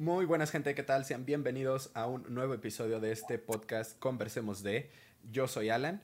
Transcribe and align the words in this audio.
Muy 0.00 0.24
buenas 0.24 0.50
gente, 0.50 0.74
¿qué 0.74 0.82
tal? 0.82 1.04
Sean 1.04 1.26
bienvenidos 1.26 1.90
a 1.92 2.06
un 2.06 2.24
nuevo 2.30 2.54
episodio 2.54 3.00
de 3.00 3.12
este 3.12 3.36
podcast 3.36 3.98
Conversemos 3.98 4.62
de. 4.62 4.88
Yo 5.30 5.46
soy 5.46 5.68
Alan. 5.68 6.00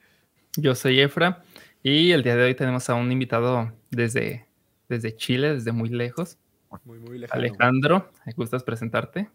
Yo 0.55 0.75
soy 0.75 1.01
Efra 1.01 1.43
y 1.83 2.11
el 2.11 2.23
día 2.23 2.37
de 2.37 2.45
hoy 2.45 2.55
tenemos 2.55 2.91
a 2.91 2.95
un 2.95 3.11
invitado 3.11 3.73
desde, 3.91 4.45
desde 4.91 5.17
Chile, 5.17 5.55
desde 5.55 5.73
muy 5.73 5.89
lejos. 5.89 6.37
Muy, 6.85 6.99
muy 6.99 7.19
lejos. 7.19 7.35
Alejandro, 7.35 8.11
¿me 8.27 8.35
gustas 8.35 8.65
presentarte? 8.65 9.31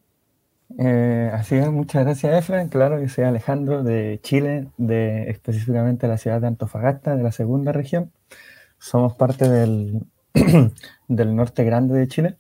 Eh, 0.78 1.32
así 1.34 1.56
es, 1.56 1.72
muchas 1.72 2.04
gracias 2.04 2.44
Efra. 2.44 2.70
Claro, 2.70 3.02
yo 3.02 3.10
soy 3.10 3.24
Alejandro 3.24 3.82
de 3.82 4.20
Chile, 4.22 4.68
de 4.78 5.32
específicamente 5.32 6.08
la 6.08 6.20
ciudad 6.20 6.40
de 6.40 6.46
Antofagasta, 6.46 7.16
de 7.16 7.24
la 7.24 7.32
segunda 7.32 7.72
región. 7.72 8.12
Somos 8.78 9.16
parte 9.16 9.50
del, 9.50 10.02
del 11.08 11.36
norte 11.36 11.64
grande 11.64 11.98
de 11.98 12.08
Chile 12.08 12.38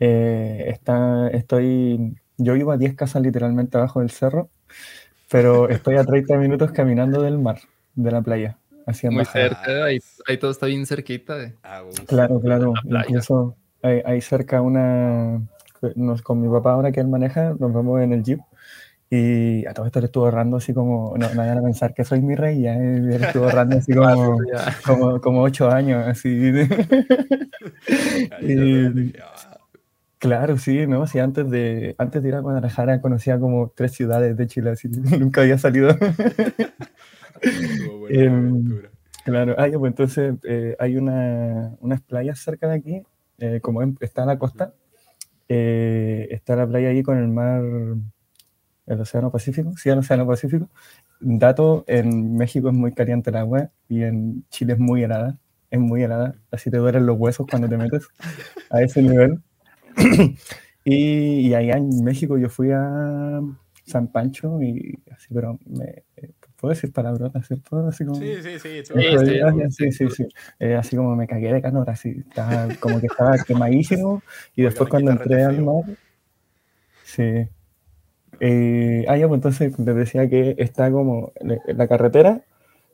eh, 0.00 0.66
está, 0.68 1.28
estoy, 1.28 2.16
yo 2.36 2.54
vivo 2.54 2.72
a 2.72 2.76
10 2.76 2.94
casas 2.94 3.22
literalmente 3.22 3.76
abajo 3.76 4.00
del 4.00 4.10
cerro, 4.10 4.48
pero 5.30 5.68
estoy 5.68 5.96
a 5.96 6.04
30 6.04 6.36
minutos 6.38 6.72
caminando 6.72 7.22
del 7.22 7.38
mar, 7.38 7.60
de 7.94 8.10
la 8.10 8.22
playa. 8.22 8.58
Hacia 8.86 9.10
Muy 9.10 9.26
cerca, 9.26 9.84
ahí, 9.84 10.00
todo 10.40 10.50
está 10.50 10.64
bien 10.64 10.86
cerquita. 10.86 11.36
De, 11.36 11.52
claro, 12.06 12.40
claro. 12.40 12.72
Incluso 13.06 13.54
hay, 13.82 14.20
cerca 14.22 14.62
una, 14.62 15.42
nos, 15.94 16.22
con 16.22 16.40
mi 16.40 16.48
papá 16.48 16.72
ahora 16.72 16.90
que 16.90 17.00
él 17.00 17.08
maneja, 17.08 17.54
nos 17.58 17.72
vamos 17.72 18.00
en 18.00 18.14
el 18.14 18.22
jeep. 18.22 18.40
Y 19.10 19.66
a 19.66 19.72
todo 19.72 19.86
esto 19.86 20.00
le 20.00 20.06
estuvo 20.06 20.24
ahorrando 20.24 20.58
así 20.58 20.74
como, 20.74 21.14
no, 21.16 21.30
no 21.30 21.36
vayan 21.36 21.58
a 21.58 21.62
pensar 21.62 21.94
que 21.94 22.04
soy 22.04 22.20
mi 22.20 22.34
rey, 22.34 22.62
ya 22.62 22.74
le 22.74 23.16
estuvo 23.16 23.44
ahorrando 23.44 23.78
así 23.78 23.92
como, 23.92 24.38
como, 24.86 25.20
como, 25.20 25.42
ocho 25.42 25.70
años, 25.70 26.06
así. 26.06 26.28
y, 28.42 29.12
Claro, 30.18 30.58
sí, 30.58 30.86
¿no? 30.86 31.06
Sí, 31.06 31.20
antes 31.20 31.48
de, 31.48 31.94
antes 31.96 32.22
de 32.22 32.28
ir 32.30 32.34
a 32.34 32.40
Guadalajara 32.40 33.00
conocía 33.00 33.38
como 33.38 33.70
tres 33.74 33.92
ciudades 33.92 34.36
de 34.36 34.46
Chile, 34.48 34.70
así 34.70 34.88
nunca 35.20 35.42
había 35.42 35.58
salido. 35.58 35.90
Em, 38.10 38.82
claro, 39.24 39.54
ah, 39.58 39.68
pues 39.72 39.90
entonces 39.92 40.34
eh, 40.42 40.74
hay 40.80 40.96
una, 40.96 41.76
unas 41.80 42.00
playas 42.00 42.40
cerca 42.40 42.66
de 42.66 42.74
aquí, 42.74 43.02
eh, 43.38 43.60
como 43.62 43.80
está 44.00 44.26
la 44.26 44.40
costa, 44.40 44.74
eh, 45.48 46.26
está 46.30 46.56
la 46.56 46.66
playa 46.66 46.88
ahí 46.88 47.04
con 47.04 47.16
el 47.18 47.28
mar, 47.28 47.62
el 48.86 49.00
Océano 49.00 49.30
Pacífico, 49.30 49.76
sí, 49.76 49.88
el 49.88 49.98
Océano 49.98 50.26
Pacífico. 50.26 50.68
Dato, 51.20 51.84
en 51.86 52.36
México 52.36 52.68
es 52.70 52.74
muy 52.74 52.92
caliente 52.92 53.30
el 53.30 53.36
agua 53.36 53.70
y 53.88 54.02
en 54.02 54.44
Chile 54.50 54.72
es 54.72 54.78
muy 54.80 55.04
helada, 55.04 55.38
es 55.70 55.78
muy 55.78 56.02
helada, 56.02 56.34
así 56.50 56.70
te 56.70 56.78
duelen 56.78 57.06
los 57.06 57.18
huesos 57.18 57.46
cuando 57.48 57.68
te 57.68 57.76
metes 57.76 58.08
a 58.70 58.82
ese 58.82 59.02
nivel. 59.02 59.40
y, 60.84 61.52
allá 61.54 61.76
en 61.76 62.04
México 62.04 62.38
yo 62.38 62.48
fui 62.48 62.70
a 62.72 63.40
San 63.84 64.08
Pancho 64.08 64.62
y 64.62 64.98
así, 65.10 65.28
pero 65.32 65.58
me, 65.66 66.04
¿Puedo 66.60 66.74
decir 66.74 66.92
palabrotas, 66.92 67.46
cierto? 67.46 67.86
Así 67.86 68.04
como, 68.04 68.18
sí, 68.18 68.34
sí, 68.42 68.58
sí. 68.58 68.82
sí, 68.84 69.92
sí, 69.92 70.10
sí. 70.10 70.28
Eh, 70.58 70.74
así 70.74 70.96
como 70.96 71.14
me 71.14 71.28
cagué 71.28 71.52
de 71.52 71.62
calor, 71.62 71.88
así. 71.88 72.24
Estaba, 72.28 72.66
como 72.80 73.00
que 73.00 73.06
estaba 73.06 73.38
quemadísimo. 73.38 74.22
Y 74.56 74.62
después 74.62 74.90
cuando 74.90 75.12
entré 75.12 75.44
al 75.44 75.62
mar... 75.62 75.84
Sí. 77.04 77.48
Eh, 78.40 79.04
ah, 79.08 79.16
ya, 79.16 79.28
pues 79.28 79.38
entonces 79.38 79.78
les 79.78 79.94
decía 79.94 80.28
que 80.28 80.56
está 80.58 80.90
como 80.90 81.32
la 81.66 81.86
carretera 81.86 82.42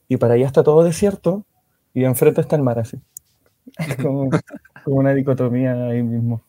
y 0.08 0.18
para 0.18 0.34
allá 0.34 0.46
está 0.46 0.62
todo 0.62 0.84
desierto 0.84 1.44
y 1.94 2.04
enfrente 2.04 2.42
está 2.42 2.56
el 2.56 2.62
mar, 2.62 2.78
así. 2.78 3.00
como, 4.02 4.28
como 4.84 4.96
una 4.96 5.14
dicotomía 5.14 5.86
ahí 5.86 6.02
mismo. 6.02 6.42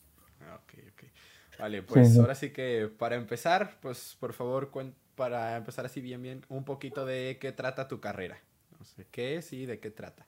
Vale, 1.59 1.83
pues 1.83 2.17
ahora 2.17 2.35
sí 2.35 2.51
que 2.51 2.89
para 2.97 3.15
empezar, 3.15 3.77
pues 3.81 4.17
por 4.19 4.33
favor, 4.33 4.71
para 5.15 5.57
empezar 5.57 5.85
así 5.85 6.01
bien, 6.01 6.21
bien, 6.21 6.45
un 6.49 6.63
poquito 6.63 7.05
de 7.05 7.37
qué 7.39 7.51
trata 7.51 7.87
tu 7.87 7.99
carrera. 7.99 8.37
No 8.77 8.85
sé, 8.85 9.07
¿Qué 9.11 9.37
es 9.37 9.53
y 9.53 9.65
de 9.65 9.79
qué 9.79 9.91
trata? 9.91 10.25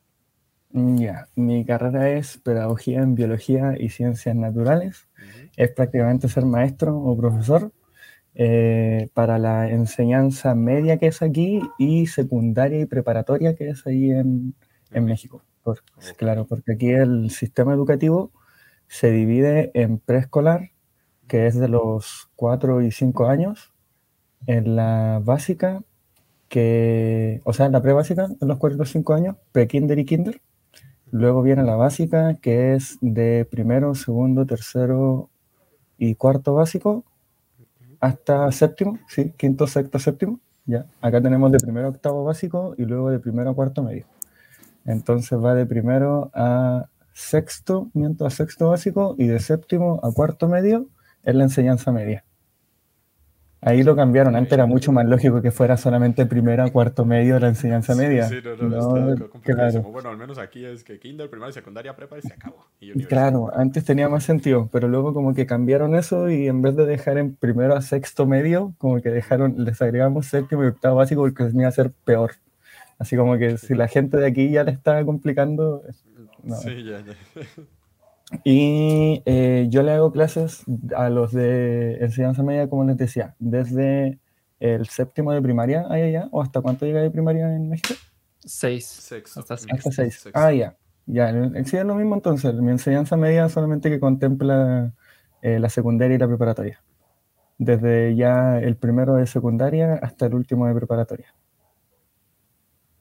Mm, 0.71 0.97
ya, 0.97 1.27
mi 1.35 1.65
carrera 1.65 2.09
es 2.09 2.37
Pedagogía 2.37 2.99
en 2.99 3.15
Biología 3.15 3.75
y 3.77 3.89
Ciencias 3.89 4.35
Naturales. 4.35 5.07
Es 5.55 5.71
prácticamente 5.71 6.29
ser 6.29 6.45
maestro 6.45 6.97
o 6.97 7.17
profesor 7.17 7.71
eh, 8.35 9.09
para 9.13 9.39
la 9.39 9.69
enseñanza 9.69 10.53
media 10.53 10.97
que 10.97 11.07
es 11.07 11.21
aquí 11.21 11.61
y 11.79 12.07
secundaria 12.07 12.79
y 12.79 12.85
preparatoria 12.85 13.55
que 13.55 13.69
es 13.69 13.85
ahí 13.87 14.11
en, 14.11 14.53
en 14.91 15.05
México. 15.05 15.43
Claro, 16.17 16.45
porque 16.45 16.73
aquí 16.73 16.91
el 16.91 17.29
sistema 17.31 17.73
educativo 17.73 18.31
se 18.87 19.11
divide 19.11 19.71
en 19.73 19.99
preescolar, 19.99 20.71
que 21.27 21.47
es 21.47 21.59
de 21.59 21.67
los 21.67 22.29
4 22.35 22.81
y 22.81 22.91
5 22.91 23.27
años, 23.27 23.73
en 24.45 24.75
la 24.75 25.21
básica, 25.23 25.83
que, 26.49 27.41
o 27.43 27.53
sea, 27.53 27.65
en 27.65 27.73
la 27.73 27.81
pre-básica, 27.81 28.27
en 28.39 28.47
los 28.47 28.57
4 28.57 28.75
y 28.75 28.79
los 28.79 28.91
5 28.91 29.13
años, 29.13 29.35
pre-kinder 29.51 29.99
y 29.99 30.05
kinder. 30.05 30.41
Luego 31.11 31.41
viene 31.41 31.63
la 31.63 31.75
básica, 31.75 32.35
que 32.35 32.73
es 32.73 32.97
de 33.01 33.45
primero, 33.49 33.95
segundo, 33.95 34.45
tercero 34.45 35.29
y 35.97 36.15
cuarto 36.15 36.53
básico, 36.53 37.03
hasta 37.99 38.51
séptimo, 38.51 38.99
sí, 39.07 39.33
quinto, 39.37 39.67
sexto, 39.67 39.99
séptimo. 39.99 40.39
Ya, 40.65 40.85
acá 41.01 41.21
tenemos 41.21 41.51
de 41.51 41.59
primero 41.59 41.89
octavo 41.89 42.23
básico 42.25 42.75
y 42.77 42.83
luego 42.83 43.09
de 43.09 43.19
primero 43.19 43.49
a 43.49 43.55
cuarto 43.55 43.83
medio. 43.83 44.05
Entonces 44.85 45.39
va 45.43 45.55
de 45.55 45.65
primero 45.65 46.29
a 46.33 46.87
sexto, 47.13 47.89
mientras 47.93 48.33
a 48.33 48.37
sexto 48.37 48.69
básico 48.69 49.15
y 49.17 49.27
de 49.27 49.39
séptimo 49.39 49.99
a 50.03 50.11
cuarto 50.11 50.47
medio 50.47 50.87
es 51.27 51.35
la 51.35 51.43
enseñanza 51.43 51.91
media. 51.91 52.23
Ahí 53.59 53.83
lo 53.83 53.97
cambiaron. 53.97 54.35
Antes 54.35 54.53
era 54.53 54.65
mucho 54.65 54.93
más 54.93 55.05
lógico 55.05 55.41
que 55.41 55.51
fuera 55.51 55.75
solamente 55.75 56.25
primera, 56.25 56.69
cuarto 56.71 57.03
medio 57.03 57.33
de 57.33 57.39
la 57.41 57.47
enseñanza 57.49 57.95
media. 57.95 58.29
Sí, 58.29 58.37
no, 58.61 58.69
no, 58.69 59.29
claro. 59.41 59.81
Bueno, 59.81 60.09
al 60.09 60.17
menos 60.17 60.37
aquí 60.37 60.63
es 60.63 60.85
que 60.85 60.99
kinder, 60.99 61.29
primaria, 61.29 61.51
secundaria, 61.51 61.93
prepa 61.95 62.17
y 62.17 62.21
se 62.21 62.33
acabó. 62.33 62.65
claro, 63.09 63.51
antes 63.53 63.83
tenía 63.83 64.07
más 64.07 64.23
sentido, 64.23 64.69
pero 64.71 64.87
luego 64.87 65.13
como 65.13 65.33
que 65.33 65.45
cambiaron 65.45 65.95
eso 65.95 66.29
y 66.29 66.47
en 66.47 66.61
vez 66.61 66.77
de 66.77 66.85
dejar 66.85 67.17
en 67.17 67.35
primero 67.35 67.75
a 67.75 67.81
sexto 67.81 68.25
medio, 68.25 68.73
como 68.77 69.01
que 69.01 69.09
dejaron, 69.09 69.55
les 69.57 69.81
agregamos 69.81 70.27
séptimo 70.27 70.63
y 70.63 70.67
octavo 70.67 70.95
básico 70.95 71.21
porque 71.21 71.43
tenía 71.45 71.67
a 71.67 71.71
ser 71.71 71.91
peor. 71.91 72.33
Así 72.99 73.17
como 73.17 73.37
que 73.37 73.57
si 73.57 73.75
la 73.75 73.89
gente 73.89 74.15
de 74.15 74.27
aquí 74.27 74.49
ya 74.49 74.63
le 74.63 74.71
estaba 74.71 75.03
complicando... 75.03 75.83
Sí, 76.63 76.83
ya, 76.85 77.01
ya. 77.01 77.13
Y 78.43 79.21
eh, 79.25 79.67
yo 79.69 79.83
le 79.83 79.91
hago 79.91 80.11
clases 80.11 80.63
a 80.95 81.09
los 81.09 81.31
de 81.31 81.97
enseñanza 82.03 82.43
media, 82.43 82.69
como 82.69 82.83
les 82.83 82.97
decía, 82.97 83.35
desde 83.39 84.19
el 84.59 84.87
séptimo 84.87 85.31
de 85.31 85.41
primaria 85.41 85.85
allá, 85.89 86.27
o 86.31 86.41
hasta 86.41 86.61
cuánto 86.61 86.85
llega 86.85 87.01
de 87.01 87.11
primaria 87.11 87.55
en 87.55 87.69
México? 87.69 87.93
Seis. 88.43 89.11
hasta 89.37 89.57
seis. 89.91 90.29
Ah, 90.33 90.51
ya. 90.51 90.75
Ya, 91.05 91.31
sí 91.63 91.77
es 91.77 91.85
lo 91.85 91.95
mismo 91.95 92.15
entonces. 92.15 92.53
Mi 92.55 92.71
enseñanza 92.71 93.15
media 93.15 93.47
solamente 93.47 93.89
que 93.89 93.99
contempla 93.99 94.93
eh, 95.41 95.57
la 95.57 95.69
secundaria 95.69 96.15
y 96.15 96.17
la 96.17 96.27
preparatoria. 96.27 96.83
Desde 97.57 98.13
ya 98.15 98.59
el 98.59 98.75
primero 98.75 99.15
de 99.15 99.25
secundaria 99.25 99.95
hasta 99.95 100.25
el 100.25 100.35
último 100.35 100.67
de 100.67 100.75
preparatoria. 100.75 101.33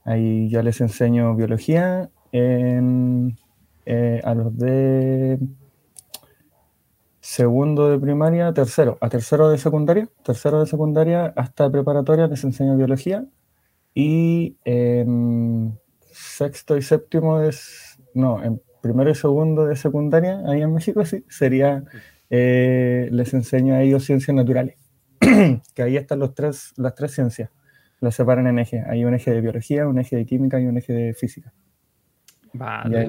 Ahí 0.04 0.48
ya 0.48 0.62
les 0.62 0.80
enseño 0.80 1.34
biología 1.34 2.10
en 2.30 3.36
eh, 3.86 4.20
a 4.24 4.34
los 4.34 4.56
de 4.58 5.38
segundo 7.20 7.90
de 7.90 7.98
primaria, 7.98 8.52
tercero, 8.52 8.98
a 9.00 9.08
tercero 9.08 9.48
de 9.48 9.58
secundaria, 9.58 10.08
tercero 10.24 10.60
de 10.60 10.66
secundaria 10.66 11.32
hasta 11.36 11.70
preparatoria 11.70 12.26
les 12.26 12.44
enseño 12.44 12.76
biología. 12.76 13.26
Y 13.94 14.58
en 14.64 15.78
sexto 16.12 16.76
y 16.76 16.82
séptimo 16.82 17.40
es, 17.40 17.98
no, 18.14 18.42
en 18.42 18.60
primero 18.82 19.10
y 19.10 19.14
segundo 19.14 19.66
de 19.66 19.76
secundaria, 19.76 20.42
ahí 20.46 20.62
en 20.62 20.72
México 20.72 21.04
sí, 21.04 21.24
sería, 21.28 21.84
eh, 22.30 23.08
les 23.10 23.34
enseño 23.34 23.74
a 23.74 23.82
ellos 23.82 24.04
ciencias 24.04 24.34
naturales, 24.34 24.76
que 25.74 25.82
ahí 25.82 25.96
están 25.96 26.18
los 26.18 26.34
tres, 26.34 26.72
las 26.76 26.94
tres 26.94 27.12
ciencias, 27.12 27.50
las 28.00 28.14
separan 28.14 28.46
en 28.46 28.58
eje, 28.58 28.84
hay 28.86 29.04
un 29.04 29.14
eje 29.14 29.32
de 29.32 29.40
biología, 29.40 29.88
un 29.88 29.98
eje 29.98 30.16
de 30.16 30.26
química 30.26 30.60
y 30.60 30.66
un 30.66 30.76
eje 30.78 30.92
de 30.92 31.14
física. 31.14 31.52
Vale, 32.58 33.04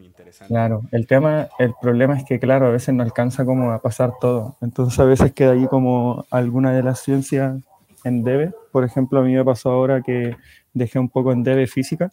interesante. 0.00 0.52
Claro, 0.52 0.82
el 0.90 1.06
tema, 1.06 1.48
el 1.58 1.74
problema 1.80 2.16
es 2.16 2.24
que, 2.24 2.38
claro, 2.38 2.66
a 2.66 2.70
veces 2.70 2.94
no 2.94 3.02
alcanza 3.02 3.44
como 3.44 3.72
a 3.72 3.80
pasar 3.80 4.12
todo. 4.20 4.56
Entonces 4.60 4.98
a 4.98 5.04
veces 5.04 5.32
queda 5.32 5.52
ahí 5.52 5.66
como 5.66 6.26
alguna 6.30 6.72
de 6.72 6.82
las 6.82 7.00
ciencias 7.00 7.60
en 8.04 8.24
debe. 8.24 8.52
Por 8.70 8.84
ejemplo, 8.84 9.20
a 9.20 9.22
mí 9.22 9.34
me 9.34 9.44
pasó 9.44 9.70
ahora 9.70 10.02
que 10.02 10.36
dejé 10.72 10.98
un 10.98 11.08
poco 11.08 11.32
en 11.32 11.42
debe 11.42 11.66
física, 11.66 12.10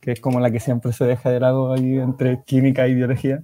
que 0.00 0.12
es 0.12 0.20
como 0.20 0.40
la 0.40 0.50
que 0.50 0.60
siempre 0.60 0.92
se 0.92 1.04
deja 1.04 1.30
de 1.30 1.40
lado 1.40 1.72
ahí 1.72 1.98
entre 1.98 2.42
química 2.44 2.86
y 2.88 2.94
biología. 2.94 3.42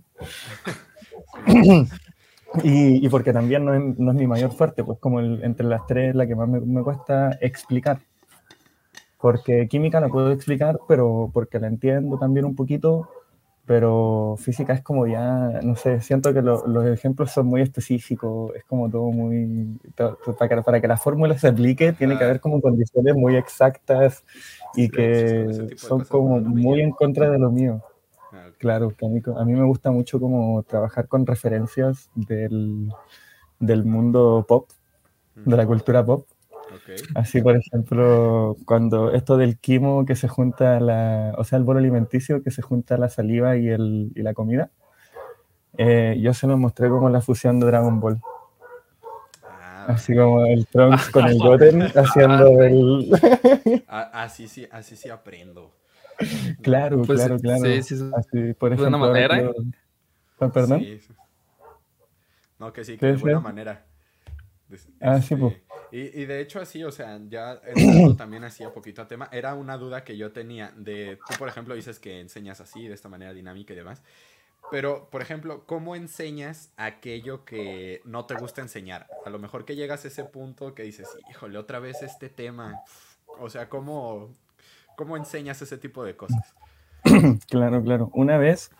y, 2.63 3.09
porque 3.09 3.33
también 3.33 3.65
no 3.65 3.75
es, 3.75 3.99
no 3.99 4.11
es, 4.13 4.17
mi 4.17 4.27
mayor 4.27 4.53
fuerte, 4.53 4.85
pues 4.85 4.99
como 4.99 5.21
entre 5.21 5.67
las 5.67 5.87
tres 5.87 6.15
la 6.15 6.27
que 6.27 6.35
más 6.35 6.49
me, 6.49 6.61
me 6.61 6.83
cuesta 6.83 7.37
explicar 7.41 7.99
porque 9.21 9.67
química 9.69 10.01
no 10.01 10.09
puedo 10.09 10.33
explicar, 10.33 10.79
pero 10.87 11.31
porque 11.33 11.59
la 11.59 11.67
entiendo 11.67 12.19
también 12.19 12.47
un 12.47 12.55
poquito, 12.55 13.09
pero 13.67 14.37
física 14.39 14.73
es 14.73 14.83
como 14.83 15.07
ya, 15.07 15.61
no 15.63 15.77
sé, 15.77 16.01
siento 16.01 16.33
que 16.33 16.41
los 16.41 16.87
ejemplos 16.87 17.33
son 17.33 17.47
muy 17.47 17.61
específicos, 17.61 18.55
es 18.57 18.65
como 18.65 18.89
todo 18.89 19.11
muy, 19.11 19.79
para, 20.39 20.49
que, 20.49 20.63
para 20.63 20.81
que 20.81 20.89
la 20.89 20.97
fórmula 20.97 21.37
se 21.37 21.49
aplique 21.49 21.93
tiene 21.93 22.17
que 22.17 22.25
haber 22.25 22.41
como 22.41 22.63
condiciones 22.63 23.15
muy 23.15 23.37
exactas 23.37 24.25
y 24.75 24.89
que 24.89 25.75
son 25.77 26.05
como 26.05 26.41
muy 26.41 26.81
en 26.81 26.93
contra 26.93 27.29
de 27.29 27.39
lo 27.39 27.51
mío. 27.51 27.83
Ah, 28.33 28.49
claro, 28.59 28.91
que 28.97 29.05
a 29.05 29.09
mí, 29.09 29.21
a 29.37 29.45
mí 29.45 29.53
me 29.53 29.65
gusta 29.65 29.91
mucho 29.91 30.21
como 30.21 30.63
trabajar 30.63 31.09
con 31.09 31.27
referencias 31.27 32.09
del, 32.15 32.91
del 33.59 33.85
mundo 33.85 34.47
pop, 34.49 34.71
de 35.45 35.57
la 35.57 35.67
cultura 35.67 36.05
pop. 36.05 36.27
Así, 37.15 37.41
por 37.41 37.57
ejemplo, 37.57 38.57
cuando 38.65 39.13
esto 39.13 39.37
del 39.37 39.59
quimo 39.59 40.05
que 40.05 40.17
se 40.17 40.29
junta, 40.29 40.81
la, 40.81 41.35
o 41.37 41.45
sea, 41.45 41.59
el 41.59 41.65
bolo 41.65 41.79
alimenticio 41.79 42.43
que 42.43 42.51
se 42.51 42.63
junta 42.63 42.97
la 42.97 43.09
saliva 43.09 43.57
y, 43.57 43.69
el, 43.69 44.13
y 44.15 44.23
la 44.23 44.35
comida, 44.35 44.71
eh, 45.77 46.19
yo 46.21 46.35
se 46.35 46.47
lo 46.47 46.57
mostré 46.57 46.89
como 46.89 47.09
la 47.09 47.21
fusión 47.21 47.61
de 47.61 47.67
Dragon 47.67 48.01
Ball. 48.01 48.21
Ah, 49.45 49.87
así 49.89 50.15
como 50.15 50.45
el 50.45 50.67
Trunks 50.67 51.11
con 51.11 51.27
el 51.27 51.39
Goten 51.39 51.83
haciendo 51.95 52.63
el... 52.63 53.85
Ah, 53.87 54.11
así 54.23 54.49
sí, 54.49 54.67
así 54.71 54.97
sí 54.97 55.09
aprendo. 55.09 55.73
Claro, 56.63 57.03
pues, 57.03 57.19
claro, 57.19 57.39
claro. 57.39 57.63
Sí, 57.63 57.83
sí, 57.83 58.11
así, 58.17 58.55
por 58.55 58.73
ejemplo, 58.73 58.91
¿De 58.91 58.91
buena 58.91 58.99
manera? 58.99 59.53
¿Perdón? 60.53 60.85
No, 62.59 62.73
que 62.73 62.85
sí, 62.85 62.97
que 62.97 63.07
de 63.07 63.17
buena 63.17 63.41
manera. 63.41 63.85
Ah, 65.01 65.21
sí, 65.23 65.37
pues. 65.37 65.55
Y, 65.91 66.27
de 66.27 66.41
hecho 66.41 66.61
así, 66.61 66.85
o 66.85 66.93
sea, 66.93 67.19
ya 67.29 67.61
también 68.17 68.45
hacía 68.45 68.73
poquito 68.73 69.03
a 69.03 69.09
tema, 69.09 69.29
era 69.33 69.55
una 69.55 69.77
duda 69.77 70.05
que 70.05 70.17
yo 70.17 70.33
tenía 70.33 70.73
de, 70.77 71.19
tú 71.29 71.35
por 71.39 71.49
ejemplo 71.49 71.75
dices 71.75 71.99
que 71.99 72.21
enseñas 72.21 72.61
así, 72.61 72.87
de 72.87 72.95
esta 72.95 73.09
manera 73.09 73.33
dinámica 73.33 73.73
y 73.73 73.77
demás, 73.77 74.03
pero 74.71 75.09
por 75.11 75.23
ejemplo, 75.23 75.65
¿cómo 75.67 75.97
enseñas 75.97 76.73
aquello 76.77 77.45
que 77.45 78.03
no 78.05 78.27
te 78.27 78.35
gusta 78.35 78.61
enseñar? 78.61 79.07
A 79.25 79.31
lo 79.31 79.39
mejor 79.39 79.65
que 79.65 79.77
llegas 79.77 80.05
a 80.05 80.09
ese 80.09 80.25
punto 80.25 80.75
que 80.75 80.83
dices, 80.83 81.09
híjole, 81.31 81.59
otra 81.59 81.79
vez 81.79 82.03
este 82.03 82.29
tema, 82.29 82.83
o 83.39 83.49
sea, 83.49 83.69
¿cómo, 83.69 84.35
cómo 84.97 85.17
enseñas 85.17 85.63
ese 85.63 85.79
tipo 85.79 86.05
de 86.05 86.17
cosas? 86.17 86.55
Claro, 87.49 87.83
claro. 87.83 88.11
Una 88.13 88.37
vez 88.37 88.71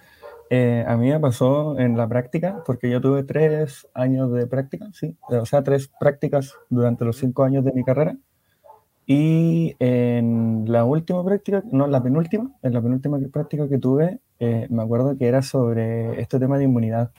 eh, 0.51 0.85
a 0.87 0.97
mí 0.97 1.11
me 1.11 1.21
pasó 1.21 1.79
en 1.79 1.97
la 1.97 2.09
práctica, 2.09 2.63
porque 2.65 2.91
yo 2.91 3.01
tuve 3.01 3.23
tres 3.25 3.87
años 3.95 4.33
de 4.33 4.47
práctica, 4.47 4.89
sí, 4.93 5.17
o 5.29 5.45
sea, 5.45 5.63
tres 5.63 5.91
prácticas 6.01 6.55
durante 6.71 7.05
los 7.05 7.17
cinco 7.19 7.45
años 7.45 7.65
de 7.65 7.73
mi 7.73 7.85
carrera. 7.85 8.17
Y 9.07 9.75
en 9.79 10.65
la 10.67 10.85
última 10.85 11.25
práctica, 11.25 11.63
no, 11.71 11.87
la 11.87 12.03
penúltima, 12.03 12.53
en 12.63 12.75
la 12.75 12.83
penúltima 12.83 13.19
práctica 13.33 13.69
que 13.69 13.79
tuve, 13.79 14.21
eh, 14.39 14.67
me 14.71 14.83
acuerdo 14.83 15.17
que 15.17 15.27
era 15.27 15.43
sobre 15.43 16.21
este 16.21 16.39
tema 16.39 16.59
de 16.59 16.65
inmunidad. 16.65 17.13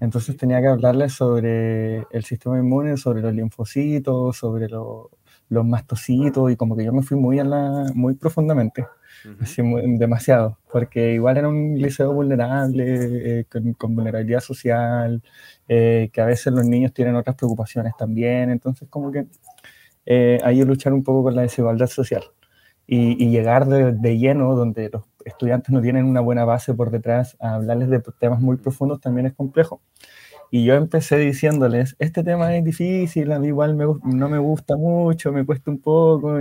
Entonces 0.00 0.36
tenía 0.36 0.60
que 0.60 0.68
hablarles 0.68 1.14
sobre 1.14 2.06
el 2.10 2.24
sistema 2.24 2.58
inmune, 2.58 2.96
sobre 2.98 3.22
los 3.22 3.34
linfocitos, 3.34 4.36
sobre 4.36 4.68
los 4.68 5.64
mastocitos, 5.64 6.50
y 6.52 6.56
como 6.56 6.76
que 6.76 6.84
yo 6.84 6.92
me 6.92 7.02
fui 7.02 7.18
muy, 7.18 7.38
a 7.38 7.44
la, 7.44 7.86
muy 7.94 8.14
profundamente 8.14 8.86
demasiado, 9.98 10.58
porque 10.70 11.14
igual 11.14 11.36
era 11.36 11.48
un 11.48 11.78
liceo 11.78 12.12
vulnerable, 12.12 13.40
eh, 13.40 13.44
con, 13.78 13.94
vulnerabilidad 13.94 14.40
social, 14.40 15.22
eh, 15.68 16.10
que 16.12 16.20
a 16.20 16.26
veces 16.26 16.52
los 16.52 16.66
niños 16.66 16.92
tienen 16.92 17.16
otras 17.16 17.36
preocupaciones 17.36 17.94
también, 17.96 18.50
entonces 18.50 18.88
como 18.88 19.10
que 19.10 19.26
eh, 20.06 20.38
hay 20.44 20.58
que 20.58 20.64
luchar 20.64 20.92
un 20.92 21.02
poco 21.02 21.24
con 21.24 21.36
la 21.36 21.42
desigualdad 21.42 21.88
social 21.88 22.22
y, 22.86 23.30
llegar 23.30 23.66
de, 23.66 24.18
lleno, 24.18 24.54
donde 24.54 24.90
los 24.90 25.04
estudiantes 25.24 25.72
no 25.72 25.82
tienen 25.82 26.04
una 26.06 26.20
buena 26.20 26.44
base 26.44 26.72
por 26.74 26.90
detrás, 26.90 27.36
a 27.40 27.54
hablarles 27.54 27.90
de 27.90 28.00
temas 28.18 28.40
muy 28.40 28.56
profundos 28.56 29.00
también 29.00 29.26
es 29.26 29.34
complejo. 29.34 29.80
Y 30.50 30.64
yo 30.64 30.74
empecé 30.74 31.18
diciéndoles, 31.18 31.96
este 31.98 32.22
tema 32.22 32.56
es 32.56 32.64
difícil, 32.64 33.32
a 33.32 33.40
mí 33.40 33.48
igual 33.48 33.76
no 33.76 34.28
me 34.28 34.38
gusta 34.38 34.76
mucho, 34.76 35.32
me 35.32 35.44
cuesta 35.44 35.70
un 35.72 35.80
poco. 35.80 36.38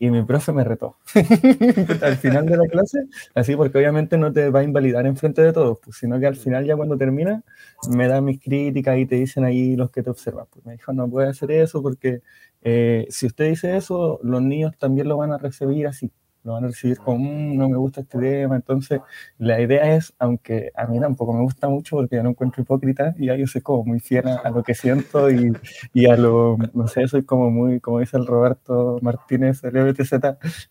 Y 0.00 0.10
mi 0.10 0.22
profe 0.22 0.52
me 0.52 0.62
retó 0.62 0.96
al 2.02 2.16
final 2.16 2.46
de 2.46 2.56
la 2.56 2.66
clase, 2.66 3.06
así 3.34 3.56
porque 3.56 3.78
obviamente 3.78 4.16
no 4.16 4.32
te 4.32 4.48
va 4.48 4.60
a 4.60 4.62
invalidar 4.62 5.06
en 5.06 5.16
frente 5.16 5.42
de 5.42 5.52
todos, 5.52 5.78
pues, 5.82 5.96
sino 5.96 6.20
que 6.20 6.26
al 6.26 6.36
final 6.36 6.64
ya 6.64 6.76
cuando 6.76 6.96
termina 6.96 7.42
me 7.90 8.06
dan 8.06 8.24
mis 8.24 8.40
críticas 8.40 8.96
y 8.98 9.06
te 9.06 9.16
dicen 9.16 9.44
ahí 9.44 9.74
los 9.74 9.90
que 9.90 10.02
te 10.02 10.10
observan. 10.10 10.46
Pues 10.50 10.64
me 10.64 10.72
dijo, 10.72 10.92
no 10.92 11.08
puede 11.10 11.28
hacer 11.28 11.50
eso 11.50 11.82
porque 11.82 12.22
eh, 12.62 13.06
si 13.10 13.26
usted 13.26 13.48
dice 13.48 13.76
eso, 13.76 14.20
los 14.22 14.40
niños 14.42 14.76
también 14.78 15.08
lo 15.08 15.16
van 15.16 15.32
a 15.32 15.38
recibir 15.38 15.86
así 15.88 16.12
lo 16.48 16.54
van 16.54 16.64
a 16.64 16.68
recibir 16.68 16.98
como, 16.98 17.18
mm, 17.18 17.56
no 17.56 17.68
me 17.68 17.76
gusta 17.76 18.00
este 18.00 18.18
tema. 18.18 18.56
Entonces, 18.56 19.00
la 19.38 19.60
idea 19.60 19.94
es, 19.94 20.14
aunque 20.18 20.72
a 20.74 20.86
mí 20.86 20.98
tampoco 20.98 21.32
me 21.34 21.42
gusta 21.42 21.68
mucho 21.68 21.96
porque 21.96 22.16
yo 22.16 22.22
no 22.22 22.30
encuentro 22.30 22.62
hipócrita, 22.62 23.14
y 23.18 23.26
yo 23.26 23.46
soy 23.46 23.60
como 23.60 23.84
muy 23.84 24.00
fiel 24.00 24.26
a, 24.28 24.50
lo 24.50 24.62
que 24.62 24.74
siento 24.74 25.30
y, 25.30 25.52
y, 25.92 26.06
a 26.06 26.16
lo, 26.16 26.56
no 26.74 26.88
sé, 26.88 27.06
soy 27.06 27.22
como 27.24 27.50
muy, 27.50 27.80
como 27.80 28.00
dice 28.00 28.16
el 28.16 28.26
Roberto 28.26 28.98
Martínez, 29.02 29.62
el 29.62 29.92
BTZ, 29.92 30.12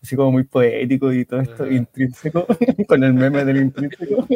así 0.02 0.16
como 0.16 0.32
muy 0.32 0.44
poético 0.44 1.12
y 1.12 1.24
todo 1.24 1.40
esto 1.40 1.70
intrínseco, 1.70 2.46
con 2.88 3.04
el 3.04 3.14
meme 3.14 3.44
del 3.44 3.58
intrínseco. 3.58 4.26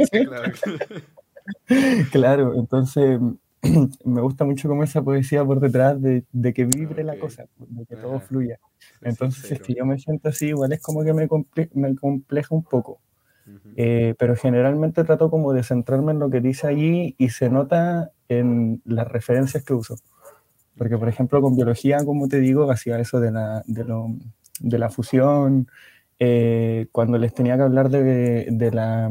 claro, 2.12 2.54
entonces 2.54 3.18
me 4.04 4.20
gusta 4.20 4.44
mucho 4.44 4.68
como 4.68 4.82
esa 4.82 5.02
poesía 5.02 5.44
por 5.44 5.60
detrás 5.60 6.00
de, 6.02 6.24
de 6.32 6.52
que 6.52 6.64
vibre 6.64 7.04
la 7.04 7.18
cosa, 7.18 7.46
de 7.58 7.86
que 7.86 7.96
todo 7.96 8.20
fluya. 8.20 8.58
Entonces, 9.02 9.60
si 9.64 9.74
yo 9.74 9.86
me 9.86 9.98
siento 9.98 10.28
así, 10.28 10.48
igual 10.48 10.72
es 10.72 10.80
como 10.82 11.04
que 11.04 11.12
me, 11.12 11.28
me 11.74 11.94
compleja 11.94 12.54
un 12.54 12.64
poco. 12.64 13.00
Eh, 13.76 14.14
pero 14.18 14.36
generalmente 14.36 15.02
trato 15.04 15.30
como 15.30 15.52
de 15.52 15.64
centrarme 15.64 16.12
en 16.12 16.20
lo 16.20 16.30
que 16.30 16.40
dice 16.40 16.66
allí 16.68 17.14
y 17.18 17.30
se 17.30 17.50
nota 17.50 18.12
en 18.28 18.80
las 18.84 19.08
referencias 19.08 19.64
que 19.64 19.74
uso. 19.74 19.96
Porque, 20.76 20.98
por 20.98 21.08
ejemplo, 21.08 21.40
con 21.42 21.56
biología, 21.56 21.98
como 22.04 22.28
te 22.28 22.40
digo, 22.40 22.70
hacía 22.70 22.98
eso 22.98 23.20
de 23.20 23.30
la, 23.30 23.62
de 23.66 23.84
lo, 23.84 24.08
de 24.60 24.78
la 24.78 24.90
fusión, 24.90 25.68
eh, 26.18 26.86
cuando 26.92 27.18
les 27.18 27.34
tenía 27.34 27.56
que 27.56 27.62
hablar 27.62 27.90
de, 27.90 28.46
de 28.50 28.70
la 28.70 29.10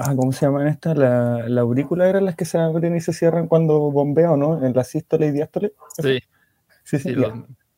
Ah, 0.00 0.14
¿cómo 0.14 0.30
se 0.30 0.46
llaman 0.46 0.68
estas? 0.68 0.96
La, 0.96 1.48
la, 1.48 1.62
aurícula 1.62 2.08
eran 2.08 2.24
las 2.24 2.36
que 2.36 2.44
se 2.44 2.56
abren 2.56 2.94
y 2.94 3.00
se 3.00 3.12
cierran 3.12 3.48
cuando 3.48 3.90
bombeo, 3.90 4.36
¿no? 4.36 4.64
En 4.64 4.72
la 4.72 4.84
sístole 4.84 5.26
y 5.26 5.32
diástole. 5.32 5.72
Sí. 6.00 6.20
Sí, 6.84 6.98
sí. 6.98 7.14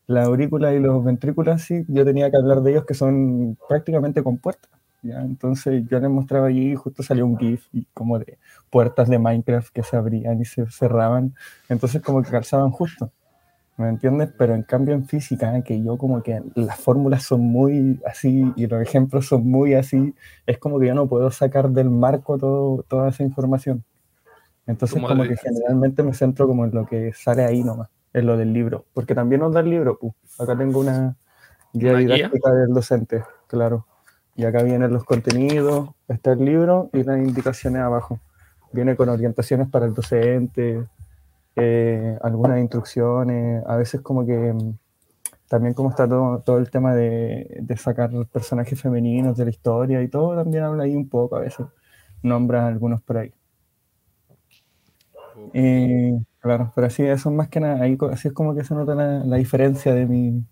La 0.07 0.25
aurícula 0.25 0.75
y 0.75 0.81
los 0.81 1.03
ventrículos, 1.03 1.63
sí, 1.63 1.85
yo 1.89 2.05
tenía 2.05 2.31
que 2.31 2.37
hablar 2.37 2.61
de 2.63 2.73
ellos 2.73 2.85
que 2.85 2.95
son 2.95 3.57
prácticamente 3.69 4.23
con 4.23 4.39
puertas. 4.39 4.71
¿ya? 5.03 5.23
Entonces 5.23 5.85
yo 5.89 5.99
les 5.99 6.11
mostraba 6.11 6.49
allí 6.49 6.73
y 6.73 6.75
justo 6.77 7.03
salió 7.03 7.25
un 7.25 7.39
GIF 7.39 7.65
como 7.95 8.19
de 8.19 8.39
puertas 8.71 9.09
de 9.09 9.19
Minecraft 9.19 9.73
que 9.73 9.83
se 9.83 9.97
abrían 9.97 10.41
y 10.41 10.45
se 10.45 10.67
cerraban. 10.71 11.35
Entonces 11.69 12.03
como 12.03 12.23
que 12.23 12.31
calzaban 12.31 12.71
justo. 12.71 13.11
¿Me 13.81 13.89
entiendes? 13.89 14.31
Pero 14.37 14.55
en 14.55 14.63
cambio 14.63 14.95
en 14.95 15.07
física, 15.07 15.63
que 15.63 15.83
yo 15.83 15.97
como 15.97 16.23
que 16.23 16.43
las 16.55 16.79
fórmulas 16.79 17.23
son 17.23 17.41
muy 17.41 17.99
así 18.07 18.53
y 18.57 18.67
los 18.67 18.83
ejemplos 18.83 19.27
son 19.27 19.49
muy 19.49 19.75
así, 19.75 20.15
es 20.47 20.59
como 20.59 20.79
que 20.79 20.87
yo 20.87 20.95
no 20.95 21.09
puedo 21.09 21.31
sacar 21.31 21.71
del 21.71 21.91
marco 21.91 22.39
todo, 22.39 22.85
toda 22.85 23.09
esa 23.09 23.23
información. 23.23 23.83
Entonces 24.67 25.03
como 25.03 25.25
que 25.25 25.37
generalmente 25.37 26.03
me 26.03 26.15
centro 26.15 26.47
como 26.47 26.65
en 26.65 26.75
lo 26.75 26.87
que 26.87 27.13
sale 27.13 27.45
ahí 27.45 27.65
nomás, 27.65 27.89
en 28.13 28.27
lo 28.27 28.37
del 28.37 28.53
libro, 28.53 28.85
porque 28.93 29.15
también 29.15 29.41
nos 29.41 29.53
da 29.53 29.61
el 29.61 29.71
libro, 29.71 29.99
acá 30.39 30.57
tengo 30.57 30.81
una 30.81 31.17
guía 31.73 31.95
didáctica 31.95 32.53
del 32.53 32.73
docente, 32.73 33.25
claro, 33.49 33.87
y 34.37 34.45
acá 34.45 34.63
vienen 34.63 34.93
los 34.93 35.05
contenidos, 35.05 35.91
está 36.07 36.33
el 36.33 36.45
libro 36.45 36.91
y 36.93 37.03
las 37.03 37.19
indicaciones 37.19 37.83
abajo. 37.83 38.21
Viene 38.73 38.95
con 38.95 39.09
orientaciones 39.09 39.69
para 39.69 39.87
el 39.87 39.95
docente, 39.95 40.87
eh, 41.61 42.19
algunas 42.23 42.59
instrucciones, 42.61 43.65
a 43.67 43.77
veces 43.77 44.01
como 44.01 44.27
que 44.27 44.53
mm, 44.53 44.79
también 45.49 45.75
como 45.75 45.91
está 45.91 46.09
todo, 46.09 46.41
todo 46.41 46.59
el 46.59 46.71
tema 46.71 46.95
de, 46.95 47.59
de, 47.61 47.77
sacar 47.77 48.11
personajes 48.33 48.81
femeninos 48.81 49.37
de 49.37 49.45
la 49.45 49.51
historia 49.51 50.03
y 50.03 50.09
todo, 50.09 50.37
también 50.37 50.65
habla 50.65 50.85
ahí 50.85 50.95
un 50.95 51.09
poco, 51.09 51.37
a 51.37 51.41
veces 51.41 51.67
nombra 52.23 52.67
algunos 52.67 53.03
por 53.03 53.19
ahí. 53.19 53.33
claro, 56.41 56.73
pero 56.75 56.87
así, 56.87 57.03
eso 57.03 57.31
más 57.31 57.49
que 57.49 57.61
nada, 57.61 57.83
ahí 57.83 57.99
así 58.13 58.29
es 58.29 58.35
como 58.35 58.55
que 58.55 58.65
se 58.65 58.75
nota 58.75 58.95
la, 58.95 59.25
la 59.25 59.37
diferencia 59.37 59.93
de 59.93 60.07
mi, 60.07 60.45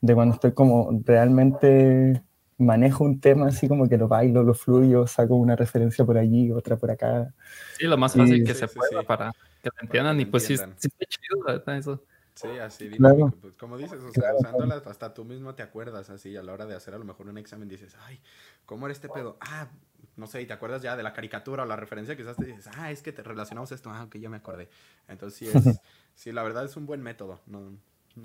de 0.00 0.14
cuando 0.14 0.34
estoy 0.34 0.52
como 0.52 0.90
realmente 1.04 2.22
manejo 2.58 3.04
un 3.04 3.20
tema 3.20 3.48
así 3.48 3.68
como 3.68 3.88
que 3.88 3.96
lo 3.96 4.08
bailo, 4.08 4.42
lo 4.42 4.54
fluyo, 4.54 5.06
saco 5.06 5.36
una 5.36 5.56
referencia 5.56 6.04
por 6.04 6.18
allí, 6.18 6.50
otra 6.52 6.76
por 6.76 6.90
acá. 6.90 7.32
Sí, 7.78 7.86
lo 7.86 7.96
más 7.96 8.14
fácil 8.14 8.44
que 8.44 8.54
se 8.54 8.68
pueda 8.68 9.02
para 9.02 9.32
que 9.64 9.70
te 9.70 9.84
entiendan 9.84 10.20
y 10.20 10.26
pues 10.26 10.44
sí, 10.44 10.56
sí 10.56 10.62
está 10.62 11.06
chido 11.06 11.72
eso. 11.72 12.04
Sí, 12.34 12.48
así 12.58 12.88
dinámico, 12.88 13.30
pues, 13.40 13.54
como 13.54 13.78
dices, 13.78 14.02
o 14.02 14.10
sea, 14.10 14.34
usándolas 14.34 14.84
hasta 14.86 15.14
tú 15.14 15.24
mismo 15.24 15.54
te 15.54 15.62
acuerdas 15.62 16.10
así 16.10 16.36
a 16.36 16.42
la 16.42 16.52
hora 16.52 16.66
de 16.66 16.74
hacer 16.74 16.92
a 16.94 16.98
lo 16.98 17.04
mejor 17.04 17.28
un 17.28 17.38
examen 17.38 17.68
dices, 17.68 17.96
ay, 18.06 18.20
¿cómo 18.66 18.86
era 18.86 18.92
este 18.92 19.08
pedo? 19.08 19.36
Ah, 19.40 19.68
no 20.16 20.26
sé, 20.26 20.42
y 20.42 20.46
te 20.46 20.52
acuerdas 20.52 20.82
ya 20.82 20.96
de 20.96 21.04
la 21.04 21.12
caricatura 21.12 21.62
o 21.62 21.66
la 21.66 21.76
referencia 21.76 22.16
que 22.16 22.22
usaste 22.22 22.44
y 22.44 22.52
dices, 22.52 22.68
ah, 22.76 22.90
es 22.90 23.02
que 23.02 23.12
te 23.12 23.22
relacionamos 23.22 23.70
esto, 23.70 23.90
ah, 23.90 24.04
ok, 24.04 24.16
ya 24.16 24.28
me 24.28 24.38
acordé. 24.38 24.68
Entonces 25.06 25.38
sí 25.38 25.46
es, 25.46 25.54
sí, 26.14 26.32
la 26.32 26.42
verdad 26.42 26.64
es 26.64 26.76
un 26.76 26.86
buen 26.86 27.02
método, 27.02 27.40
no, 27.46 27.78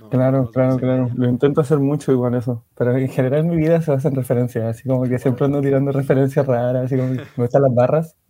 claro, 0.09 0.49
claro, 0.51 0.77
claro. 0.77 1.09
Lo 1.15 1.29
intento 1.29 1.61
hacer 1.61 1.79
mucho 1.79 2.11
igual 2.11 2.35
eso. 2.35 2.65
Pero 2.75 2.95
en 2.97 3.09
general 3.09 3.45
mi 3.45 3.57
vida 3.57 3.81
se 3.81 3.91
basa 3.91 4.09
en 4.09 4.15
referencias. 4.15 4.65
Así 4.65 4.87
como 4.87 5.03
que 5.03 5.19
siempre 5.19 5.45
ando 5.45 5.61
tirando 5.61 5.91
referencias 5.91 6.45
raras. 6.45 6.85
Así 6.85 6.97
como 6.97 7.13
que 7.13 7.19
me 7.37 7.43
gustan 7.43 7.63
las 7.63 7.75
barras. 7.75 8.15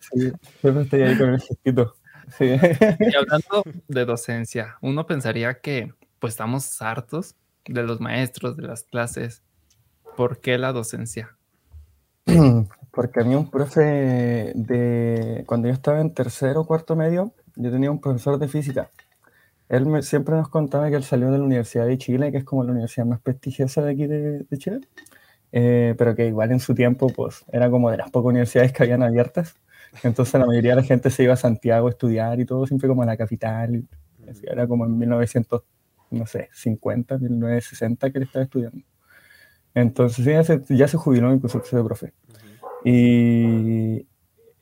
sí, 0.00 0.32
siempre 0.60 0.82
estoy 0.82 1.02
ahí 1.02 1.18
con 1.18 1.30
el 1.30 1.40
gestito. 1.40 1.94
Sí. 2.36 2.44
Y 2.44 3.14
hablando 3.14 3.62
de 3.88 4.04
docencia, 4.04 4.76
uno 4.80 5.06
pensaría 5.06 5.60
que 5.60 5.92
pues 6.18 6.32
estamos 6.34 6.82
hartos 6.82 7.36
de 7.66 7.82
los 7.82 8.00
maestros, 8.00 8.56
de 8.56 8.64
las 8.64 8.82
clases. 8.84 9.42
¿Por 10.16 10.40
qué 10.40 10.58
la 10.58 10.72
docencia? 10.72 11.36
Porque 12.92 13.20
a 13.20 13.24
mí 13.24 13.34
un 13.34 13.50
profe 13.50 14.52
de... 14.54 15.44
Cuando 15.46 15.68
yo 15.68 15.74
estaba 15.74 16.00
en 16.00 16.14
tercero 16.14 16.62
o 16.62 16.66
cuarto 16.66 16.96
medio, 16.96 17.32
yo 17.54 17.70
tenía 17.70 17.90
un 17.90 18.00
profesor 18.00 18.38
de 18.38 18.48
física. 18.48 18.90
Él 19.68 19.86
me, 19.86 20.02
siempre 20.02 20.36
nos 20.36 20.48
contaba 20.48 20.88
que 20.88 20.96
él 20.96 21.04
salió 21.04 21.30
de 21.30 21.38
la 21.38 21.44
Universidad 21.44 21.86
de 21.86 21.98
Chile, 21.98 22.30
que 22.30 22.38
es 22.38 22.44
como 22.44 22.64
la 22.64 22.72
universidad 22.72 23.06
más 23.06 23.20
prestigiosa 23.20 23.82
de 23.82 23.92
aquí 23.92 24.06
de, 24.06 24.46
Chile, 24.58 24.80
eh, 25.52 25.94
pero 25.98 26.14
que 26.14 26.26
igual 26.26 26.52
en 26.52 26.60
su 26.60 26.74
tiempo 26.74 27.08
pues 27.08 27.44
era 27.52 27.70
como 27.70 27.90
de 27.90 27.96
las 27.96 28.10
pocas 28.10 28.30
universidades 28.30 28.72
que 28.72 28.82
habían 28.84 29.02
abiertas. 29.02 29.56
Entonces 30.02 30.38
la 30.38 30.46
mayoría 30.46 30.72
de 30.72 30.82
la 30.82 30.82
gente 30.82 31.10
se 31.10 31.22
iba 31.24 31.34
a 31.34 31.36
Santiago 31.36 31.88
a 31.88 31.90
estudiar 31.90 32.40
y 32.40 32.46
todo, 32.46 32.66
siempre 32.66 32.88
como 32.88 33.02
a 33.02 33.06
la 33.06 33.16
capital. 33.16 33.84
Era 34.42 34.66
como 34.66 34.84
en 34.86 34.98
1950, 34.98 37.18
1960 37.18 38.10
que 38.10 38.18
él 38.18 38.24
estaba 38.24 38.44
estudiando. 38.44 38.84
Entonces 39.74 40.24
ya 40.24 40.42
se, 40.44 40.62
ya 40.70 40.88
se 40.88 40.96
jubiló 40.96 41.32
incluso 41.32 41.60
de 41.60 41.84
profe. 41.84 42.12
Y 42.84 44.06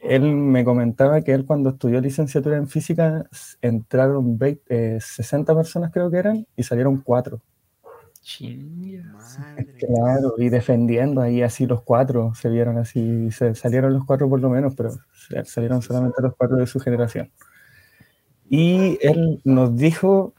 él 0.04 0.22
me 0.22 0.64
comentaba 0.64 1.20
que 1.22 1.32
él 1.32 1.44
cuando 1.46 1.70
estudió 1.70 2.00
licenciatura 2.00 2.56
en 2.56 2.68
física 2.68 3.26
entraron 3.62 4.38
60 4.38 5.52
eh, 5.52 5.56
personas 5.56 5.90
creo 5.92 6.10
que 6.10 6.18
eran 6.18 6.46
y 6.56 6.62
salieron 6.62 7.00
4. 7.00 7.40
Claro, 9.78 10.34
y 10.38 10.48
defendiendo 10.48 11.20
ahí 11.20 11.42
así 11.42 11.66
los 11.66 11.82
cuatro, 11.82 12.34
se 12.34 12.48
vieron 12.48 12.78
así, 12.78 13.30
se 13.30 13.54
salieron 13.54 13.92
los 13.92 14.06
cuatro 14.06 14.28
por 14.30 14.40
lo 14.40 14.48
menos, 14.48 14.74
pero 14.74 14.90
salieron 15.44 15.82
solamente 15.82 16.22
los 16.22 16.34
cuatro 16.34 16.56
de 16.56 16.66
su 16.66 16.80
generación. 16.80 17.30
Y 18.48 18.98
él 19.02 19.40
nos 19.44 19.76
dijo 19.76 20.34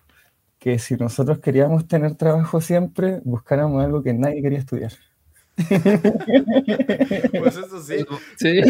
que 0.59 0.79
si 0.79 0.95
nosotros 0.95 1.39
queríamos 1.39 1.87
tener 1.87 2.15
trabajo 2.15 2.61
siempre, 2.61 3.21
buscáramos 3.23 3.83
algo 3.83 4.01
que 4.01 4.13
nadie 4.13 4.41
quería 4.41 4.59
estudiar. 4.59 4.93
Pues 7.39 7.55
eso 7.57 7.81
sí. 7.81 8.05
Sí, 8.35 8.61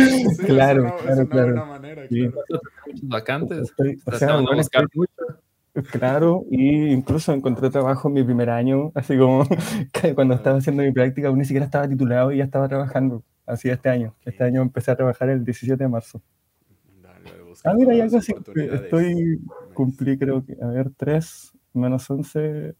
claro, 0.45 0.95
claro, 1.01 1.27
claro. 1.27 1.65
Manera, 1.65 2.03
Vacantes. 3.01 3.73
o 4.05 4.11
sea, 4.11 4.39
Claro, 5.91 6.45
y 6.49 6.87
incluso 6.93 7.33
encontré 7.33 7.69
trabajo 7.69 8.07
en 8.07 8.13
mi 8.13 8.23
primer 8.23 8.49
año, 8.49 8.91
así 8.95 9.17
como 9.17 9.43
cuando 10.15 10.35
estaba 10.35 10.59
haciendo 10.59 10.83
mi 10.83 10.93
práctica, 10.93 11.27
aún 11.27 11.39
ni 11.39 11.43
siquiera 11.43 11.65
estaba 11.65 11.87
titulado 11.87 12.31
y 12.31 12.37
ya 12.37 12.45
estaba 12.45 12.69
trabajando, 12.69 13.23
así 13.45 13.69
este 13.69 13.89
año. 13.89 14.15
Este 14.23 14.43
año 14.45 14.61
empecé 14.61 14.91
a 14.91 14.95
trabajar 14.95 15.29
el 15.29 15.43
17 15.43 15.83
de 15.83 15.89
marzo. 15.89 16.21
ah, 17.65 17.73
mira, 17.73 17.93
ya 17.93 18.09
casi 18.09 18.33
estoy, 18.55 19.41
cumplí 19.73 20.17
creo 20.17 20.45
que, 20.45 20.55
a 20.61 20.67
ver, 20.67 20.91
3 20.95 21.51
menos 21.73 22.09
11, 22.09 22.73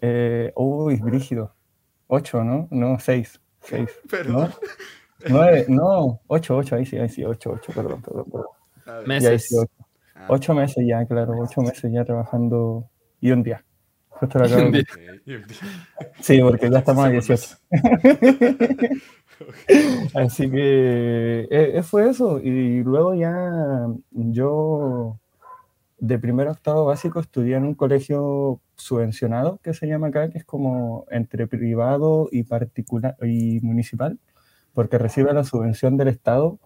eh, 0.00 0.52
uy, 0.56 0.96
brígido, 0.96 1.54
8, 2.08 2.44
¿no? 2.44 2.68
No, 2.70 2.98
6, 2.98 3.40
6. 3.60 3.88
Perdón. 4.10 4.50
¿no? 5.28 5.38
9, 5.38 5.66
no, 5.68 6.20
8, 6.26 6.56
8, 6.56 6.76
ahí 6.76 6.86
sí, 6.86 6.96
ahí 6.96 7.08
sí, 7.08 7.24
8, 7.24 7.50
8, 7.54 7.72
perdón, 7.74 8.02
perdón, 8.02 8.24
perdón. 8.30 9.06
Meses. 9.06 9.54
Ah. 10.14 10.26
Ocho 10.30 10.54
meses 10.54 10.84
ya, 10.86 11.04
claro, 11.06 11.34
ocho 11.38 11.60
meses 11.60 11.92
ya 11.92 12.04
trabajando 12.04 12.88
y 13.20 13.30
un 13.30 13.42
día. 13.42 13.64
Justo 14.08 14.40
Sí, 16.20 16.40
porque 16.40 16.70
ya 16.70 16.78
estamos 16.78 17.04
a 17.04 17.10
18. 17.10 17.56
Así 20.14 20.50
que 20.50 21.46
eh, 21.50 21.82
fue 21.84 22.10
eso. 22.10 22.40
Y 22.40 22.82
luego 22.82 23.14
ya 23.14 23.86
yo 24.10 25.20
de 25.98 26.18
primero 26.18 26.50
a 26.50 26.52
octavo 26.52 26.84
básico 26.84 27.20
estudié 27.20 27.56
en 27.56 27.64
un 27.64 27.74
colegio 27.74 28.60
subvencionado 28.76 29.58
que 29.62 29.74
se 29.74 29.86
llama 29.86 30.08
acá, 30.08 30.30
que 30.30 30.38
es 30.38 30.44
como 30.44 31.06
entre 31.10 31.46
privado 31.46 32.28
y 32.30 32.44
particular 32.44 33.16
y 33.22 33.60
municipal, 33.60 34.18
porque 34.74 34.98
recibe 34.98 35.32
la 35.32 35.44
subvención 35.44 35.96
del 35.96 36.08
Estado 36.08 36.58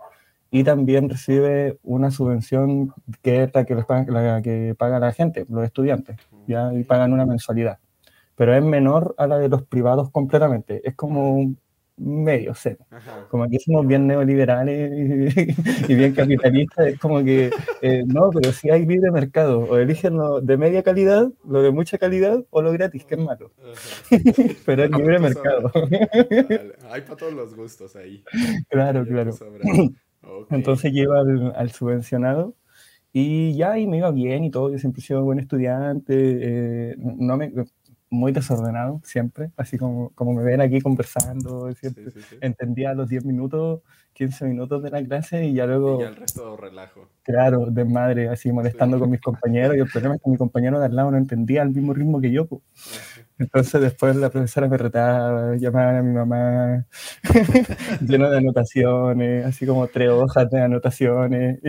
y 0.50 0.64
también 0.64 1.08
recibe 1.08 1.78
una 1.82 2.10
subvención 2.10 2.92
que 3.22 3.44
es 3.44 3.54
la 3.54 3.64
que, 3.64 3.76
paga, 3.76 4.12
la 4.12 4.42
que 4.42 4.74
paga 4.78 4.98
la 4.98 5.12
gente, 5.12 5.46
los 5.48 5.64
estudiantes, 5.64 6.18
ya 6.46 6.72
y 6.74 6.84
pagan 6.84 7.14
una 7.14 7.24
mensualidad. 7.24 7.78
Pero 8.36 8.54
es 8.54 8.62
menor 8.62 9.14
a 9.18 9.26
la 9.26 9.38
de 9.38 9.48
los 9.48 9.62
privados 9.62 10.10
completamente. 10.10 10.86
Es 10.86 10.94
como 10.94 11.54
medio 12.02 12.52
cero. 12.54 12.84
Como 13.30 13.44
aquí 13.44 13.58
somos 13.58 13.86
bien 13.86 14.06
neoliberales 14.06 14.92
y, 15.88 15.94
bien 15.94 16.14
capitalistas, 16.14 16.86
es 16.88 16.98
como 16.98 17.22
que 17.22 17.50
eh, 17.80 18.02
no, 18.06 18.30
pero 18.30 18.52
si 18.52 18.70
hay 18.70 18.84
libre 18.84 19.10
mercado, 19.10 19.60
o 19.60 19.76
eligen 19.78 20.16
lo 20.16 20.40
de 20.40 20.56
media 20.56 20.82
calidad, 20.82 21.30
lo 21.48 21.62
de 21.62 21.70
mucha 21.70 21.98
calidad 21.98 22.44
o 22.50 22.62
lo 22.62 22.72
gratis, 22.72 23.04
que 23.04 23.14
es 23.14 23.20
malo. 23.20 23.52
pero 24.66 24.84
es 24.84 24.90
libre 24.90 25.18
mercado. 25.18 25.70
Hay 26.90 27.02
para 27.02 27.16
todos 27.16 27.32
los 27.32 27.54
gustos 27.54 27.96
ahí. 27.96 28.24
Claro, 28.68 29.06
claro. 29.06 29.32
Entonces 30.50 30.92
lleva 30.92 31.20
al, 31.54 31.70
subvencionado 31.70 32.54
y 33.12 33.54
ya 33.56 33.78
y 33.78 33.86
me 33.86 33.98
iba 33.98 34.10
bien 34.10 34.44
y 34.44 34.50
todo. 34.50 34.70
Yo 34.70 34.78
siempre 34.78 35.00
he 35.00 35.04
sido 35.04 35.22
buen 35.22 35.38
estudiante, 35.38 36.14
eh, 36.16 36.96
no 36.98 37.36
me, 37.36 37.52
muy 38.12 38.30
desordenado 38.30 39.00
siempre, 39.04 39.50
así 39.56 39.78
como, 39.78 40.10
como 40.10 40.34
me 40.34 40.44
ven 40.44 40.60
aquí 40.60 40.80
conversando, 40.80 41.72
siempre 41.72 42.04
entendía 42.42 42.92
los 42.92 43.08
10 43.08 43.24
minutos, 43.24 43.80
15 44.12 44.44
minutos 44.44 44.82
de 44.82 44.90
la 44.90 45.02
clase 45.02 45.46
y 45.46 45.54
ya 45.54 45.66
luego... 45.66 45.98
Y 45.98 46.04
el 46.04 46.16
resto 46.16 46.56
relajo. 46.58 47.08
Claro, 47.22 47.66
desmadre, 47.70 48.28
así 48.28 48.52
molestando 48.52 48.98
con 48.98 49.10
mis 49.10 49.20
compañeros 49.20 49.76
y 49.76 49.80
el 49.80 49.88
problema 49.88 50.16
es 50.16 50.22
que 50.22 50.30
mi 50.30 50.36
compañero 50.36 50.78
de 50.78 50.86
al 50.86 50.94
lado 50.94 51.10
no 51.10 51.16
entendía 51.16 51.62
al 51.62 51.70
mismo 51.70 51.94
ritmo 51.94 52.20
que 52.20 52.30
yo. 52.30 52.46
Entonces 53.38 53.80
después 53.80 54.14
la 54.16 54.28
profesora 54.28 54.68
me 54.68 54.76
retaba, 54.76 55.56
llamaba 55.56 55.98
a 55.98 56.02
mi 56.02 56.12
mamá, 56.12 56.86
lleno 58.06 58.30
de 58.30 58.36
anotaciones, 58.36 59.46
así 59.46 59.64
como 59.64 59.86
tres 59.86 60.10
hojas 60.10 60.50
de 60.50 60.60
anotaciones. 60.60 61.60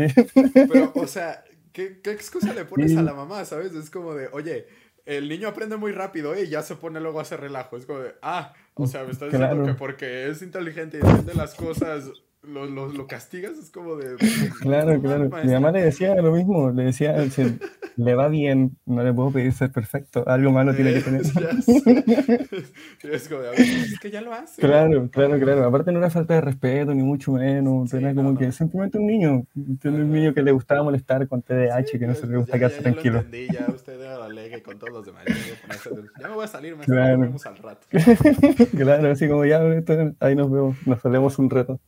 Pero, 0.54 0.92
o 0.94 1.08
sea, 1.08 1.42
¿qué, 1.72 2.02
qué 2.04 2.12
excusa 2.12 2.54
le 2.54 2.66
pones 2.66 2.98
a 2.98 3.02
la 3.02 3.14
mamá, 3.14 3.46
sabes? 3.46 3.74
Es 3.74 3.90
como 3.90 4.14
de, 4.14 4.28
oye, 4.34 4.68
el 5.06 5.28
niño 5.30 5.48
aprende 5.48 5.78
muy 5.78 5.92
rápido 5.92 6.34
¿eh? 6.34 6.44
y 6.44 6.50
ya 6.50 6.62
se 6.62 6.76
pone 6.76 7.00
luego 7.00 7.20
a 7.20 7.24
hacer 7.24 7.42
relajo. 7.42 7.78
Es 7.78 7.86
como 7.86 8.00
de, 8.00 8.16
ah, 8.22 8.54
o 8.76 8.88
sea, 8.88 9.04
me 9.04 9.12
estás 9.12 9.32
diciendo 9.32 9.66
que 9.66 9.74
porque 9.74 10.30
es 10.30 10.42
inteligente 10.42 10.98
y 10.98 11.02
entiende 11.02 11.34
las 11.34 11.56
cosas 11.56 12.10
lo, 12.44 12.66
lo, 12.66 12.88
lo, 12.88 13.08
castigas, 13.08 13.58
es 13.58 13.70
como 13.70 13.96
de... 13.96 14.16
Claro, 14.62 15.02
claro. 15.02 15.30
Mi 15.44 15.52
mamá 15.54 15.72
le 15.72 15.84
decía 15.84 16.16
lo 16.16 16.32
mismo, 16.32 16.72
le 16.72 16.86
decía, 16.86 17.30
si 17.30 17.58
le 17.96 18.16
va 18.16 18.28
bien, 18.28 18.78
no 18.86 19.04
le 19.04 19.14
puedo 19.14 19.32
pedir 19.32 19.54
ser 19.54 19.72
perfecto, 19.72 20.24
algo 20.28 20.52
malo 20.52 20.76
tiene 20.76 20.94
que 20.94 21.02
tener. 21.02 21.22
es 23.04 23.30
como 23.30 23.42
de, 23.42 23.54
es 23.56 24.00
que 24.00 24.12
ya 24.12 24.22
lo 24.22 24.34
hace. 24.34 24.62
Claro, 24.62 25.10
claro, 25.10 25.40
claro. 25.40 25.66
Aparte 25.66 25.92
no 25.92 26.00
era 26.00 26.10
falta 26.10 26.34
de 26.36 26.42
respeto, 26.42 26.94
ni 26.94 27.04
mucho 27.04 27.32
menos, 27.32 27.94
era 27.94 28.14
como 28.14 28.38
que 28.38 28.52
simplemente 28.52 28.98
un 28.98 29.08
niño, 29.08 29.46
un 29.56 30.12
niño 30.12 30.34
que 30.34 30.42
le 30.42 30.52
gustaba 30.52 30.84
molestar 30.84 31.28
con 31.28 31.42
TDAH, 31.42 31.98
que 31.98 32.08
no 32.08 32.16
se 32.16 32.28
le 32.28 32.38
gusta 32.38 32.58
quedarse 32.58 32.82
tranquilo. 32.82 33.16
Ya 33.16 33.22
lo 33.22 33.26
entendí, 33.26 33.54
ya 33.54 33.74
usted 33.74 34.02
alegre 34.02 34.62
con 34.64 34.78
todos 34.78 34.94
los 34.94 35.06
demás. 35.06 35.24
Ya 36.20 36.28
me 36.28 36.36
voy 36.36 36.46
a 36.46 36.48
salir, 36.48 36.76
me 36.76 36.84
claro. 36.86 37.20
vemos 37.20 37.46
al 37.46 37.58
rato. 37.58 37.88
claro, 38.76 39.12
así 39.12 39.28
como 39.28 39.46
ya, 39.46 39.62
ahí 40.20 40.36
nos 40.36 40.52
vemos, 40.52 40.76
nos 40.86 41.02
salemos 41.02 41.40
un 41.40 41.50
rato. 41.50 41.80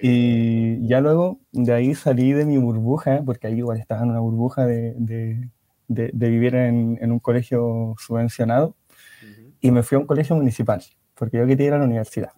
Y 0.00 0.86
ya 0.86 1.00
luego 1.00 1.40
de 1.52 1.72
ahí 1.72 1.94
salí 1.94 2.32
de 2.32 2.44
mi 2.44 2.58
burbuja, 2.58 3.22
porque 3.24 3.46
ahí 3.46 3.54
igual 3.58 3.78
estaba 3.78 4.02
en 4.02 4.10
una 4.10 4.20
burbuja 4.20 4.66
de, 4.66 4.94
de, 4.98 5.50
de, 5.88 6.28
vivir 6.28 6.54
en, 6.54 6.98
en, 7.00 7.12
un 7.12 7.18
colegio 7.18 7.94
subvencionado, 7.98 8.76
y 9.60 9.70
me 9.70 9.82
fui 9.82 9.96
a 9.96 10.00
un 10.00 10.06
colegio 10.06 10.36
municipal, 10.36 10.82
porque 11.14 11.38
yo 11.38 11.46
quería 11.46 11.68
ir 11.68 11.72
a 11.72 11.78
la 11.78 11.84
universidad. 11.84 12.32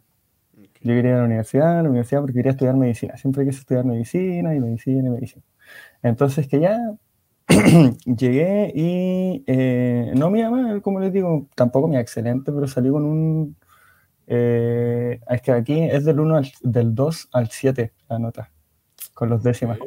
Yo 0.81 0.95
quería 0.95 1.11
ir 1.11 1.17
a 1.17 1.19
la 1.19 1.25
universidad, 1.25 1.79
a 1.81 1.83
la 1.83 1.89
universidad 1.89 2.21
porque 2.21 2.35
quería 2.35 2.53
estudiar 2.53 2.77
medicina. 2.77 3.17
Siempre 3.17 3.45
quise 3.45 3.61
estudiar 3.61 3.85
medicina 3.85 4.55
y 4.55 4.61
medicina 4.61 5.09
y 5.09 5.11
medicina. 5.11 5.43
Entonces 6.03 6.47
que 6.47 6.61
ya 6.61 6.79
llegué 8.07 8.73
y 8.75 9.45
eh, 9.47 10.13
no 10.15 10.31
me 10.31 10.39
llama, 10.39 10.81
como 10.81 11.01
les 11.01 11.13
digo, 11.13 11.49
tampoco 11.55 11.89
me 11.89 11.99
excelente, 11.99 12.53
pero 12.53 12.69
salí 12.69 12.91
con 12.91 13.05
un 13.05 13.57
eh, 14.31 15.21
es 15.29 15.43
que 15.43 15.53
aquí 15.53 15.81
es 15.81 16.05
del 16.05 16.21
1 16.21 16.43
del 16.63 16.95
2 16.95 17.29
al 17.33 17.51
7 17.51 17.93
la 18.09 18.19
nota, 18.19 18.51
con 19.15 19.31
los 19.31 19.43
décimas. 19.43 19.79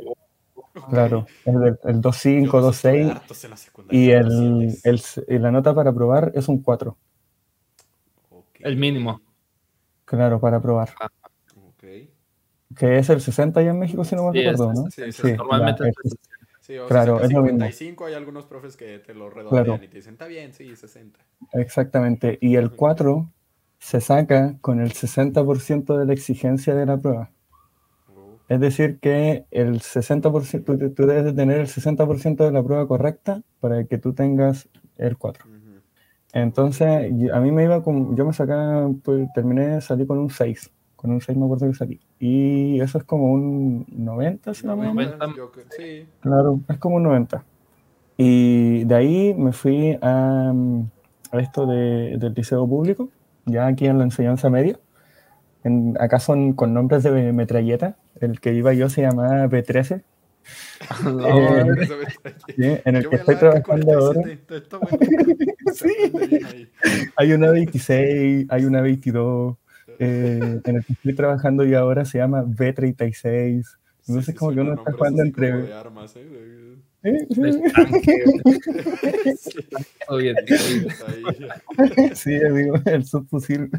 Claro, 0.89 1.27
es 1.45 1.53
del 1.53 1.79
el 1.83 2.01
2.5, 2.01 2.49
2.6 2.49 3.87
y 3.91 4.11
el, 4.11 4.77
el, 4.83 5.41
la 5.41 5.51
nota 5.51 5.75
para 5.75 5.93
probar 5.93 6.31
es 6.33 6.47
un 6.47 6.61
4. 6.61 6.97
El 8.59 8.77
mínimo. 8.77 9.21
Claro, 10.05 10.39
para 10.39 10.61
probar. 10.61 10.89
Ah. 10.99 11.09
Que 12.75 12.97
es 12.97 13.09
el 13.09 13.21
60 13.21 13.61
ya 13.61 13.71
en 13.71 13.79
México, 13.79 14.03
si 14.03 14.15
no 14.15 14.29
me 14.29 14.39
acuerdo, 14.39 14.73
¿no? 14.73 14.89
Sí, 14.89 15.11
sí, 15.11 15.33
normalmente 15.33 15.91
Sí, 16.61 16.77
o 16.77 16.87
claro, 16.87 17.19
55 17.27 18.05
hay 18.05 18.13
algunos 18.13 18.45
profes 18.45 18.77
que 18.77 18.99
te 18.99 19.15
lo 19.15 19.29
redondean 19.29 19.83
y 19.83 19.87
te 19.87 19.97
dicen, 19.97 20.13
está 20.13 20.27
bien, 20.27 20.53
sí, 20.53 20.75
60. 20.75 21.19
Exactamente. 21.53 22.37
Y 22.39 22.55
el 22.55 22.71
4 22.71 23.27
se 23.81 23.99
saca 23.99 24.57
con 24.61 24.79
el 24.79 24.93
60% 24.93 25.97
de 25.97 26.05
la 26.05 26.13
exigencia 26.13 26.75
de 26.75 26.85
la 26.85 26.97
prueba. 26.97 27.31
Es 28.47 28.59
decir, 28.59 28.99
que 28.99 29.45
el 29.49 29.79
60%, 29.79 30.63
tú, 30.63 30.77
tú 30.91 31.05
debes 31.07 31.25
de 31.25 31.33
tener 31.33 31.59
el 31.59 31.67
60% 31.67 32.45
de 32.45 32.51
la 32.51 32.63
prueba 32.63 32.87
correcta 32.87 33.41
para 33.59 33.83
que 33.85 33.97
tú 33.97 34.13
tengas 34.13 34.69
el 34.97 35.17
4. 35.17 35.45
Entonces, 36.33 37.11
a 37.33 37.39
mí 37.39 37.51
me 37.51 37.63
iba 37.63 37.83
con, 37.83 38.15
yo 38.15 38.25
me 38.25 38.33
sacaba, 38.33 38.89
pues 39.03 39.27
terminé, 39.33 39.81
salí 39.81 40.05
con 40.05 40.19
un 40.19 40.29
6. 40.29 40.71
Con 40.95 41.11
un 41.11 41.19
6 41.19 41.37
me 41.37 41.45
acuerdo 41.45 41.67
que 41.67 41.73
salí. 41.73 41.99
Y 42.19 42.79
eso 42.81 42.99
es 42.99 43.03
como 43.03 43.33
un 43.33 43.85
90, 43.89 44.53
si 44.53 44.67
no 44.67 44.77
me 44.77 44.93
Sí. 45.75 46.05
Claro, 46.19 46.59
es 46.69 46.77
como 46.77 46.97
un 46.97 47.03
90. 47.03 47.43
Y 48.15 48.83
de 48.83 48.95
ahí 48.95 49.33
me 49.33 49.53
fui 49.53 49.97
a, 50.01 50.53
a 51.31 51.39
esto 51.39 51.65
de, 51.65 52.17
del 52.17 52.33
liceo 52.33 52.67
público 52.67 53.09
ya 53.45 53.67
aquí 53.67 53.87
en 53.87 53.97
la 53.97 54.03
enseñanza 54.03 54.49
media. 54.49 54.79
En, 55.63 55.95
acá 55.99 56.19
son 56.19 56.53
con 56.53 56.73
nombres 56.73 57.03
de 57.03 57.33
metralleta. 57.33 57.97
El 58.19 58.39
que 58.39 58.53
iba 58.53 58.73
yo 58.73 58.89
se 58.89 59.01
llamaba 59.01 59.47
B13. 59.47 60.03
Eh, 62.57 62.81
en 62.85 62.95
el 62.95 63.07
que 63.07 63.15
estoy 63.17 63.35
trabajando 63.35 63.93
ahora. 63.93 64.21
Hay 67.15 67.33
una 67.33 67.51
26, 67.51 68.47
hay 68.49 68.65
una 68.65 68.81
22. 68.81 69.55
Eh, 69.99 70.59
en 70.63 70.75
el 70.75 70.83
que 70.83 70.93
estoy 70.93 71.13
trabajando 71.13 71.63
yo 71.63 71.77
ahora 71.77 72.05
se 72.05 72.17
llama 72.17 72.43
B36. 72.43 73.63
Entonces, 74.07 74.35
como 74.35 74.51
que 74.51 74.61
uno 74.61 74.73
está 74.73 74.91
jugando 74.93 75.21
entre. 75.21 75.71
Armas, 75.73 76.15
¿eh? 76.15 76.70
Sí, 82.13 82.31
digo, 82.31 82.75
el 82.85 83.05
subfusil. 83.05 83.71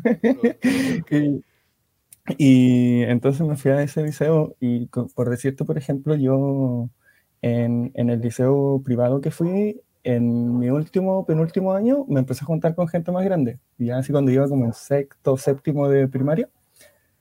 y, 2.38 3.02
entonces 3.02 3.46
me 3.46 3.56
fui 3.56 3.70
a 3.70 3.82
ese 3.82 4.02
liceo 4.02 4.56
y 4.60 4.86
por 4.86 5.30
decirte, 5.30 5.64
por 5.64 5.78
ejemplo, 5.78 6.16
yo 6.16 6.88
en, 7.42 7.92
en, 7.94 8.10
el 8.10 8.20
liceo 8.20 8.82
privado 8.84 9.20
que 9.20 9.30
fui, 9.30 9.80
en 10.04 10.58
mi 10.58 10.70
último, 10.70 11.24
penúltimo 11.26 11.74
año, 11.74 12.04
me 12.08 12.20
empecé 12.20 12.44
a 12.44 12.46
juntar 12.46 12.74
con 12.74 12.88
gente 12.88 13.12
más 13.12 13.24
grande. 13.24 13.58
Y 13.78 13.86
ya 13.86 13.98
así 13.98 14.12
cuando 14.12 14.32
iba 14.32 14.48
como 14.48 14.64
en 14.64 14.72
sexto, 14.72 15.36
séptimo 15.36 15.88
de 15.88 16.08
primaria, 16.08 16.48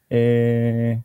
eh, 0.10 1.01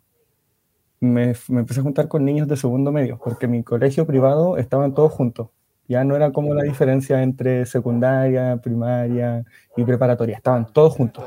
me, 1.01 1.35
empecé 1.49 1.81
a 1.81 1.83
juntar 1.83 2.09
con 2.09 2.25
niños 2.25 2.49
de 2.49 2.57
segundo 2.57 2.93
medio, 2.93 3.19
porque 3.23 3.49
mi 3.49 3.63
colegio 3.63 4.07
privado 4.07 4.57
estaban 4.57 4.95
todos 4.95 5.13
juntos. 5.13 5.49
Ya 5.89 6.03
no 6.05 6.17
era 6.17 6.33
como 6.33 6.53
la 6.55 6.65
diferencia 6.65 7.23
entre 7.23 7.65
secundaria, 7.67 8.57
primaria 8.57 9.45
y 9.77 9.85
preparatoria, 9.85 10.37
estaban 10.37 10.73
todos 10.73 10.95
juntos. 10.95 11.25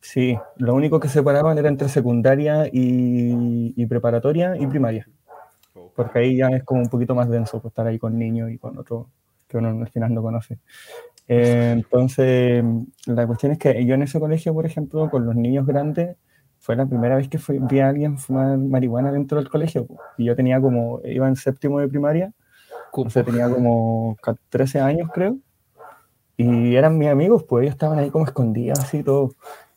Sí, 0.00 0.36
lo 0.56 0.74
único 0.74 0.98
que 0.98 1.08
separaban 1.08 1.56
era 1.58 1.68
entre 1.68 1.88
secundaria 1.88 2.68
y, 2.72 3.86
preparatoria 3.86 4.56
y 4.58 4.66
primaria. 4.66 5.08
Porque 5.94 6.18
ahí 6.18 6.36
ya 6.38 6.48
es 6.48 6.64
como 6.64 6.80
un 6.80 6.88
poquito 6.88 7.14
más 7.14 7.28
denso 7.28 7.60
pues, 7.60 7.70
estar 7.70 7.86
ahí 7.86 7.98
con 7.98 8.18
niños 8.18 8.50
y 8.50 8.58
con 8.58 8.76
otros 8.78 9.06
que 9.46 9.58
uno 9.58 9.68
al 9.68 9.88
final 9.90 10.12
no 10.12 10.22
conoce. 10.22 10.58
Eh, 11.28 11.70
entonces, 11.72 12.64
la 13.06 13.26
cuestión 13.26 13.52
es 13.52 13.58
que 13.58 13.84
yo 13.84 13.94
en 13.94 14.02
ese 14.02 14.18
colegio, 14.18 14.52
por 14.54 14.66
ejemplo, 14.66 15.08
con 15.08 15.24
los 15.24 15.36
niños 15.36 15.66
grandes, 15.66 16.16
fue 16.62 16.76
la 16.76 16.86
primera 16.86 17.16
vez 17.16 17.28
que 17.28 17.40
vi 17.68 17.80
a 17.80 17.88
alguien 17.88 18.18
fumar 18.18 18.56
marihuana 18.56 19.10
dentro 19.10 19.38
del 19.38 19.50
colegio. 19.50 19.88
Y 20.16 20.26
yo 20.26 20.36
tenía 20.36 20.60
como, 20.60 21.00
iba 21.04 21.26
en 21.26 21.34
séptimo 21.34 21.80
de 21.80 21.88
primaria, 21.88 22.32
o 22.92 23.10
sea, 23.10 23.24
tenía 23.24 23.48
como 23.50 24.16
13 24.48 24.80
años 24.80 25.10
creo. 25.12 25.38
Y 26.36 26.76
eran 26.76 26.98
mis 26.98 27.08
amigos, 27.08 27.44
pues 27.48 27.62
ellos 27.64 27.74
estaban 27.74 27.98
ahí 27.98 28.10
como 28.10 28.26
escondidos 28.26 28.78
así 28.78 29.02
todo. 29.02 29.30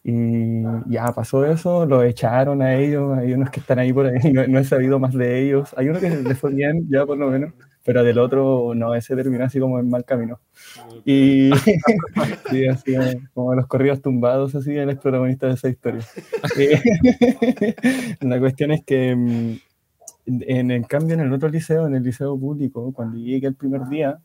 Y 0.04 0.62
ya 0.86 1.12
pasó 1.12 1.44
eso, 1.44 1.88
lo 1.88 2.04
echaron 2.04 2.62
a 2.62 2.76
ellos, 2.76 3.18
hay 3.18 3.34
unos 3.34 3.50
que 3.50 3.62
están 3.62 3.80
ahí 3.80 3.92
por 3.92 4.06
ahí, 4.06 4.32
no, 4.48 4.60
he 4.60 4.64
sabido 4.64 5.00
más 5.00 5.14
de 5.16 5.42
ellos. 5.42 5.74
Hay 5.78 5.90
uno 5.90 6.00
que 6.00 6.10
les 6.12 6.38
fue 6.40 6.54
bien, 6.54 6.88
ya 6.88 7.04
por 7.04 7.18
lo 7.18 7.32
menos, 7.32 7.52
pero 7.86 8.04
del 8.04 8.18
otro 8.18 8.74
no, 8.76 8.96
ese 8.96 9.16
terminó 9.16 9.46
así 9.46 9.60
como 9.60 9.80
en 9.80 9.90
mal 9.90 10.04
camino. 10.04 10.40
Y 11.06 11.52
sí, 12.50 12.68
así 12.68 12.96
como 13.34 13.54
los 13.54 13.68
corridos 13.68 14.02
tumbados, 14.02 14.56
así, 14.56 14.76
él 14.76 14.90
es 14.90 14.98
protagonista 14.98 15.48
de 15.48 15.54
esa 15.54 15.70
historia. 15.70 16.04
la 18.22 18.40
cuestión 18.40 18.72
es 18.72 18.84
que 18.84 19.16
mm, 19.16 19.58
en 20.26 20.72
el 20.72 20.88
cambio 20.88 21.14
en 21.14 21.22
el 21.22 21.32
otro 21.32 21.48
liceo, 21.48 21.86
en 21.86 21.96
el 21.96 22.04
liceo 22.04 22.38
público, 22.38 22.92
cuando 22.92 23.18
llegué 23.18 23.48
el 23.48 23.56
primer 23.56 23.88
día, 23.88 24.20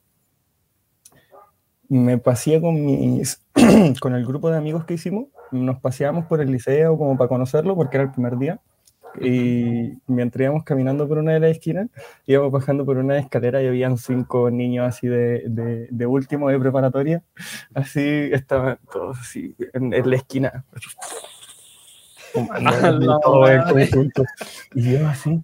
me 1.90 2.16
pasé 2.16 2.60
con 2.60 2.82
mis 2.82 3.42
con 4.00 4.14
el 4.14 4.24
grupo 4.24 4.50
de 4.50 4.56
amigos 4.56 4.86
que 4.86 4.94
hicimos 4.94 5.26
nos 5.50 5.80
paseamos 5.80 6.26
por 6.26 6.40
el 6.40 6.50
liceo 6.50 6.96
como 6.96 7.16
para 7.16 7.28
conocerlo, 7.28 7.74
porque 7.74 7.96
era 7.96 8.04
el 8.04 8.12
primer 8.12 8.36
día. 8.38 8.60
Y 9.20 9.98
mientras 10.06 10.44
íbamos 10.44 10.64
caminando 10.64 11.08
por 11.08 11.18
una 11.18 11.32
de 11.32 11.40
las 11.40 11.50
esquinas, 11.52 11.88
íbamos 12.26 12.52
bajando 12.52 12.84
por 12.84 12.96
una 12.98 13.18
escalera 13.18 13.62
y 13.62 13.66
habían 13.66 13.98
cinco 13.98 14.50
niños 14.50 14.86
así 14.86 15.08
de, 15.08 15.88
de, 15.90 16.06
último 16.06 16.48
de 16.48 16.58
preparatoria. 16.58 17.22
Así 17.74 18.30
estaban 18.32 18.78
todos 18.92 19.18
así 19.18 19.56
en, 19.72 19.90
la 19.90 20.16
esquina. 20.16 20.64
Y 24.74 24.92
yo 24.92 25.08
así, 25.08 25.42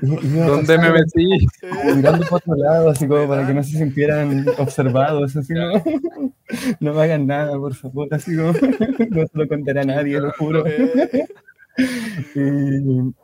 ¿Dónde 0.00 0.78
me 0.78 0.90
metí? 0.90 1.46
Mirando 1.94 2.26
por 2.26 2.38
otro 2.38 2.54
lado, 2.56 2.90
así 2.90 3.06
como 3.06 3.28
para 3.28 3.46
que 3.46 3.54
no 3.54 3.62
se 3.62 3.78
sintieran 3.78 4.46
observados, 4.58 5.36
así 5.36 5.54
no, 5.54 5.72
no 6.80 6.92
me 6.92 7.02
hagan 7.02 7.26
nada, 7.26 7.56
por 7.58 7.74
favor, 7.74 8.08
así 8.10 8.36
como 8.36 8.52
no 9.10 9.26
se 9.26 9.38
lo 9.38 9.48
contaré 9.48 9.80
a 9.80 9.84
nadie, 9.84 10.20
lo 10.20 10.32
juro. 10.32 10.64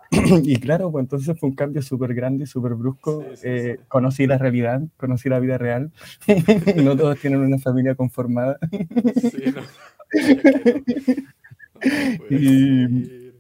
Y, 0.45 0.57
claro, 0.61 0.93
pues 0.93 1.05
entonces 1.05 1.41
fue 1.41 1.49
un 1.49 1.55
cambio 1.55 1.81
súper 1.81 2.13
grande 2.13 2.45
y 2.45 2.47
súper 2.47 2.75
brusco. 2.75 3.25
Eh, 3.43 3.79
conocí 3.89 4.27
la 4.27 4.37
realidad, 4.37 4.83
conocí 4.99 5.31
la 5.31 5.41
vida 5.41 5.57
real. 5.57 5.91
no 6.77 6.95
todos 6.97 7.19
tienen 7.19 7.41
una 7.41 7.57
familia 7.59 7.95
conformada. 7.95 8.59
Sí, 9.31 9.45
no. 9.55 9.63
y, 12.31 13.33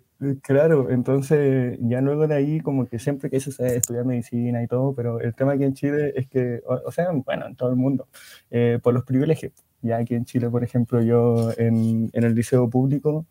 Claro, 0.42 0.88
entonces 0.90 1.76
ya 1.80 2.00
luego 2.00 2.28
de 2.28 2.36
ahí 2.36 2.60
como 2.60 2.86
que 2.86 3.00
siempre 3.00 3.28
quise 3.28 3.50
estudiar 3.74 4.04
medicina 4.04 4.62
y 4.62 4.68
todo, 4.68 4.94
pero 4.94 5.18
el 5.20 5.34
tema 5.34 5.54
aquí 5.54 5.64
en 5.64 5.74
Chile 5.74 6.12
es 6.14 6.28
que, 6.28 6.62
o, 6.64 6.92
sea, 6.92 7.10
bueno, 7.10 7.46
en 7.46 7.56
todo 7.56 7.70
el 7.70 7.76
mundo, 7.76 8.06
eh, 8.50 8.78
por 8.80 8.94
los 8.94 9.04
privilegios. 9.04 9.52
Ya 9.80 9.96
aquí 9.96 10.14
en 10.14 10.24
Chile, 10.24 10.48
por 10.48 10.62
ejemplo, 10.62 11.02
yo 11.02 11.50
en, 11.56 12.08
en 12.12 12.24
el 12.24 12.36
liceo 12.36 12.70
público, 12.70 13.26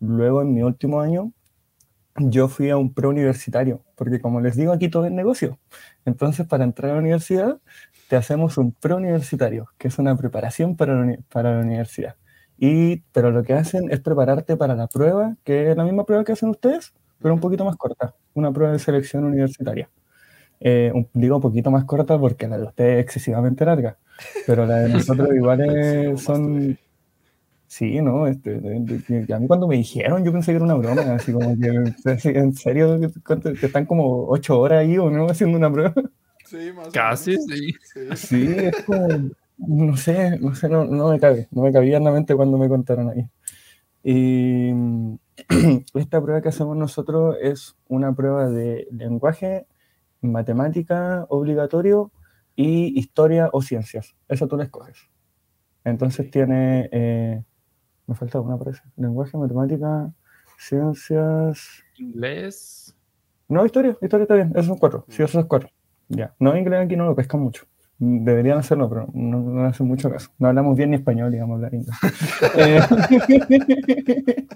luego 0.00 0.42
en 0.42 0.54
mi 0.54 0.62
último 0.62 1.00
año, 1.00 1.32
yo 2.16 2.48
fui 2.48 2.70
a 2.70 2.76
un 2.76 2.94
preuniversitario, 2.94 3.82
porque 3.96 4.20
como 4.20 4.40
les 4.40 4.56
digo, 4.56 4.72
aquí 4.72 4.88
todo 4.88 5.06
es 5.06 5.12
negocio. 5.12 5.58
Entonces, 6.04 6.46
para 6.46 6.64
entrar 6.64 6.90
a 6.92 6.94
la 6.94 7.00
universidad, 7.00 7.58
te 8.08 8.16
hacemos 8.16 8.58
un 8.58 8.72
preuniversitario, 8.72 9.68
que 9.78 9.88
es 9.88 9.98
una 9.98 10.16
preparación 10.16 10.76
para 10.76 11.16
para 11.30 11.54
la 11.54 11.60
universidad. 11.60 12.16
Y, 12.58 12.98
pero 13.12 13.30
lo 13.30 13.42
que 13.42 13.54
hacen 13.54 13.90
es 13.90 14.00
prepararte 14.00 14.56
para 14.56 14.74
la 14.76 14.86
prueba, 14.86 15.36
que 15.44 15.70
es 15.70 15.76
la 15.76 15.84
misma 15.84 16.04
prueba 16.04 16.24
que 16.24 16.32
hacen 16.32 16.50
ustedes, 16.50 16.92
pero 17.20 17.34
un 17.34 17.40
poquito 17.40 17.64
más 17.64 17.76
corta, 17.76 18.14
una 18.34 18.52
prueba 18.52 18.72
de 18.72 18.78
selección 18.78 19.24
universitaria. 19.24 19.90
Eh, 20.60 20.92
un, 20.94 21.08
digo 21.12 21.36
un 21.36 21.42
poquito 21.42 21.70
más 21.70 21.84
corta 21.84 22.18
porque 22.18 22.46
la 22.48 22.58
de 22.58 22.64
ustedes 22.64 22.98
es 22.98 23.04
excesivamente 23.04 23.64
larga, 23.64 23.98
pero 24.46 24.66
la 24.66 24.76
de 24.76 24.88
nosotros 24.90 25.28
igual 25.34 26.16
son... 26.18 26.78
Sí, 27.74 28.00
¿no? 28.00 28.28
Este, 28.28 28.54
a 28.54 29.38
mí 29.40 29.48
cuando 29.48 29.66
me 29.66 29.74
dijeron 29.74 30.24
yo 30.24 30.30
pensé 30.30 30.52
que 30.52 30.56
era 30.56 30.64
una 30.64 30.74
broma, 30.74 31.02
así 31.16 31.32
como 31.32 31.58
que, 31.58 31.66
en 32.28 32.54
serio, 32.54 33.00
que 33.00 33.66
están 33.66 33.84
como 33.84 34.28
ocho 34.28 34.60
horas 34.60 34.82
ahí 34.82 34.96
o 34.96 35.10
no 35.10 35.26
haciendo 35.26 35.58
una 35.58 35.72
prueba. 35.72 35.92
Sí, 36.44 36.70
más 36.72 36.90
Casi, 36.90 37.36
sí. 37.36 37.74
Sí, 38.14 38.46
es 38.48 38.80
como, 38.84 39.28
no 39.56 39.96
sé, 39.96 40.38
no 40.38 40.54
sé, 40.54 40.68
no, 40.68 40.84
me 40.84 41.18
cabe, 41.18 41.48
no 41.50 41.62
me 41.62 41.72
cabía 41.72 41.96
en 41.96 42.04
la 42.04 42.12
mente 42.12 42.36
cuando 42.36 42.58
me 42.58 42.68
contaron 42.68 43.10
ahí. 43.10 43.28
Y 44.04 44.70
esta 45.94 46.22
prueba 46.22 46.40
que 46.42 46.50
hacemos 46.50 46.76
nosotros 46.76 47.36
es 47.42 47.74
una 47.88 48.14
prueba 48.14 48.48
de 48.48 48.86
lenguaje, 48.92 49.66
matemática 50.20 51.26
obligatorio 51.28 52.12
y 52.54 52.96
historia 52.96 53.48
o 53.52 53.62
ciencias. 53.62 54.14
Eso 54.28 54.46
tú 54.46 54.56
la 54.56 54.62
escoges. 54.62 54.98
Entonces 55.82 56.30
tiene, 56.30 56.88
eh, 56.92 57.42
me 58.06 58.14
falta 58.14 58.40
una 58.40 58.56
parece, 58.56 58.82
lenguaje, 58.96 59.36
matemática, 59.36 60.12
ciencias. 60.58 61.82
Inglés. 61.98 62.94
No, 63.48 63.64
historia, 63.64 63.96
historia 64.00 64.24
está 64.24 64.34
bien, 64.34 64.50
esos 64.54 64.66
son 64.66 64.78
cuatro. 64.78 65.04
Sí, 65.08 65.22
esos 65.22 65.32
son 65.32 65.46
cuatro. 65.46 65.70
Ya. 66.08 66.34
No, 66.38 66.56
inglés 66.56 66.84
aquí 66.84 66.96
no 66.96 67.06
lo 67.06 67.14
pescan 67.14 67.40
mucho. 67.40 67.64
Deberían 67.98 68.58
hacerlo, 68.58 68.88
pero 68.88 69.08
no, 69.14 69.38
no 69.38 69.66
hacen 69.66 69.86
mucho 69.86 70.10
caso. 70.10 70.30
No 70.38 70.48
hablamos 70.48 70.76
bien 70.76 70.90
ni 70.90 70.96
español, 70.96 71.30
digamos, 71.30 71.56
hablar 71.56 71.74
inglés. 71.74 71.96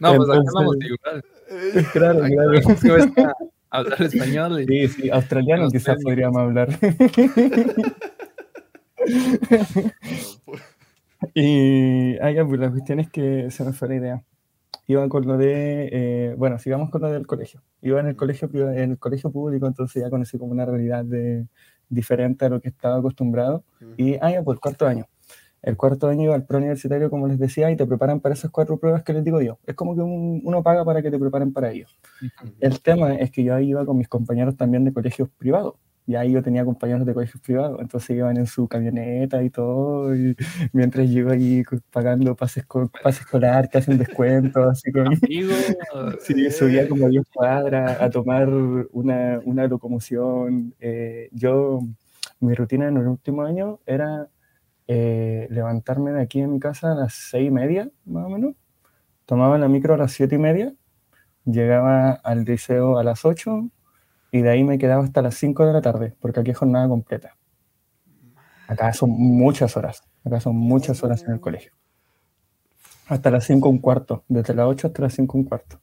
No, 0.00 0.16
pues 0.16 0.28
acá 0.28 0.38
hablamos 0.38 0.76
igual. 0.80 1.24
Claro, 1.92 2.20
claro. 2.20 2.52
Hablar 3.70 4.02
español. 4.02 4.64
Sí, 4.66 4.88
sí, 4.88 5.10
australiano 5.10 5.68
quizás 5.68 6.02
podríamos 6.02 6.38
hablar. 6.38 6.68
y 11.34 12.16
ah, 12.18 12.44
pues 12.46 12.60
la 12.60 12.70
cuestión 12.70 13.00
es 13.00 13.10
que 13.10 13.50
se 13.50 13.64
me 13.64 13.72
fue 13.72 13.88
la 13.88 13.94
idea. 13.94 14.24
Iba 14.86 15.08
con 15.08 15.26
lo 15.26 15.38
de, 15.38 15.88
eh, 15.92 16.34
bueno, 16.36 16.58
sigamos 16.58 16.90
con 16.90 17.02
lo 17.02 17.10
del 17.10 17.26
colegio. 17.26 17.62
Iba 17.80 18.00
en 18.00 18.08
el 18.08 18.16
colegio, 18.16 18.48
en 18.52 18.90
el 18.90 18.98
colegio 18.98 19.30
público, 19.30 19.66
entonces 19.66 20.02
ya 20.02 20.10
conocí 20.10 20.38
como 20.38 20.52
una 20.52 20.66
realidad 20.66 21.04
de, 21.04 21.46
diferente 21.88 22.44
a 22.44 22.48
lo 22.50 22.60
que 22.60 22.68
estaba 22.68 22.96
acostumbrado. 22.96 23.64
Y, 23.96 24.16
ah, 24.20 24.30
ya, 24.30 24.42
pues 24.42 24.58
cuarto 24.58 24.86
año. 24.86 25.06
El 25.62 25.78
cuarto 25.78 26.08
año 26.08 26.24
iba 26.24 26.34
al 26.34 26.44
preuniversitario, 26.44 27.08
como 27.08 27.26
les 27.26 27.38
decía, 27.38 27.70
y 27.70 27.76
te 27.76 27.86
preparan 27.86 28.20
para 28.20 28.34
esas 28.34 28.50
cuatro 28.50 28.78
pruebas 28.78 29.02
que 29.02 29.14
les 29.14 29.24
digo 29.24 29.40
yo. 29.40 29.58
Es 29.66 29.74
como 29.74 29.94
que 29.94 30.02
uno 30.02 30.62
paga 30.62 30.84
para 30.84 31.00
que 31.00 31.10
te 31.10 31.18
preparen 31.18 31.54
para 31.54 31.70
ello. 31.70 31.86
El 32.60 32.82
tema 32.82 33.14
es 33.14 33.30
que 33.30 33.42
yo 33.42 33.54
ahí 33.54 33.70
iba 33.70 33.86
con 33.86 33.96
mis 33.96 34.08
compañeros 34.08 34.56
también 34.56 34.84
de 34.84 34.92
colegios 34.92 35.30
privados. 35.38 35.76
Y 36.06 36.16
ahí 36.16 36.32
yo 36.32 36.42
tenía 36.42 36.64
compañeros 36.64 37.06
de 37.06 37.14
colegios 37.14 37.40
privados, 37.42 37.80
entonces 37.80 38.10
iban 38.10 38.36
en 38.36 38.46
su 38.46 38.68
camioneta 38.68 39.42
y 39.42 39.48
todo, 39.48 40.14
y 40.14 40.36
mientras 40.72 41.08
yo 41.08 41.30
ahí 41.30 41.62
pagando 41.90 42.36
pases, 42.36 42.66
pases 43.02 43.22
escolar 43.22 43.70
que 43.70 43.78
hacen 43.78 43.96
descuentos, 43.96 44.66
así 44.66 44.92
con... 44.92 45.06
sí, 46.20 46.50
subía 46.50 46.86
como 46.88 47.08
10 47.08 47.24
cuadras 47.32 48.00
a 48.02 48.10
tomar 48.10 48.50
una, 48.50 49.40
una 49.44 49.66
locomoción. 49.66 50.74
Eh, 50.78 51.30
yo, 51.32 51.80
mi 52.40 52.54
rutina 52.54 52.88
en 52.88 52.98
el 52.98 53.06
último 53.06 53.42
año 53.42 53.80
era 53.86 54.28
eh, 54.86 55.46
levantarme 55.50 56.12
de 56.12 56.20
aquí 56.20 56.40
en 56.40 56.52
mi 56.52 56.60
casa 56.60 56.92
a 56.92 56.94
las 56.94 57.14
seis 57.14 57.48
y 57.48 57.50
media, 57.50 57.90
más 58.04 58.26
o 58.26 58.28
menos. 58.28 58.54
Tomaba 59.24 59.56
la 59.56 59.68
micro 59.68 59.94
a 59.94 59.96
las 59.96 60.12
siete 60.12 60.34
y 60.34 60.38
media, 60.38 60.74
llegaba 61.46 62.10
al 62.10 62.44
liceo 62.44 62.98
a 62.98 63.04
las 63.04 63.24
8 63.24 63.70
y 64.34 64.42
de 64.42 64.50
ahí 64.50 64.64
me 64.64 64.78
quedaba 64.78 65.04
hasta 65.04 65.22
las 65.22 65.36
5 65.36 65.64
de 65.64 65.72
la 65.72 65.80
tarde, 65.80 66.16
porque 66.20 66.40
aquí 66.40 66.50
es 66.50 66.58
jornada 66.58 66.88
completa. 66.88 67.36
Acá 68.66 68.92
son 68.92 69.10
muchas 69.10 69.76
horas, 69.76 70.02
acá 70.24 70.40
son 70.40 70.56
muchas 70.56 71.04
horas 71.04 71.22
en 71.22 71.34
el 71.34 71.40
colegio. 71.40 71.70
Hasta 73.06 73.30
las 73.30 73.44
5 73.44 73.68
un 73.68 73.78
cuarto, 73.78 74.24
desde 74.26 74.52
las 74.54 74.66
8 74.66 74.88
hasta 74.88 75.02
las 75.02 75.14
5 75.14 75.38
un 75.38 75.44
cuarto, 75.44 75.80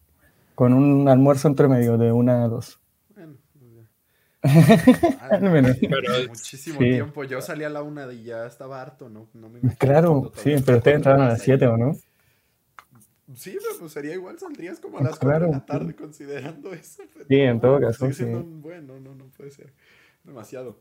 con 0.53 0.73
un 0.73 1.07
almuerzo 1.07 1.47
entre 1.47 1.69
medio 1.69 1.97
de 1.97 2.11
una 2.11 2.43
a 2.43 2.49
dos. 2.49 2.81
pero 4.41 6.27
muchísimo 6.27 6.79
tiempo. 6.79 7.23
Yo 7.23 7.41
salí 7.41 7.63
a 7.63 7.69
la 7.69 7.83
una 7.83 8.11
y 8.11 8.23
ya 8.23 8.47
estaba 8.47 8.81
harto, 8.81 9.07
¿no? 9.07 9.29
claro, 9.77 10.33
sí, 10.35 10.55
pero 10.65 10.79
ustedes 10.79 10.97
entraron 10.97 11.21
a 11.21 11.29
las 11.29 11.41
7 11.41 11.67
o 11.67 11.77
no? 11.77 11.95
Sí, 13.35 13.57
pero 13.61 13.79
pues 13.79 13.91
sería 13.91 14.13
igual, 14.13 14.37
saldrías 14.39 14.79
como 14.79 14.99
a 14.99 15.03
las 15.03 15.19
4 15.19 15.45
de 15.45 15.51
la 15.51 15.65
tarde 15.65 15.95
considerando 15.95 16.73
eso. 16.73 17.03
sí, 17.27 17.35
en 17.35 17.59
todo 17.59 17.79
caso. 17.79 18.11
Sí. 18.11 18.25
bueno, 18.25 18.99
no, 18.99 19.15
no 19.15 19.25
puede 19.37 19.51
ser. 19.51 19.73
Demasiado. 20.23 20.77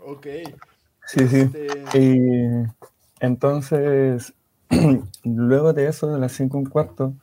Ok. 0.00 0.26
Sí, 1.06 1.28
sí. 1.28 1.40
Este 1.40 1.98
y 1.98 2.66
entonces, 3.20 4.34
luego 5.24 5.72
de 5.72 5.88
eso, 5.88 6.12
de 6.12 6.20
las 6.20 6.32
5 6.32 6.58
un 6.58 6.66
cuarto, 6.66 7.14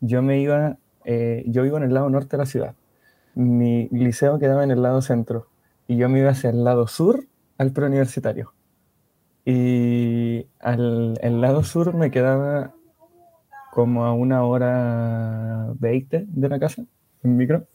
yo 0.00 0.22
me 0.22 0.40
iba, 0.40 0.78
eh, 1.04 1.44
yo 1.46 1.62
vivo 1.62 1.76
en 1.76 1.84
el 1.84 1.94
lado 1.94 2.10
norte 2.10 2.36
de 2.36 2.38
la 2.38 2.46
ciudad 2.46 2.74
mi 3.36 3.88
liceo 3.90 4.38
quedaba 4.38 4.64
en 4.64 4.70
el 4.70 4.82
lado 4.82 5.02
centro 5.02 5.46
y 5.86 5.96
yo 5.98 6.08
me 6.08 6.20
iba 6.20 6.30
hacia 6.30 6.50
el 6.50 6.64
lado 6.64 6.88
sur 6.88 7.26
al 7.58 7.70
preuniversitario. 7.70 8.54
Y 9.44 10.46
al 10.58 11.18
el 11.20 11.40
lado 11.40 11.62
sur 11.62 11.94
me 11.94 12.10
quedaba 12.10 12.74
como 13.76 14.06
a 14.06 14.14
una 14.14 14.42
hora 14.42 15.66
veinte 15.78 16.24
de 16.28 16.48
la 16.48 16.58
casa, 16.58 16.82
en 17.22 17.36
micro. 17.36 17.66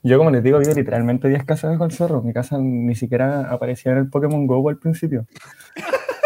Yo, 0.00 0.16
como 0.16 0.30
les 0.30 0.44
digo, 0.44 0.60
vivo 0.60 0.72
literalmente 0.72 1.28
10 1.28 1.42
casas 1.42 1.72
bajo 1.72 1.86
el 1.86 1.90
cerro. 1.90 2.22
Mi 2.22 2.32
casa 2.32 2.56
ni 2.60 2.94
siquiera 2.94 3.50
aparecía 3.50 3.90
en 3.90 3.98
el 3.98 4.08
Pokémon 4.08 4.46
Go 4.46 4.68
al 4.68 4.78
principio. 4.78 5.26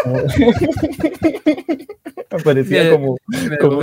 aparecía 2.29 2.91
como, 2.91 3.17
como 3.59 3.81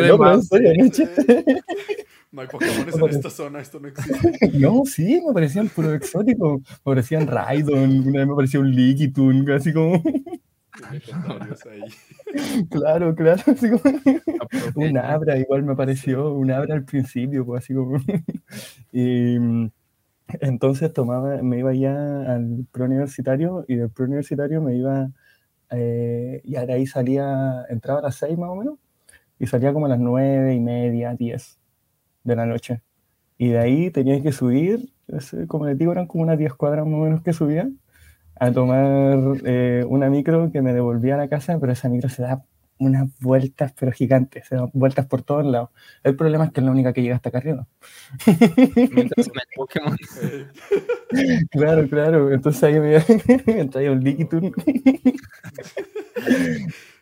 no 2.31 2.43
hay 2.43 2.47
Pokémon 2.47 3.11
en 3.11 3.11
esta 3.11 3.31
zona, 3.31 3.61
esto 3.61 3.81
no 3.81 3.89
existe. 3.89 4.49
No, 4.61 4.85
sí, 4.85 5.21
me 5.27 5.35
parecían 5.35 5.69
puro 5.71 5.93
exótico. 5.93 6.59
Me 6.59 6.65
parecían 6.85 7.27
Raidon, 7.27 8.07
una 8.07 8.21
vez 8.21 8.29
me 8.29 8.35
parecía 8.37 8.61
un 8.61 8.71
Lickitung, 8.71 9.51
así 9.51 9.73
como. 9.73 10.01
Claro, 12.71 13.15
claro, 13.15 13.43
así 13.47 13.71
como 13.71 13.83
un 14.77 14.99
Abra, 14.99 15.37
igual 15.39 15.63
me 15.65 15.77
pareció, 15.77 16.33
un 16.33 16.51
Abra 16.51 16.75
al 16.75 16.85
principio, 16.85 17.45
pues 17.45 17.65
así 17.65 17.75
como. 17.75 17.99
Y 18.93 19.39
entonces 20.41 20.93
tomaba, 20.93 21.43
me 21.43 21.59
iba 21.61 21.75
ya 21.75 21.95
al 22.35 22.67
preuniversitario 22.73 23.65
y 23.69 23.77
del 23.77 23.91
preuniversitario 23.91 24.63
me 24.63 24.77
iba, 24.77 25.11
eh, 25.71 26.41
y 26.45 26.53
de 26.53 26.73
ahí 26.75 26.87
salía, 26.87 27.65
entraba 27.71 28.01
a 28.01 28.03
las 28.05 28.17
seis 28.17 28.39
más 28.39 28.51
o 28.51 28.57
menos, 28.57 28.79
y 29.39 29.47
salía 29.49 29.73
como 29.73 29.87
a 29.87 29.91
las 29.91 30.01
nueve 30.01 30.55
y 30.55 30.61
media, 30.61 31.15
diez 31.15 31.59
de 32.25 32.37
la 32.37 32.47
noche. 32.47 32.83
Y 33.39 33.51
de 33.51 33.59
ahí 33.61 33.91
tenía 33.91 34.23
que 34.23 34.33
subir, 34.33 34.93
como 35.49 35.67
les 35.67 35.79
digo, 35.79 35.93
eran 35.93 36.07
como 36.09 36.25
unas 36.25 36.39
10 36.39 36.55
cuadras 36.55 36.87
más 36.87 36.95
o 36.95 37.05
menos 37.05 37.23
que 37.23 37.33
subía, 37.35 37.71
a 38.37 38.53
tomar 38.53 39.19
eh, 39.45 39.85
una 39.89 40.11
micro 40.11 40.51
que 40.53 40.63
me 40.63 40.73
devolvía 40.73 41.15
a 41.15 41.19
la 41.19 41.29
casa, 41.29 41.59
pero 41.61 41.73
esa 41.73 41.89
micro 41.89 42.09
se 42.09 42.23
da 42.23 42.45
unas 42.79 43.09
vueltas, 43.21 43.73
pero 43.79 43.93
gigantes, 43.93 44.47
se 44.49 44.57
da 44.57 44.69
vueltas 44.73 45.07
por 45.07 45.23
todos 45.23 45.47
lados. 45.47 45.71
El 46.03 46.17
problema 46.17 46.47
es 46.47 46.53
que 46.53 46.61
es 46.61 46.67
la 46.67 46.73
única 46.73 46.93
que 46.93 47.03
llega 47.03 47.17
hasta 47.17 47.29
acá 47.29 47.39
arriba. 47.39 47.67
claro, 51.51 51.89
claro. 51.89 52.33
Entonces 52.33 52.63
ahí 52.65 52.81
me, 52.81 53.65
traía 53.71 53.93
un 53.93 54.03
Liquitun. 54.03 54.53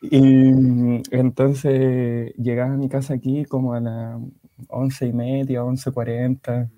y 0.03 1.03
entonces 1.11 2.33
llegaba 2.37 2.75
a 2.75 2.77
mi 2.77 2.89
casa 2.89 3.15
aquí 3.15 3.45
como 3.45 3.75
a 3.75 3.81
las 3.81 4.21
once 4.69 5.07
y 5.07 5.13
media, 5.13 5.65
once 5.65 5.91
cuarenta. 5.91 6.69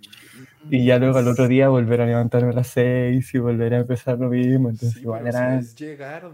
Y 0.70 0.84
ya 0.86 0.98
luego 0.98 1.18
al 1.18 1.28
otro 1.28 1.48
día 1.48 1.68
volver 1.68 2.00
a 2.00 2.06
levantarme 2.06 2.50
a 2.50 2.52
las 2.52 2.68
seis 2.68 3.34
y 3.34 3.38
volver 3.38 3.74
a 3.74 3.78
empezar 3.78 4.18
lo 4.18 4.28
mismo. 4.28 4.70
Entonces 4.70 5.00
igual 5.02 5.26
era... 5.26 5.58
Es 5.58 5.74
llegar, 5.74 6.30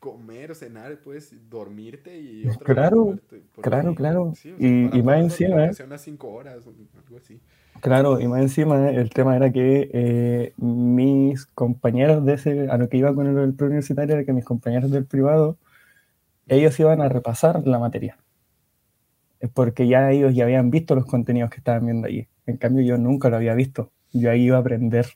comer, 0.00 0.54
cenar, 0.54 0.98
pues 1.02 1.34
dormirte 1.48 2.18
y 2.18 2.44
Claro, 2.64 3.18
claro, 3.60 3.94
claro. 3.94 4.32
y, 4.58 4.96
y 4.96 5.02
más 5.02 5.20
encima... 5.20 5.66
¿eh? 5.66 5.70
Unas 5.84 6.00
cinco 6.00 6.28
horas, 6.30 6.54
algo 6.56 7.16
así. 7.16 7.40
Claro, 7.80 8.18
y 8.20 8.26
más 8.26 8.40
encima 8.40 8.90
el 8.90 9.10
tema 9.10 9.36
era 9.36 9.52
que 9.52 9.88
eh, 9.92 10.52
mis 10.56 11.46
compañeros 11.46 12.24
de 12.24 12.34
ese, 12.34 12.68
a 12.68 12.76
lo 12.76 12.88
que 12.88 12.96
iba 12.96 13.14
con 13.14 13.26
el, 13.26 13.38
el 13.38 13.54
preuniversitario 13.54 14.16
era 14.16 14.24
que 14.24 14.32
mis 14.32 14.44
compañeros 14.44 14.90
del 14.90 15.04
privado, 15.04 15.58
ellos 16.48 16.78
iban 16.80 17.00
a 17.00 17.08
repasar 17.08 17.66
la 17.66 17.78
materia. 17.78 18.18
Porque 19.54 19.86
ya 19.86 20.10
ellos 20.10 20.34
ya 20.34 20.44
habían 20.44 20.70
visto 20.70 20.94
los 20.96 21.06
contenidos 21.06 21.50
que 21.50 21.58
estaban 21.58 21.84
viendo 21.84 22.08
allí. 22.08 22.26
En 22.48 22.56
cambio 22.56 22.84
yo 22.84 22.98
nunca 22.98 23.30
lo 23.30 23.36
había 23.36 23.54
visto. 23.54 23.92
Yo 24.12 24.30
ahí 24.30 24.46
iba 24.46 24.56
a 24.56 24.60
aprender. 24.60 25.06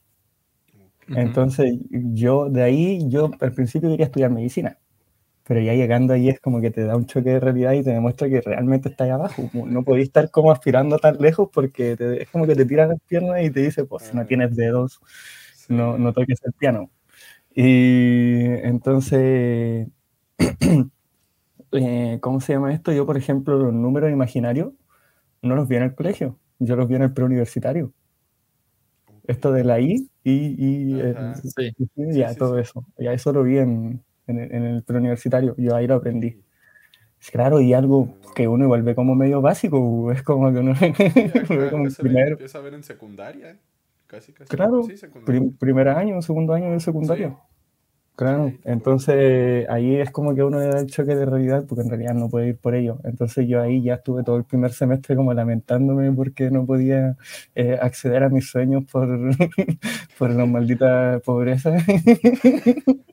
Entonces 1.09 1.79
yo 1.90 2.49
de 2.49 2.62
ahí, 2.62 3.09
yo 3.09 3.31
al 3.40 3.53
principio 3.53 3.90
quería 3.90 4.07
estudiar 4.07 4.31
medicina 4.31 4.79
pero 5.45 5.61
ya 5.61 5.75
llegando 5.75 6.12
ahí 6.12 6.29
es 6.29 6.40
como 6.40 6.61
que 6.61 6.71
te 6.71 6.85
da 6.85 6.97
un 6.97 7.07
choque 7.07 7.31
de 7.31 7.40
realidad 7.40 7.73
y 7.73 7.83
te 7.83 7.90
demuestra 7.90 8.29
que 8.29 8.40
realmente 8.40 8.88
estás 8.88 9.07
ahí 9.07 9.11
abajo. 9.11 9.51
No 9.53 9.83
podías 9.83 10.07
estar 10.07 10.31
como 10.31 10.53
aspirando 10.53 10.99
tan 10.99 11.18
lejos 11.18 11.49
porque 11.53 11.97
es 12.21 12.29
como 12.31 12.47
que 12.47 12.55
te 12.55 12.64
tiran 12.64 12.90
las 12.90 13.01
piernas 13.01 13.42
y 13.42 13.51
te 13.51 13.61
dice, 13.61 13.85
pues 13.85 14.05
si 14.05 14.16
no 14.16 14.25
tienes 14.27 14.55
dedos, 14.55 15.01
no, 15.68 15.99
no 15.99 16.12
toques 16.12 16.40
el 16.45 16.53
piano. 16.53 16.90
Y 17.55 18.45
entonces, 18.64 19.88
eh, 21.73 22.18
¿cómo 22.21 22.40
se 22.40 22.53
llama 22.53 22.73
esto? 22.73 22.92
Yo, 22.92 23.07
por 23.07 23.16
ejemplo, 23.16 23.59
los 23.59 23.73
números 23.75 24.12
imaginarios 24.12 24.73
no 25.42 25.57
los 25.57 25.68
vi 25.68 25.77
en 25.77 25.85
el 25.85 25.95
colegio, 25.95 26.38
yo 26.64 26.77
los 26.77 26.88
vi 26.88 26.96
en 26.96 27.03
el 27.03 27.12
preuniversitario. 27.12 27.92
Esto 29.25 29.53
de 29.53 29.64
la 29.64 29.81
I 29.81 30.09
y, 30.25 30.57
y, 30.59 32.12
ya 32.12 32.35
todo 32.35 32.59
eso. 32.59 32.85
Ya 32.98 33.12
eso 33.12 33.33
lo 33.33 33.44
vi 33.44 33.59
en, 33.59 34.03
en 34.27 34.38
el, 34.38 34.53
en 34.53 34.64
el 34.64 34.83
preuniversitario. 34.83 35.55
Yo 35.59 35.77
ahí 35.77 35.87
lo 35.87 35.94
aprendí. 35.94 36.42
Claro, 37.31 37.61
y 37.61 37.72
algo 37.72 38.16
que 38.35 38.48
uno 38.48 38.64
igual 38.64 38.83
ve 38.83 38.94
como 38.96 39.14
medio 39.14 39.40
básico, 39.40 40.11
es 40.11 40.22
como 40.22 40.53
que 40.53 40.59
uno 40.59 40.75
ve 40.81 41.70
como 41.70 41.88
primero. 41.90 42.33
Empieza 42.33 42.59
a 42.59 42.62
ver 42.62 42.75
en 42.75 42.83
secundaria, 42.83 43.57
casi, 44.09 44.33
casi. 44.33 44.55
Claro, 44.55 44.83
primer 45.59 45.88
año, 45.88 46.20
segundo 46.20 46.53
año 46.53 46.72
de 46.72 46.81
secundaria. 46.81 47.37
Claro, 48.14 48.53
entonces 48.64 49.66
ahí 49.70 49.96
es 49.96 50.11
como 50.11 50.35
que 50.35 50.42
uno 50.44 50.59
le 50.61 50.66
da 50.66 50.81
el 50.81 50.87
choque 50.87 51.16
de 51.16 51.25
realidad 51.25 51.64
porque 51.66 51.81
en 51.83 51.88
realidad 51.88 52.12
no 52.14 52.29
puede 52.29 52.48
ir 52.48 52.59
por 52.59 52.75
ello. 52.75 52.98
Entonces 53.05 53.48
yo 53.48 53.61
ahí 53.61 53.83
ya 53.83 53.94
estuve 53.94 54.22
todo 54.22 54.37
el 54.37 54.44
primer 54.44 54.72
semestre 54.72 55.16
como 55.16 55.33
lamentándome 55.33 56.12
porque 56.12 56.51
no 56.51 56.66
podía 56.66 57.16
eh, 57.55 57.79
acceder 57.81 58.22
a 58.22 58.29
mis 58.29 58.48
sueños 58.51 58.85
por, 58.92 59.09
por 60.18 60.31
la 60.31 60.44
maldita 60.46 61.20
pobreza. 61.25 61.72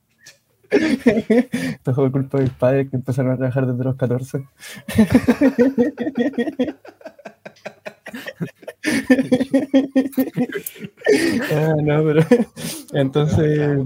Esto 0.70 1.94
fue 1.96 2.12
culpa 2.12 2.38
de 2.38 2.44
mis 2.46 2.54
padres 2.54 2.90
que 2.90 2.96
empezaron 2.98 3.32
a 3.32 3.38
trabajar 3.38 3.66
desde 3.68 3.84
los 3.84 3.96
14. 3.96 4.48
ah, 11.54 11.76
no, 11.82 12.04
pero 12.04 12.22
entonces 12.94 13.80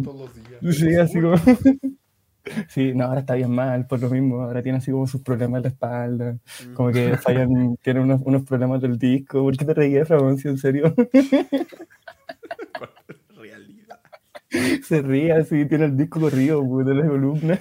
sí, 0.72 0.96
así 0.96 1.22
como 1.22 1.36
sí, 2.68 2.94
no, 2.94 3.06
ahora 3.06 3.22
está 3.22 3.36
bien 3.36 3.52
mal 3.52 3.88
por 3.88 4.00
lo 4.02 4.10
mismo, 4.10 4.42
ahora 4.42 4.62
tiene 4.62 4.80
así 4.80 4.92
como 4.92 5.08
sus 5.08 5.22
problemas 5.22 5.64
de 5.64 5.70
la 5.70 5.74
espalda, 5.74 6.38
como 6.74 6.92
que 6.92 7.18
fallan, 7.18 7.78
tiene 7.82 8.02
unos, 8.02 8.22
unos 8.24 8.44
problemas 8.44 8.82
del 8.82 8.98
disco, 8.98 9.42
¿por 9.42 9.56
qué 9.58 9.66
te 9.66 9.74
reías, 9.74 10.08
Fragoncio, 10.08 10.52
en 10.52 10.58
serio? 10.58 10.94
Realidad. 13.36 14.00
Se 14.84 15.02
ríe 15.02 15.32
así, 15.34 15.66
tiene 15.66 15.86
el 15.86 15.98
disco 15.98 16.20
corrido 16.20 16.62
de 16.84 16.96
la 16.96 17.08
columna. 17.08 17.60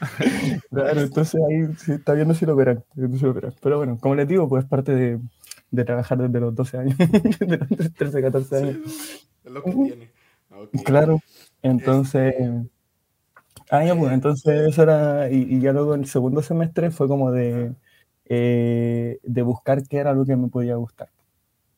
claro, 0.70 1.00
entonces 1.00 1.40
ahí 1.48 1.74
sí, 1.78 1.92
está 1.92 2.14
viendo 2.14 2.34
si 2.34 2.46
lo 2.46 2.56
verán, 2.56 2.84
Pero 3.62 3.78
bueno, 3.78 3.98
como 4.00 4.14
les 4.14 4.28
digo, 4.28 4.48
pues 4.48 4.64
es 4.64 4.70
parte 4.70 4.94
de, 4.94 5.20
de 5.70 5.84
trabajar 5.84 6.18
desde 6.18 6.40
los 6.40 6.54
12 6.54 6.78
años, 6.78 6.98
de 6.98 7.58
los 7.58 7.94
13, 7.94 8.22
14 8.22 8.56
años. 8.56 8.76
es 9.44 9.50
lo 9.50 9.62
que 9.62 9.72
tiene. 9.72 10.10
Claro, 10.84 11.20
entonces... 11.62 12.34
Ah, 13.70 13.84
ya, 13.84 13.94
pues, 13.94 14.12
entonces 14.12 14.68
eso 14.68 14.82
era, 14.82 15.30
y, 15.30 15.60
ya 15.60 15.72
luego 15.72 15.94
en 15.94 16.00
el 16.00 16.06
segundo 16.06 16.40
semestre 16.40 16.90
fue 16.90 17.06
como 17.06 17.30
de, 17.32 17.74
eh, 18.24 19.18
de 19.22 19.42
buscar 19.42 19.86
qué 19.86 19.98
era 19.98 20.14
lo 20.14 20.24
que 20.24 20.36
me 20.36 20.48
podía 20.48 20.76
gustar, 20.76 21.10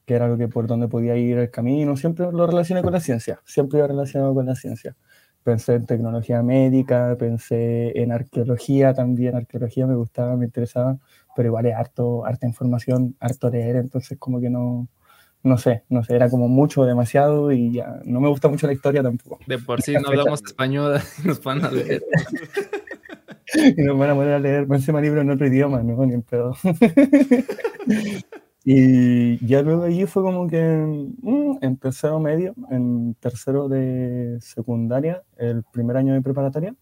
qué 0.06 0.14
era 0.14 0.28
lo 0.28 0.38
que 0.38 0.46
por 0.46 0.68
donde 0.68 0.86
podía 0.86 1.16
ir 1.16 1.38
el 1.38 1.50
camino, 1.50 1.96
siempre 1.96 2.30
lo 2.30 2.46
relacioné 2.46 2.82
con 2.82 2.92
la 2.92 3.00
ciencia, 3.00 3.40
siempre 3.44 3.80
lo 3.80 3.88
relacionado 3.88 4.34
con 4.34 4.46
la 4.46 4.54
ciencia. 4.54 4.94
Pensé 5.42 5.74
en 5.74 5.86
tecnología 5.86 6.42
médica, 6.42 7.16
pensé 7.18 7.98
en 8.00 8.12
arqueología 8.12 8.92
también, 8.92 9.34
arqueología 9.34 9.86
me 9.86 9.94
gustaba, 9.94 10.36
me 10.36 10.44
interesaba, 10.44 10.98
pero 11.34 11.48
igual 11.48 11.66
es 11.66 11.74
harto, 11.74 12.26
harta 12.26 12.46
información, 12.46 13.16
harto 13.20 13.48
leer, 13.48 13.76
entonces 13.76 14.18
como 14.18 14.40
que 14.40 14.50
no, 14.50 14.86
no 15.42 15.56
sé, 15.56 15.84
no 15.88 16.04
sé, 16.04 16.16
era 16.16 16.28
como 16.28 16.48
mucho, 16.48 16.84
demasiado 16.84 17.52
y 17.52 17.72
ya 17.72 18.00
no 18.04 18.20
me 18.20 18.28
gusta 18.28 18.48
mucho 18.48 18.66
la 18.66 18.74
historia 18.74 19.02
tampoco. 19.02 19.38
De 19.46 19.58
por 19.58 19.80
sí 19.80 19.94
no 19.94 20.08
hablamos 20.08 20.42
español 20.44 21.00
nos 21.24 21.42
van 21.42 21.64
a 21.64 21.70
leer. 21.70 22.04
y 23.76 23.82
nos 23.82 23.98
van 23.98 24.10
a 24.10 24.14
poner 24.14 24.34
a 24.34 24.38
leer 24.38 24.66
encima 24.70 25.00
libro 25.00 25.22
en 25.22 25.30
otro 25.30 25.46
idioma, 25.46 25.82
no, 25.82 26.04
ni 26.04 26.14
en 26.14 26.22
pedo. 26.22 26.54
y 28.64 29.44
ya 29.46 29.62
luego 29.62 29.84
allí 29.84 30.04
fue 30.06 30.22
como 30.22 30.46
que 30.46 30.60
mm, 30.60 31.58
en 31.62 31.76
tercero 31.78 32.20
medio, 32.20 32.54
en 32.70 33.14
tercero 33.14 33.68
de 33.68 34.38
secundaria, 34.40 35.22
el 35.38 35.62
primer 35.72 35.96
año 35.96 36.12
de 36.12 36.20
preparatoria, 36.20 36.74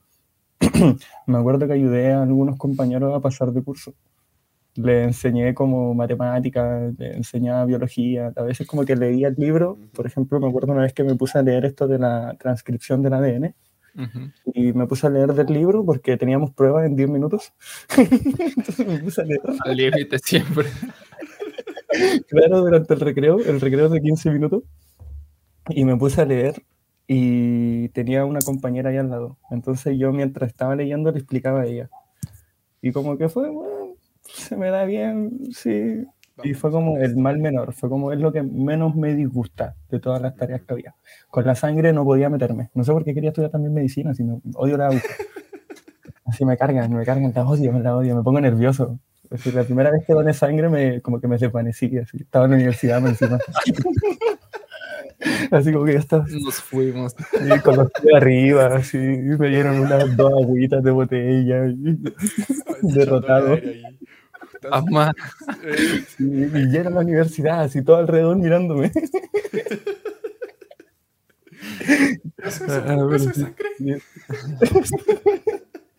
me 1.26 1.38
acuerdo 1.38 1.66
que 1.66 1.74
ayudé 1.74 2.12
a 2.12 2.22
algunos 2.22 2.56
compañeros 2.56 3.14
a 3.14 3.20
pasar 3.20 3.52
de 3.52 3.62
curso. 3.62 3.94
Le 4.74 5.04
enseñé 5.04 5.54
como 5.54 5.94
matemáticas, 5.94 6.94
le 6.98 7.16
enseñaba 7.16 7.64
biología, 7.64 8.32
a 8.36 8.42
veces 8.42 8.66
como 8.66 8.84
que 8.84 8.96
leía 8.96 9.28
el 9.28 9.34
libro, 9.36 9.78
por 9.92 10.06
ejemplo, 10.06 10.38
me 10.40 10.48
acuerdo 10.48 10.72
una 10.72 10.82
vez 10.82 10.92
que 10.92 11.04
me 11.04 11.14
puse 11.16 11.38
a 11.38 11.42
leer 11.42 11.64
esto 11.64 11.88
de 11.88 11.98
la 11.98 12.36
transcripción 12.38 13.02
del 13.02 13.14
ADN, 13.14 13.54
y 14.54 14.72
me 14.74 14.86
puse 14.86 15.08
a 15.08 15.10
leer 15.10 15.32
del 15.32 15.52
libro 15.52 15.84
porque 15.84 16.16
teníamos 16.16 16.52
pruebas 16.52 16.86
en 16.86 16.94
10 16.94 17.08
minutos, 17.08 17.52
entonces 17.96 18.86
me 18.86 18.98
puse 18.98 19.22
a 19.22 19.24
leer. 19.24 19.40
Al 19.64 19.76
límite 19.76 20.18
siempre. 20.18 20.66
claro, 22.28 22.60
durante 22.60 22.94
el 22.94 23.00
recreo, 23.00 23.38
el 23.38 23.60
recreo 23.60 23.88
de 23.88 24.00
15 24.00 24.30
minutos, 24.30 24.62
y 25.68 25.84
me 25.84 25.96
puse 25.96 26.22
a 26.22 26.24
leer 26.24 26.62
y 27.06 27.88
tenía 27.90 28.24
una 28.24 28.40
compañera 28.40 28.90
ahí 28.90 28.96
al 28.96 29.10
lado, 29.10 29.38
entonces 29.50 29.98
yo 29.98 30.12
mientras 30.12 30.50
estaba 30.50 30.76
leyendo 30.76 31.10
le 31.10 31.18
explicaba 31.18 31.62
a 31.62 31.66
ella. 31.66 31.90
Y 32.80 32.92
como 32.92 33.18
que 33.18 33.28
fue, 33.28 33.50
bueno, 33.50 33.94
se 34.22 34.56
me 34.56 34.70
da 34.70 34.84
bien, 34.84 35.40
sí. 35.52 36.04
Y 36.44 36.54
fue 36.54 36.70
como 36.70 36.98
el 36.98 37.16
mal 37.16 37.38
menor, 37.38 37.72
fue 37.72 37.88
como 37.88 38.12
es 38.12 38.20
lo 38.20 38.32
que 38.32 38.42
menos 38.42 38.94
me 38.94 39.14
disgusta 39.14 39.74
de 39.90 39.98
todas 39.98 40.22
las 40.22 40.36
tareas 40.36 40.62
que 40.62 40.72
había. 40.72 40.94
Con 41.30 41.44
la 41.44 41.54
sangre 41.54 41.92
no 41.92 42.04
podía 42.04 42.30
meterme. 42.30 42.70
No 42.74 42.84
sé 42.84 42.92
por 42.92 43.04
qué 43.04 43.12
quería 43.12 43.30
estudiar 43.30 43.50
también 43.50 43.74
medicina, 43.74 44.14
sino 44.14 44.40
odio 44.54 44.76
la 44.76 44.86
aguja. 44.86 45.02
Así 46.26 46.44
me 46.44 46.56
cargan, 46.56 46.92
me 46.92 47.04
cargan, 47.04 47.32
la 47.34 47.44
odio, 47.44 47.72
me 47.72 47.80
la 47.80 47.96
odio, 47.96 48.14
me 48.14 48.22
pongo 48.22 48.40
nervioso. 48.40 49.00
Es 49.30 49.38
decir, 49.38 49.54
la 49.54 49.64
primera 49.64 49.90
vez 49.90 50.04
que 50.06 50.14
doné 50.14 50.32
sangre 50.32 50.68
me, 50.68 51.02
como 51.02 51.20
que 51.20 51.28
me 51.28 51.36
desvanecí, 51.36 51.98
así. 51.98 52.18
Estaba 52.18 52.46
en 52.46 52.52
la 52.52 52.56
universidad 52.56 53.06
encima. 53.06 53.38
así 55.50 55.72
como 55.72 55.84
que 55.84 55.92
ya 55.92 55.98
estaba. 55.98 56.24
Nos 56.28 56.56
fuimos. 56.56 57.14
Y 57.34 57.60
con 57.60 57.76
los 57.76 57.90
pies 57.92 58.14
arriba, 58.14 58.66
así. 58.76 58.96
Me 58.96 59.48
dieron 59.48 59.80
unas 59.80 60.16
dos 60.16 60.32
agüitas 60.32 60.82
de 60.82 60.90
botella. 60.90 61.62
derrotado. 62.82 63.58
Sí, 66.16 66.24
y 66.24 66.66
lleno 66.66 66.90
la 66.90 67.00
universidad, 67.00 67.62
así 67.62 67.82
todo 67.82 67.96
alrededor 67.96 68.36
mirándome. 68.36 68.92
Ah, 72.40 72.96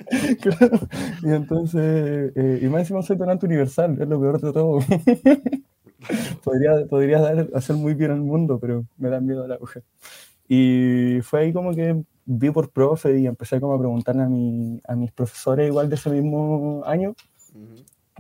claro. 0.41 0.80
Y 1.24 1.32
entonces, 1.32 2.32
eh, 2.36 2.60
y 2.62 2.65
más 2.67 2.82
encima 2.82 3.02
soy 3.02 3.17
donante 3.17 3.45
universal, 3.45 3.98
es 4.02 4.08
lo 4.08 4.19
peor 4.19 4.41
de 4.41 4.54
todo. 4.54 4.80
podría 6.43 6.86
podría 6.88 7.19
dar, 7.19 7.50
hacer 7.54 7.76
muy 7.76 7.93
bien 7.93 8.12
al 8.12 8.22
mundo, 8.22 8.60
pero 8.60 8.86
me 8.98 9.10
da 9.10 9.19
miedo 9.19 9.43
a 9.43 9.48
la 9.48 9.56
aguja. 9.56 9.82
Y 10.48 11.19
fue 11.24 11.41
ahí 11.41 11.54
como 11.54 11.74
que 11.76 12.02
vi 12.26 12.52
por 12.52 12.72
profe 12.72 13.19
y 13.19 13.28
empecé 13.28 13.60
como 13.60 13.74
a 13.76 13.80
preguntarle 13.80 14.24
a, 14.24 14.30
mi, 14.30 14.82
a 14.88 14.95
mis 14.95 15.12
profesores 15.12 15.67
igual 15.67 15.89
de 15.89 15.95
ese 15.95 16.10
mismo 16.10 16.84
año 16.86 17.15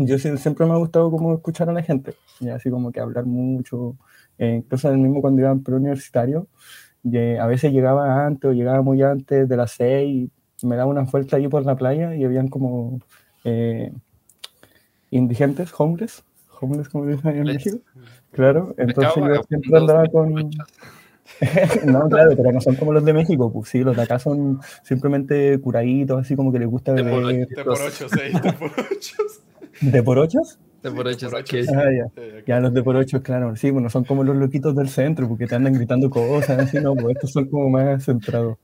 yo 0.05 0.17
siempre 0.17 0.65
me 0.65 0.73
ha 0.73 0.77
gustado 0.77 1.11
como 1.11 1.33
escuchar 1.33 1.69
a 1.69 1.73
la 1.73 1.83
gente, 1.83 2.15
y 2.39 2.49
así 2.49 2.69
como 2.69 2.91
que 2.91 2.99
hablar 3.01 3.25
mucho, 3.25 3.97
eh, 4.37 4.61
incluso 4.63 4.91
mismo 4.95 5.21
cuando 5.21 5.41
iba 5.41 5.51
en 5.51 5.63
preuniversitario, 5.63 6.47
a 7.39 7.47
veces 7.47 7.71
llegaba 7.73 8.25
antes 8.25 8.49
o 8.49 8.53
llegaba 8.53 8.81
muy 8.81 9.01
antes 9.01 9.47
de 9.47 9.57
las 9.57 9.71
seis, 9.71 10.29
me 10.63 10.75
daba 10.75 10.89
una 10.89 11.01
vuelta 11.01 11.37
ahí 11.37 11.47
por 11.47 11.65
la 11.65 11.75
playa 11.75 12.15
y 12.15 12.23
habían 12.23 12.47
como 12.47 12.99
eh, 13.43 13.91
indigentes, 15.11 15.71
homeless, 15.77 16.23
homeless 16.59 16.89
como 16.89 17.05
dicen 17.05 17.37
en 17.37 17.43
México, 17.43 17.77
claro, 18.31 18.73
entonces 18.77 19.13
yo 19.15 19.43
siempre 19.43 19.77
andaba 19.77 20.07
con... 20.07 20.33
no, 21.85 22.09
claro, 22.09 22.31
pero 22.35 22.51
no 22.51 22.59
son 22.59 22.75
como 22.75 22.91
los 22.91 23.05
de 23.05 23.13
México, 23.13 23.51
pues 23.53 23.69
sí, 23.69 23.83
los 23.83 23.95
de 23.95 24.01
acá 24.01 24.17
son 24.17 24.59
simplemente 24.83 25.59
curaditos, 25.59 26.21
así 26.21 26.35
como 26.35 26.51
que 26.51 26.59
les 26.59 26.67
gusta 26.67 26.91
beber. 26.93 27.47
De 27.47 27.63
por 27.63 27.79
ocho, 27.79 28.07
seis, 28.09 28.41
de 28.41 28.53
por 28.53 28.71
ocho. 28.71 29.15
¿De 29.81 30.03
por 30.03 30.19
ochos? 30.19 30.59
De 30.83 30.91
por 30.91 31.07
ochos, 31.07 31.33
aquí. 31.33 31.59
Ah, 31.75 31.85
ya. 31.91 32.43
ya. 32.47 32.59
los 32.59 32.73
de 32.73 32.83
por 32.83 32.95
ochos, 32.95 33.21
claro. 33.21 33.55
Sí, 33.55 33.69
bueno, 33.69 33.89
son 33.89 34.05
como 34.05 34.23
los 34.23 34.35
loquitos 34.35 34.75
del 34.75 34.89
centro, 34.89 35.27
porque 35.27 35.45
te 35.45 35.55
andan 35.55 35.73
gritando 35.73 36.09
cosas, 36.09 36.59
así, 36.59 36.79
no, 36.79 36.95
pues 36.95 37.15
estos 37.15 37.33
son 37.33 37.49
como 37.49 37.69
más 37.69 38.05
centrados. 38.05 38.57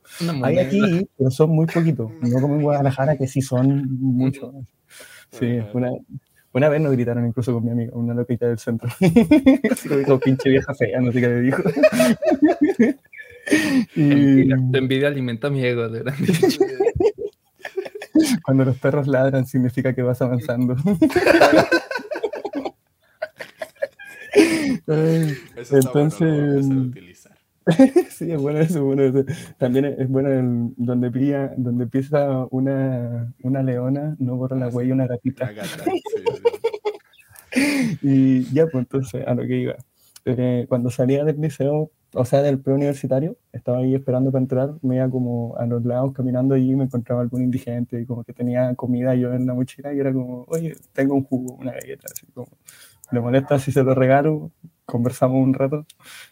Hay 0.44 0.60
aquí, 0.60 1.10
pero 1.18 1.30
son 1.30 1.50
muy 1.50 1.66
poquitos. 1.66 2.12
No 2.22 2.40
como 2.40 2.56
en 2.56 2.62
Guadalajara, 2.62 3.18
que 3.18 3.28
sí 3.28 3.42
son 3.42 3.86
muchos. 4.00 4.54
Sí, 5.32 5.60
una, 5.74 5.92
una 6.56 6.70
vez 6.70 6.80
nos 6.80 6.94
gritaron 6.94 7.28
incluso 7.28 7.54
con 7.54 7.66
mi 7.66 7.72
amiga, 7.72 7.92
una 7.96 8.14
loquita 8.14 8.48
del 8.48 8.60
centro. 8.60 8.88
así 9.72 9.90
dijo, 9.90 10.18
pinche 10.18 10.50
vieja 10.50 10.74
fea, 10.74 11.02
no 11.02 11.12
sé 11.12 11.20
qué 11.20 11.28
le 11.28 11.42
dijo. 11.42 11.62
y... 13.96 14.48
Tu 14.48 14.78
envidia 14.78 15.10
alimenta 15.10 15.50
mi 15.50 15.66
ego, 15.66 15.90
de 15.90 16.04
verdad. 16.04 16.18
Cuando 18.44 18.64
los 18.64 18.78
perros 18.78 19.08
ladran 19.08 19.46
significa 19.46 19.94
que 19.94 20.02
vas 20.02 20.22
avanzando. 20.22 20.78
Entonces, 25.72 26.66
sí, 28.10 28.32
es 28.32 28.40
bueno 28.40 28.60
eso, 28.60 28.86
bueno 28.86 29.26
También 29.58 29.86
es 29.86 30.08
bueno 30.08 30.74
donde 30.78 31.10
pilla, 31.10 31.52
donde 31.58 31.86
empieza 31.86 32.46
una, 32.52 33.34
una 33.42 33.64
leona, 33.64 34.16
no 34.20 34.36
borra 34.36 34.56
la 34.56 34.68
huella 34.70 34.94
una 34.94 35.08
gatita. 35.08 35.52
y 38.04 38.44
ya, 38.54 38.68
pues 38.68 38.84
entonces, 38.84 39.26
a 39.26 39.34
lo 39.34 39.44
que 39.44 39.58
iba. 39.58 39.76
Eh, 40.26 40.66
cuando 40.70 40.90
salía 40.92 41.24
del 41.24 41.42
liceo, 41.42 41.92
o 42.14 42.26
sea, 42.26 42.42
del 42.42 42.60
preuniversitario, 42.60 43.38
estaba 43.52 43.80
ahí 43.80 43.96
esperando 43.96 44.32
para 44.32 44.42
entrar, 44.42 44.74
me 44.82 44.98
iba 44.98 45.10
como 45.10 45.56
a 45.58 45.66
los 45.66 45.84
lados 45.86 46.14
caminando 46.14 46.56
allí 46.56 46.72
y 46.72 46.76
me 46.76 46.86
encontraba 46.86 47.22
algún 47.22 47.44
indigente 47.44 48.00
y 48.00 48.06
como 48.06 48.24
que 48.24 48.34
tenía 48.34 48.74
comida 48.76 49.16
yo 49.16 49.34
en 49.34 49.46
la 49.46 49.54
mochila 49.54 49.94
y 49.94 50.00
era 50.00 50.14
como, 50.14 50.46
oye, 50.48 50.76
tengo 50.94 51.16
un 51.16 51.24
jugo, 51.24 51.56
una 51.56 51.74
galleta, 51.74 52.08
así 52.12 52.26
como, 52.28 52.48
le 53.12 53.20
molesta 53.20 53.60
si 53.60 53.72
se 53.72 53.84
lo 53.84 53.94
regalo, 53.96 54.52
conversamos 54.86 55.44
un 55.44 55.54
rato. 55.54 55.86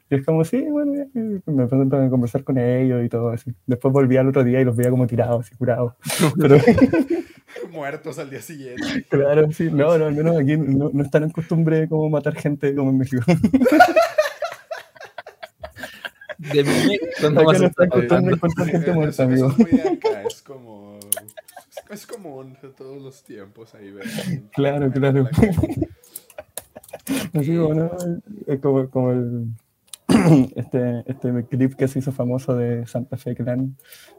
Y 0.10 0.16
es 0.16 0.26
como, 0.26 0.44
sí, 0.46 0.62
bueno, 0.70 1.06
me 1.14 1.68
presento 1.68 1.98
a 1.98 2.10
conversar 2.10 2.44
con 2.44 2.58
ellos 2.58 3.04
y 3.04 3.10
todo 3.10 3.30
así. 3.30 3.54
Después 3.66 3.94
volví 3.94 4.18
al 4.18 4.30
otro 4.30 4.44
día 4.44 4.62
y 4.62 4.66
los 4.66 4.76
veía 4.76 4.92
como 4.92 5.08
tirados 5.08 5.52
y 5.52 5.56
curados. 5.56 5.94
Pero... 6.40 6.58
Muertos 7.72 8.18
al 8.18 8.30
día 8.30 8.42
siguiente. 8.42 9.06
Claro, 9.10 9.52
sí, 9.52 9.70
no, 9.72 9.98
no, 9.98 10.06
al 10.06 10.16
menos 10.16 10.38
aquí 10.38 10.58
no, 10.58 10.90
no 10.92 11.04
están 11.04 11.24
en 11.24 11.30
costumbre 11.30 11.88
como 11.88 12.10
matar 12.10 12.36
gente 12.36 12.74
como 12.74 12.90
en 12.90 12.98
México. 12.98 13.24
de 16.40 16.64
mí, 16.64 17.00
cuando 17.20 17.46
vas 17.46 17.62
a 17.62 17.68
estar 17.68 17.90
contando 17.90 18.32
encontrar 18.32 18.68
gente 18.68 18.92
muerta, 18.92 19.24
amigo. 19.24 19.54
Es 20.28 20.42
como. 20.42 21.00
Es 21.90 22.08
común 22.08 22.58
de 22.62 22.70
todos 22.70 23.02
los 23.02 23.24
tiempos 23.24 23.76
ahí 23.76 23.92
ver. 23.92 24.06
Claro, 24.52 24.92
claro. 24.92 25.30
Así 27.34 27.56
como, 27.58 27.92
Es 28.48 28.60
como, 28.60 28.90
como 28.90 29.12
el, 29.12 29.48
este, 30.56 31.04
este 31.06 31.46
clip 31.50 31.76
que 31.76 31.88
se 31.88 32.00
hizo 32.00 32.12
famoso 32.12 32.56
de 32.56 32.86
Santa 32.86 33.18
Fe 33.18 33.36
Clan 33.36 33.76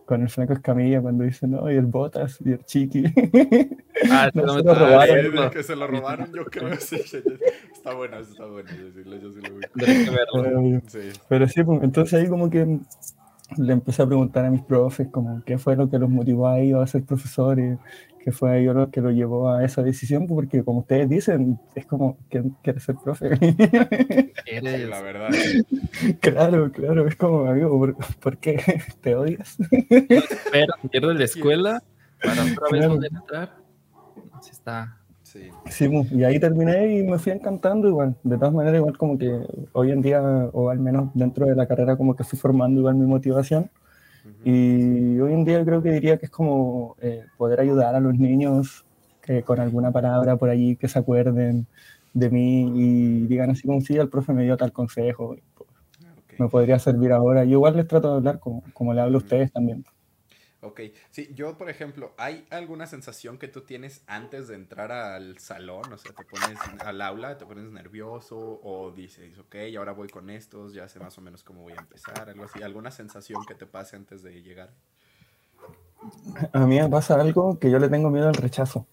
con 0.06 0.22
el 0.22 0.28
Franco 0.28 0.52
Escamilla 0.52 1.00
cuando 1.00 1.24
dice, 1.24 1.46
no, 1.46 1.70
y 1.70 1.76
el 1.76 1.86
Botas 1.86 2.38
y 2.44 2.52
el 2.52 2.64
Chiqui. 2.64 3.04
Ah, 4.10 4.28
no, 4.34 4.58
se 4.58 4.62
lo 4.64 4.74
robaron. 4.74 5.50
que 5.50 5.62
se 5.62 5.76
lo 5.76 5.86
robaron, 5.86 6.30
yo 6.32 6.44
creo. 6.46 6.76
Sí, 6.80 6.96
está 6.96 7.94
bueno, 7.94 8.18
está 8.18 8.44
bueno 8.44 8.68
decirlo, 8.68 9.16
yo 9.16 9.32
sí 9.32 9.40
lo 9.40 9.54
vi. 9.54 9.66
Pero, 9.72 10.82
sí. 10.88 10.98
pero 11.28 11.48
sí, 11.48 11.62
pues, 11.62 11.82
entonces 11.82 12.20
ahí 12.20 12.28
como 12.28 12.50
que 12.50 12.80
le 13.56 13.72
empecé 13.72 14.02
a 14.02 14.06
preguntar 14.06 14.44
a 14.44 14.50
mis 14.50 14.62
profes 14.62 15.08
como 15.10 15.42
qué 15.44 15.58
fue 15.58 15.76
lo 15.76 15.88
que 15.88 15.98
los 15.98 16.10
motivó 16.10 16.48
a 16.48 16.58
ellos 16.58 16.82
a 16.82 16.86
ser 16.86 17.04
profesores, 17.04 17.78
qué 18.24 18.32
fue 18.32 18.58
ellos 18.58 18.74
lo 18.74 18.90
que 18.90 19.02
lo 19.02 19.10
llevó 19.10 19.50
a 19.50 19.64
esa 19.64 19.82
decisión, 19.82 20.26
porque 20.26 20.64
como 20.64 20.80
ustedes 20.80 21.10
dicen, 21.10 21.60
es 21.74 21.84
como 21.84 22.16
que 22.30 22.42
quiere 22.62 22.80
ser 22.80 22.96
profe. 22.96 23.38
Eres... 24.46 24.88
la 24.88 25.02
verdad. 25.02 25.28
Claro, 26.20 26.72
claro, 26.72 27.06
es 27.06 27.16
como, 27.16 27.44
amigo, 27.44 27.94
¿por, 28.20 28.38
qué 28.38 28.62
te 29.02 29.14
odias? 29.14 29.58
Pero 30.50 30.72
pierdo 30.90 31.12
la 31.12 31.24
escuela 31.24 31.82
para 32.22 32.44
otra 32.44 32.68
vez 32.72 32.86
poder 32.86 33.12
entrar. 33.12 33.56
Así 34.32 34.52
está. 34.52 34.98
Sí. 35.22 35.50
sí, 35.68 35.90
y 36.12 36.22
ahí 36.22 36.38
terminé 36.38 36.98
y 36.98 37.02
me 37.02 37.18
fui 37.18 37.32
encantando 37.32 37.88
igual. 37.88 38.16
De 38.22 38.36
todas 38.36 38.54
maneras, 38.54 38.78
igual 38.78 38.96
como 38.96 39.18
que 39.18 39.38
hoy 39.72 39.90
en 39.90 40.00
día, 40.00 40.22
o 40.52 40.70
al 40.70 40.78
menos 40.78 41.10
dentro 41.12 41.44
de 41.46 41.56
la 41.56 41.66
carrera, 41.66 41.96
como 41.96 42.16
que 42.16 42.24
fui 42.24 42.38
formando 42.38 42.80
igual 42.80 42.94
mi 42.94 43.06
motivación. 43.06 43.70
Y 44.44 45.18
hoy 45.20 45.32
en 45.32 45.44
día 45.44 45.64
creo 45.64 45.82
que 45.82 45.90
diría 45.90 46.18
que 46.18 46.26
es 46.26 46.30
como 46.30 46.96
eh, 47.00 47.24
poder 47.38 47.60
ayudar 47.60 47.94
a 47.94 48.00
los 48.00 48.14
niños 48.14 48.84
que 49.22 49.42
con 49.42 49.58
alguna 49.58 49.90
palabra 49.90 50.36
por 50.36 50.50
allí 50.50 50.76
que 50.76 50.86
se 50.86 50.98
acuerden 50.98 51.66
de 52.12 52.30
mí 52.30 52.70
y 52.74 53.26
digan 53.26 53.50
así 53.50 53.66
como 53.66 53.80
si 53.80 53.96
el 53.96 54.10
profe 54.10 54.34
me 54.34 54.44
dio 54.44 54.56
tal 54.56 54.70
consejo, 54.72 55.36
pues, 55.56 55.70
me 56.38 56.48
podría 56.48 56.78
servir 56.78 57.12
ahora. 57.12 57.44
Yo 57.44 57.52
igual 57.52 57.76
les 57.76 57.86
trato 57.86 58.10
de 58.10 58.16
hablar 58.16 58.38
como, 58.38 58.62
como 58.74 58.92
le 58.92 59.00
hablo 59.00 59.18
a 59.18 59.22
ustedes 59.22 59.50
también. 59.50 59.84
Ok, 60.64 60.80
sí, 61.10 61.30
yo 61.34 61.58
por 61.58 61.68
ejemplo, 61.68 62.14
¿hay 62.16 62.46
alguna 62.50 62.86
sensación 62.86 63.38
que 63.38 63.48
tú 63.48 63.62
tienes 63.62 64.02
antes 64.06 64.48
de 64.48 64.54
entrar 64.54 64.92
al 64.92 65.38
salón? 65.38 65.92
O 65.92 65.98
sea, 65.98 66.12
te 66.12 66.24
pones 66.24 66.58
al 66.80 67.00
aula, 67.02 67.36
te 67.36 67.44
pones 67.44 67.70
nervioso 67.70 68.60
o 68.62 68.90
dices, 68.90 69.38
ok, 69.38 69.56
ahora 69.76 69.92
voy 69.92 70.08
con 70.08 70.30
estos, 70.30 70.72
ya 70.72 70.88
sé 70.88 70.98
más 71.00 71.16
o 71.18 71.20
menos 71.20 71.42
cómo 71.42 71.62
voy 71.62 71.74
a 71.74 71.80
empezar, 71.80 72.28
algo 72.28 72.44
así. 72.44 72.62
¿Alguna 72.62 72.90
sensación 72.90 73.44
que 73.46 73.54
te 73.54 73.66
pase 73.66 73.96
antes 73.96 74.22
de 74.22 74.42
llegar? 74.42 74.70
A 76.52 76.66
mí 76.66 76.80
me 76.80 76.88
pasa 76.88 77.20
algo 77.20 77.58
que 77.58 77.70
yo 77.70 77.78
le 77.78 77.88
tengo 77.88 78.10
miedo 78.10 78.28
al 78.28 78.34
rechazo. 78.34 78.86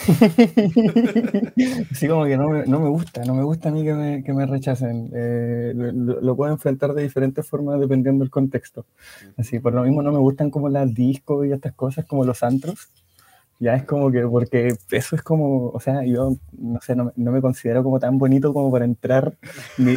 Así 1.90 2.08
como 2.08 2.24
que 2.24 2.36
no 2.36 2.48
me, 2.48 2.64
no 2.66 2.80
me, 2.80 2.88
gusta, 2.88 3.24
no 3.24 3.34
me 3.34 3.42
gusta 3.42 3.68
a 3.68 3.72
mí 3.72 3.84
que 3.84 3.94
me, 3.94 4.24
que 4.24 4.32
me 4.32 4.46
rechacen. 4.46 5.10
Eh, 5.14 5.72
lo, 5.74 6.36
puedo 6.36 6.52
enfrentar 6.52 6.94
de 6.94 7.02
diferentes 7.02 7.46
formas 7.46 7.78
dependiendo 7.80 8.24
del 8.24 8.30
contexto. 8.30 8.86
Así, 9.36 9.58
por 9.58 9.74
lo 9.74 9.82
mismo 9.82 10.02
no 10.02 10.12
me 10.12 10.18
gustan 10.18 10.50
como 10.50 10.68
las 10.68 10.92
discos 10.94 11.46
y 11.46 11.52
estas 11.52 11.74
cosas, 11.74 12.06
como 12.06 12.24
los 12.24 12.42
antros. 12.42 12.88
Ya 13.62 13.74
es 13.74 13.84
como 13.84 14.10
que, 14.10 14.22
porque 14.22 14.74
eso 14.90 15.16
es 15.16 15.22
como, 15.22 15.68
o 15.68 15.80
sea, 15.80 16.02
yo 16.02 16.34
no 16.58 16.80
sé, 16.80 16.96
no, 16.96 17.12
no 17.14 17.30
me 17.30 17.42
considero 17.42 17.84
como 17.84 18.00
tan 18.00 18.16
bonito 18.16 18.54
como 18.54 18.72
para 18.72 18.86
entrar. 18.86 19.36
Mi, 19.76 19.94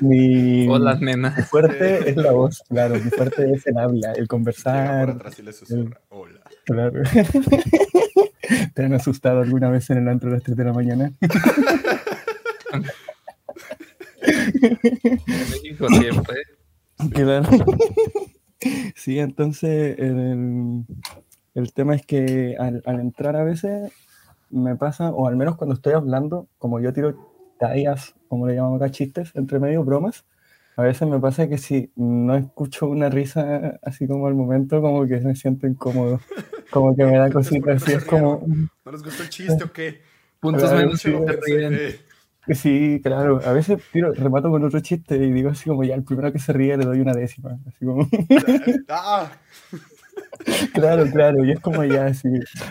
mi, 0.00 0.68
Hola, 0.68 0.96
nena. 1.00 1.32
fuerte 1.50 2.08
es 2.08 2.16
la 2.16 2.30
voz, 2.30 2.62
claro, 2.68 2.94
mi 2.94 3.10
fuerte 3.10 3.54
es 3.54 3.66
el 3.66 3.76
habla, 3.76 4.12
el 4.12 4.28
conversar. 4.28 5.06
Por 5.06 5.16
atrás 5.16 5.36
y 5.40 5.42
le 5.42 5.52
susurra, 5.52 6.00
hola. 6.10 6.42
Claro. 6.64 7.02
¿Te 8.74 8.84
han 8.84 8.94
asustado 8.94 9.40
alguna 9.40 9.70
vez 9.70 9.90
en 9.90 9.98
el 9.98 10.08
antro 10.08 10.30
a 10.30 10.34
las 10.34 10.42
3 10.42 10.56
de 10.56 10.64
la 10.64 10.72
mañana? 10.72 11.12
México 15.50 15.88
siempre. 15.88 16.36
Claro. 17.12 17.48
Sí, 18.94 19.18
entonces 19.18 19.98
el, 19.98 20.84
el 21.54 21.72
tema 21.72 21.96
es 21.96 22.06
que 22.06 22.56
al, 22.58 22.82
al, 22.86 23.00
entrar 23.00 23.34
a 23.34 23.42
veces 23.42 23.92
me 24.50 24.76
pasa, 24.76 25.10
o 25.10 25.26
al 25.26 25.34
menos 25.36 25.56
cuando 25.56 25.74
estoy 25.74 25.94
hablando, 25.94 26.46
como 26.58 26.78
yo 26.78 26.92
tiro 26.92 27.32
tallas, 27.58 28.14
como 28.28 28.46
le 28.46 28.54
llamamos 28.54 28.80
acá, 28.80 28.92
chistes, 28.92 29.32
entre 29.34 29.58
medio 29.58 29.82
bromas, 29.82 30.24
a 30.76 30.82
veces 30.82 31.08
me 31.08 31.18
pasa 31.18 31.48
que 31.48 31.58
si 31.58 31.92
no 31.96 32.36
escucho 32.36 32.88
una 32.88 33.10
risa 33.10 33.78
así 33.82 34.06
como 34.06 34.26
al 34.26 34.34
momento, 34.34 34.80
como 34.80 35.06
que 35.06 35.20
me 35.20 35.34
siento 35.34 35.66
incómodo. 35.66 36.20
Como 36.70 36.96
que 36.96 37.04
me 37.04 37.18
da 37.18 37.30
cositas 37.30 37.82
así, 37.82 37.92
es 37.92 38.04
como... 38.04 38.44
¿No 38.84 38.92
les 38.92 39.02
gustó 39.02 39.22
el 39.22 39.28
chiste 39.28 39.64
o 39.64 39.72
qué? 39.72 40.02
Puntos 40.40 40.72
menos 40.72 41.00
sí, 41.00 41.14
sí, 42.54 43.00
claro. 43.02 43.40
A 43.44 43.52
veces 43.52 43.80
tiro, 43.92 44.12
remato 44.12 44.50
con 44.50 44.64
otro 44.64 44.80
chiste 44.80 45.16
y 45.16 45.30
digo 45.32 45.50
así 45.50 45.68
como 45.68 45.84
ya, 45.84 45.94
el 45.94 46.02
primero 46.02 46.32
que 46.32 46.38
se 46.38 46.52
ríe 46.52 46.76
le 46.76 46.84
doy 46.84 47.00
una 47.00 47.12
décima. 47.12 47.58
Así 47.66 47.84
como... 47.84 48.08
¡Ah! 48.88 49.30
Claro, 50.74 51.06
claro, 51.10 51.44
y 51.44 51.52
es 51.52 51.60
como 51.60 51.84
ya 51.84 52.06
así, 52.06 52.28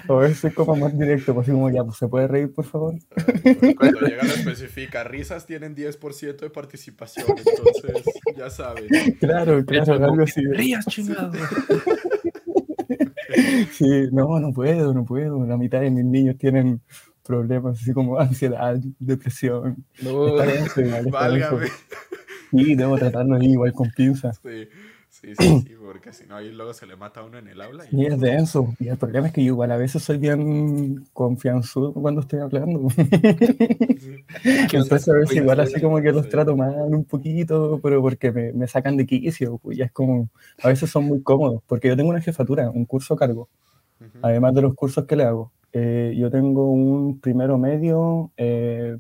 a 0.08 0.14
veces 0.14 0.54
como 0.54 0.76
más 0.76 0.98
directo, 0.98 1.34
pues 1.34 1.46
así 1.48 1.52
como 1.52 1.70
ya, 1.70 1.84
pues 1.84 1.98
se 1.98 2.08
puede 2.08 2.28
reír, 2.28 2.54
por 2.54 2.66
favor. 2.66 2.96
Cuando 3.78 4.02
llega 4.02 4.24
la 4.24 4.34
especifica, 4.34 5.04
risas 5.04 5.46
tienen 5.46 5.76
10% 5.76 6.38
de 6.38 6.50
participación, 6.50 7.28
entonces 7.30 8.04
ya 8.36 8.50
saben. 8.50 8.88
Claro, 9.20 9.64
claro, 9.66 9.94
algo 9.94 10.24
así. 10.24 10.42
Rías, 10.46 10.86
chingado. 10.88 11.32
Sí, 11.34 11.40
no, 14.12 14.40
no 14.40 14.54
puedo, 14.54 14.94
no 14.94 15.06
puedo. 15.06 15.46
La 15.46 15.58
mitad 15.58 15.82
de 15.82 15.92
mis 15.92 16.06
niños 16.06 16.38
tienen 16.38 16.82
problemas 17.24 17.82
así 17.82 17.94
como 17.94 18.20
ansiedad, 18.20 18.78
depresión. 19.00 19.86
No, 20.02 20.36
válgame. 21.12 21.68
Sí, 22.52 22.76
debo 22.76 22.98
tratarlo 22.98 23.42
igual 23.42 23.74
con 23.74 23.90
pinzas. 23.92 24.40
Sí. 24.44 24.68
Sí, 25.22 25.36
sí, 25.38 25.62
sí, 25.68 25.76
porque 25.80 26.14
si 26.14 26.26
no, 26.26 26.36
ahí 26.36 26.52
luego 26.52 26.74
se 26.74 26.88
le 26.88 26.96
mata 26.96 27.20
a 27.20 27.24
uno 27.24 27.38
en 27.38 27.48
el 27.48 27.62
aula. 27.62 27.86
Y, 27.92 28.06
es 28.06 28.20
denso. 28.20 28.74
Y 28.80 28.88
el 28.88 28.98
problema 28.98 29.28
es 29.28 29.34
que 29.34 29.44
yo 29.44 29.54
igual 29.54 29.72
a 29.72 29.78
veces 29.78 30.02
soy 30.02 30.18
bien 30.18 31.06
confianzudo 31.14 31.94
cuando 31.94 32.22
estoy 32.22 32.40
hablando. 32.40 32.88
Entonces 34.44 35.10
a 35.10 35.14
veces 35.14 35.38
igual 35.38 35.60
así 35.60 35.80
como 35.80 36.02
que 36.02 36.12
los 36.12 36.28
trato 36.28 36.56
mal 36.58 36.94
un 36.94 37.06
poquito, 37.06 37.80
pero 37.84 38.02
porque 38.02 38.32
me, 38.32 38.52
me 38.54 38.68
sacan 38.68 38.98
de 38.98 39.06
quicio. 39.06 39.60
Pues 39.60 39.78
ya 39.78 39.86
es 39.86 39.92
como, 39.92 40.30
a 40.64 40.70
veces 40.70 40.90
son 40.90 41.06
muy 41.06 41.22
cómodos, 41.22 41.62
porque 41.68 41.88
yo 41.88 41.96
tengo 41.96 42.10
una 42.10 42.22
jefatura, 42.22 42.72
un 42.72 42.86
curso 42.86 43.14
a 43.14 43.18
cargo, 43.18 43.48
además 44.24 44.56
de 44.56 44.62
los 44.64 44.74
cursos 44.74 45.06
que 45.06 45.16
le 45.16 45.24
hago. 45.24 45.52
Eh, 45.74 46.16
yo 46.18 46.30
tengo 46.32 46.70
un 46.72 47.20
primero 47.20 47.58
medio, 47.58 48.32
eh, 48.38 48.98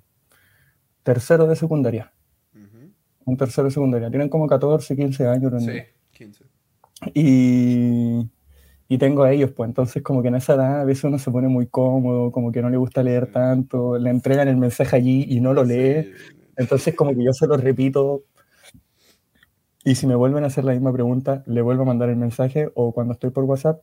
tercero 1.03 1.47
de 1.47 1.55
secundaria. 1.55 2.13
Un 3.23 3.38
tercero 3.38 3.65
de 3.65 3.71
secundaria. 3.71 4.10
Tienen 4.10 4.29
como 4.29 4.47
14, 4.47 4.95
15 4.95 5.27
años. 5.27 5.63
Sí. 5.63 5.79
Y, 7.13 8.30
y 8.88 8.97
tengo 8.97 9.24
a 9.24 9.32
ellos, 9.32 9.52
pues 9.52 9.69
entonces 9.69 10.04
como 10.04 10.21
que 10.21 10.28
en 10.28 10.36
esa 10.36 10.56
edad 10.56 10.82
a 10.82 10.84
veces 10.84 11.06
uno 11.06 11.17
se 11.17 11.32
pone 11.32 11.47
muy 11.47 11.67
cómodo, 11.67 12.32
como 12.32 12.52
que 12.52 12.62
no 12.62 12.69
le 12.69 12.78
gusta 12.78 13.04
leer 13.04 13.32
tanto, 13.32 13.97
le 13.97 14.10
entregan 14.10 14.47
el 14.47 14.58
mensaje 14.58 14.95
allí 14.95 15.26
y 15.30 15.39
no 15.39 15.54
lo 15.54 15.63
lee, 15.63 16.12
entonces 16.58 16.95
como 16.95 17.15
que 17.15 17.24
yo 17.24 17.34
se 17.34 17.47
lo 17.47 17.58
repito 17.58 18.24
y 19.84 19.95
si 19.95 20.06
me 20.06 20.15
vuelven 20.15 20.43
a 20.43 20.47
hacer 20.47 20.63
la 20.63 20.74
misma 20.74 20.93
pregunta, 20.93 21.43
le 21.47 21.62
vuelvo 21.62 21.84
a 21.84 21.86
mandar 21.86 22.10
el 22.10 22.15
mensaje 22.15 22.69
o 22.76 22.91
cuando 22.91 23.13
estoy 23.13 23.32
por 23.32 23.45
WhatsApp, 23.45 23.82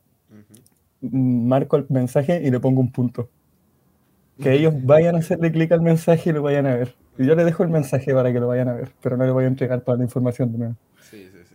marco 1.01 1.75
el 1.75 1.85
mensaje 1.89 2.41
y 2.43 2.51
le 2.51 2.59
pongo 2.59 2.79
un 2.79 2.91
punto. 2.91 3.29
Que 4.41 4.53
ellos 4.53 4.73
vayan 4.83 5.15
a 5.15 5.19
hacerle 5.19 5.51
clic 5.51 5.71
al 5.73 5.81
mensaje 5.81 6.29
y 6.29 6.33
lo 6.33 6.41
vayan 6.41 6.65
a 6.67 6.75
ver. 6.75 6.95
Y 7.17 7.25
yo 7.25 7.35
le 7.35 7.43
dejo 7.43 7.63
el 7.63 7.69
mensaje 7.69 8.13
para 8.13 8.31
que 8.31 8.39
lo 8.39 8.47
vayan 8.47 8.69
a 8.69 8.73
ver, 8.73 8.91
pero 9.01 9.17
no 9.17 9.25
le 9.25 9.31
voy 9.31 9.43
a 9.43 9.47
entregar 9.47 9.81
toda 9.81 9.97
la 9.97 10.03
información 10.05 10.53
de 10.53 10.57
nuevo. 10.57 10.75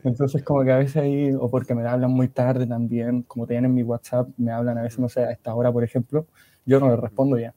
Entonces, 0.04 0.42
como 0.42 0.62
que 0.62 0.70
a 0.70 0.78
veces 0.78 0.98
ahí, 0.98 1.32
o 1.32 1.50
porque 1.50 1.74
me 1.74 1.86
hablan 1.88 2.10
muy 2.10 2.28
tarde 2.28 2.66
también, 2.66 3.22
como 3.22 3.46
tienen 3.46 3.74
mi 3.74 3.82
WhatsApp, 3.82 4.28
me 4.36 4.52
hablan 4.52 4.76
a 4.76 4.82
veces, 4.82 4.98
no 4.98 5.08
sé, 5.08 5.24
a 5.24 5.30
esta 5.30 5.54
hora, 5.54 5.72
por 5.72 5.82
ejemplo, 5.82 6.26
yo 6.66 6.78
no 6.78 6.90
les 6.90 6.98
respondo 6.98 7.38
ya. 7.38 7.54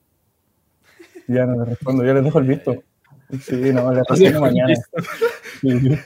Ya 1.28 1.46
no 1.46 1.60
les 1.60 1.68
respondo, 1.68 2.06
yo 2.06 2.14
les 2.14 2.24
dejo 2.24 2.40
el 2.40 2.48
visto. 2.48 2.84
Sí, 3.42 3.74
no, 3.74 3.92
les 3.92 4.08
respondo 4.10 4.42
mañana. 4.42 4.74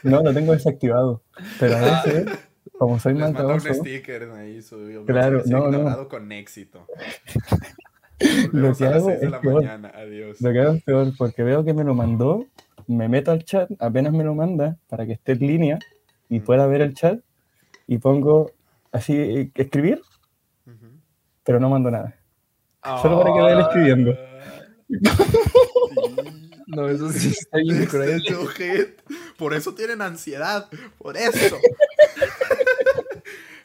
no, 0.04 0.24
lo 0.24 0.34
tengo 0.34 0.54
desactivado. 0.54 1.22
Pero 1.60 1.78
a 1.78 2.04
veces, 2.04 2.26
como 2.80 3.00
soy 3.00 3.14
más 3.14 3.36
un 3.40 3.60
sticker 3.76 4.32
ahí, 4.32 4.64
subió, 4.64 5.06
claro, 5.06 5.44
no, 5.46 5.70
no. 5.70 6.08
con 6.08 6.32
éxito. 6.32 6.88
lo 8.52 8.74
que 8.76 8.86
hago 8.86 9.12
es 9.12 9.20
peor. 9.20 9.64
Lo 10.40 10.52
que 10.52 10.60
hago 10.60 10.74
es 10.74 10.84
peor, 10.84 11.14
porque 11.20 11.44
veo 11.44 11.64
que 11.64 11.76
me 11.76 11.84
lo 11.84 11.94
mandó, 11.94 12.48
me 12.88 13.08
meto 13.08 13.30
al 13.30 13.44
chat, 13.44 13.70
apenas 13.78 14.12
me 14.12 14.24
lo 14.24 14.34
manda, 14.34 14.78
para 14.88 15.06
que 15.06 15.14
esté 15.14 15.34
en 15.34 15.40
línea, 15.40 15.80
y 16.32 16.40
pueda 16.40 16.66
ver 16.66 16.82
el 16.82 16.94
chat 16.94 17.20
y 17.88 17.98
pongo 17.98 18.54
así, 18.94 19.52
escribir, 19.54 20.02
pero 21.44 21.60
no 21.60 21.70
mando 21.70 21.92
nada. 21.92 22.16
Solo 23.02 23.22
para 23.22 23.34
que 23.34 23.42
vayan 23.42 23.60
ah. 23.60 23.62
escribiendo. 23.62 24.18
No, 26.68 26.88
eso 26.88 27.12
sí 27.12 27.28
está 27.38 27.58
bien 27.58 27.86
cruel. 27.86 28.24
Por 29.38 29.54
eso 29.54 29.76
tienen 29.76 30.02
ansiedad. 30.02 30.70
Por 30.98 31.18
eso. 31.18 31.58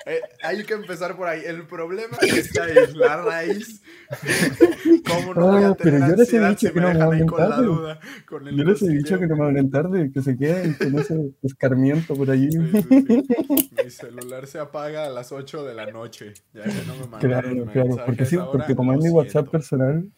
Eh, 0.09 0.21
hay 0.45 0.63
que 0.63 0.75
empezar 0.75 1.17
por 1.17 1.27
ahí. 1.27 1.43
El 1.45 1.67
problema 1.67 2.17
está 2.23 2.63
ahí, 2.63 2.75
la 2.95 3.17
raíz. 3.23 3.83
¿Cómo 5.05 5.35
no 5.35 5.53
voy 5.53 5.65
a 5.65 5.75
tener 5.75 6.01
pero 6.01 6.09
yo 6.11 6.17
les 6.17 6.33
he 6.33 6.49
dicho 6.49 6.73
que 6.73 6.81
no 6.81 6.95
me 6.95 7.03
hablen 7.03 7.27
tarde. 7.27 7.99
yo 8.31 8.65
les 8.65 8.83
he 8.83 8.89
dicho 8.89 9.19
que 9.19 9.27
no 9.27 9.37
me 9.37 9.45
hablen 9.47 9.71
tarde, 9.71 10.13
que 10.13 10.23
se 10.23 10.37
queden 10.37 10.75
con 10.75 10.97
ese 10.97 11.33
escarmiento 11.43 12.15
por 12.15 12.31
allí. 12.31 12.49
Mi 12.57 13.91
celular 13.91 14.47
se 14.47 14.61
apaga 14.61 15.07
a 15.07 15.11
las 15.11 15.33
8 15.33 15.65
de 15.65 15.75
la 15.75 15.87
noche. 15.91 16.35
Ya 16.55 16.63
que 16.63 16.71
no 16.87 16.95
me 17.11 17.19
claro, 17.19 17.67
claro, 17.73 17.97
porque 18.07 18.27
sí, 18.27 18.39
porque 18.53 18.77
como 18.77 18.93
es 18.93 19.01
mi 19.01 19.11
WhatsApp 19.11 19.49
personal, 19.49 20.09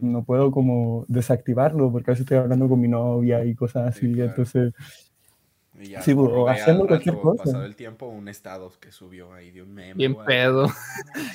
no 0.00 0.24
puedo 0.24 0.52
como 0.52 1.04
desactivarlo, 1.08 1.90
porque 1.90 2.10
a 2.10 2.12
veces 2.12 2.22
estoy 2.22 2.38
hablando 2.38 2.68
con 2.68 2.80
mi 2.80 2.88
novia 2.88 3.44
y 3.44 3.56
cosas 3.56 3.88
así, 3.88 4.20
entonces 4.20 4.72
sí, 6.02 6.12
o 6.16 6.48
haciendo 6.48 6.86
cualquier 6.86 7.16
cosa. 7.16 7.44
Pasado 7.44 7.64
el 7.64 7.76
tiempo, 7.76 8.06
un 8.06 8.28
estado 8.28 8.72
que 8.80 8.92
subió 8.92 9.32
ahí 9.32 9.50
de 9.50 9.62
un 9.62 9.74
meme. 9.74 9.94
Bien 9.94 10.16
pedo. 10.26 10.70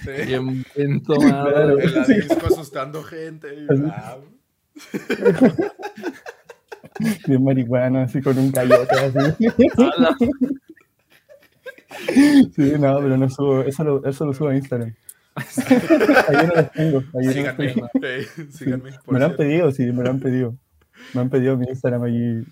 Bien, 0.26 0.66
bien 0.76 1.04
tomado. 1.04 1.80
En 1.80 1.94
la 1.94 2.06
disco 2.06 2.48
asustando 2.48 3.04
gente. 3.04 3.48
bien 7.28 7.44
marihuana, 7.44 8.04
así 8.04 8.22
con 8.22 8.38
un 8.38 8.52
cayote 8.52 8.96
así. 8.96 9.48
sí, 12.56 12.74
no, 12.80 13.00
pero 13.00 13.18
no 13.18 13.30
subo. 13.30 13.62
Eso 13.62 13.84
lo, 13.84 14.06
eso 14.06 14.26
lo 14.26 14.34
subo 14.34 14.48
a 14.50 14.56
Instagram. 14.56 14.96
ahí 15.36 16.48
no 16.48 16.56
los 16.56 16.72
tengo. 16.72 17.04
Síganme. 17.32 17.76
No 17.76 17.90
síganme 18.52 18.92
me 19.08 19.20
lo 19.20 19.26
han 19.26 19.36
pedido, 19.36 19.72
sí, 19.72 19.92
me 19.92 20.04
lo 20.04 20.10
han 20.10 20.20
pedido. 20.20 20.56
Me 21.14 21.22
han 21.22 21.30
pedido 21.30 21.58
mi 21.58 21.66
Instagram 21.68 22.04
allí 22.04 22.44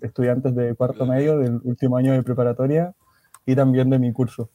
estudiantes 0.00 0.54
de 0.54 0.74
cuarto 0.74 1.06
medio 1.06 1.38
del 1.38 1.60
último 1.64 1.96
año 1.96 2.12
de 2.12 2.22
preparatoria 2.22 2.94
y 3.46 3.54
también 3.54 3.90
de 3.90 3.98
mi 3.98 4.12
curso. 4.12 4.50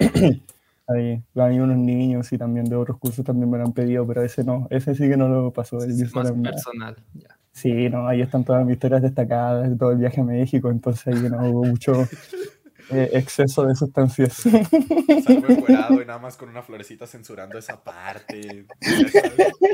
Okay. 0.00 0.42
Ahí, 0.86 1.22
hay 1.34 1.60
unos 1.60 1.76
niños 1.76 2.32
y 2.32 2.38
también 2.38 2.64
de 2.64 2.74
otros 2.74 2.98
cursos 2.98 3.22
también 3.24 3.50
me 3.50 3.58
lo 3.58 3.64
han 3.64 3.72
pedido, 3.72 4.06
pero 4.06 4.22
ese 4.22 4.42
no, 4.42 4.66
ese 4.70 4.94
sí 4.94 5.06
que 5.06 5.18
no 5.18 5.28
lo 5.28 5.52
pasó. 5.52 5.82
El 5.82 5.90
es 5.90 6.14
más 6.14 6.32
personal, 6.32 6.96
ya. 7.12 7.38
Sí, 7.52 7.90
no, 7.90 8.06
ahí 8.06 8.22
están 8.22 8.44
todas 8.44 8.64
mis 8.64 8.74
historias 8.74 9.02
destacadas 9.02 9.68
de 9.68 9.76
todo 9.76 9.90
el 9.90 9.98
viaje 9.98 10.20
a 10.20 10.24
México, 10.24 10.70
entonces 10.70 11.08
ahí 11.08 11.28
no 11.28 11.50
hubo 11.50 11.64
mucho, 11.64 11.92
eh, 12.90 13.10
exceso 13.12 13.66
de 13.66 13.74
sustancias. 13.74 14.34
Salgo 14.34 15.48
encuerado 15.48 16.00
y 16.00 16.06
nada 16.06 16.18
más 16.18 16.36
con 16.36 16.48
una 16.48 16.62
florecita 16.62 17.06
censurando 17.06 17.58
esa 17.58 17.82
parte. 17.82 18.66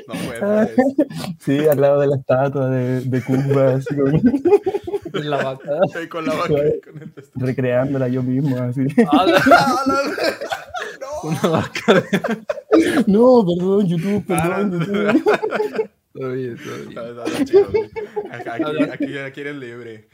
No 0.08 0.14
puedo. 0.14 0.68
Sí, 1.38 1.58
al 1.68 1.80
lado 1.80 2.00
de 2.00 2.06
la 2.08 2.16
estatua 2.16 2.68
de, 2.70 3.00
de 3.02 3.22
Kumba, 3.22 3.74
así 3.74 3.94
con... 3.94 4.20
la 5.12 5.36
vaca. 5.44 5.70
con 6.10 6.26
la 6.26 6.34
vaca. 6.34 6.54
Recreándola 7.36 8.08
yo 8.08 8.22
mismo, 8.22 8.56
así. 8.58 8.86
Ah, 9.12 9.26
no. 11.00 11.28
Una 11.30 11.40
vaca. 11.48 12.04
No, 13.06 13.44
perdón, 13.46 13.86
YouTube, 13.86 14.26
perdón, 14.26 14.72
YouTube. 14.72 15.22
Todo 16.12 16.32
bien, 16.32 16.56
todo 16.56 16.76
bien. 16.76 16.98
Aquí, 18.30 18.84
aquí, 18.90 19.18
aquí 19.18 19.40
eres 19.40 19.56
libre. 19.56 20.08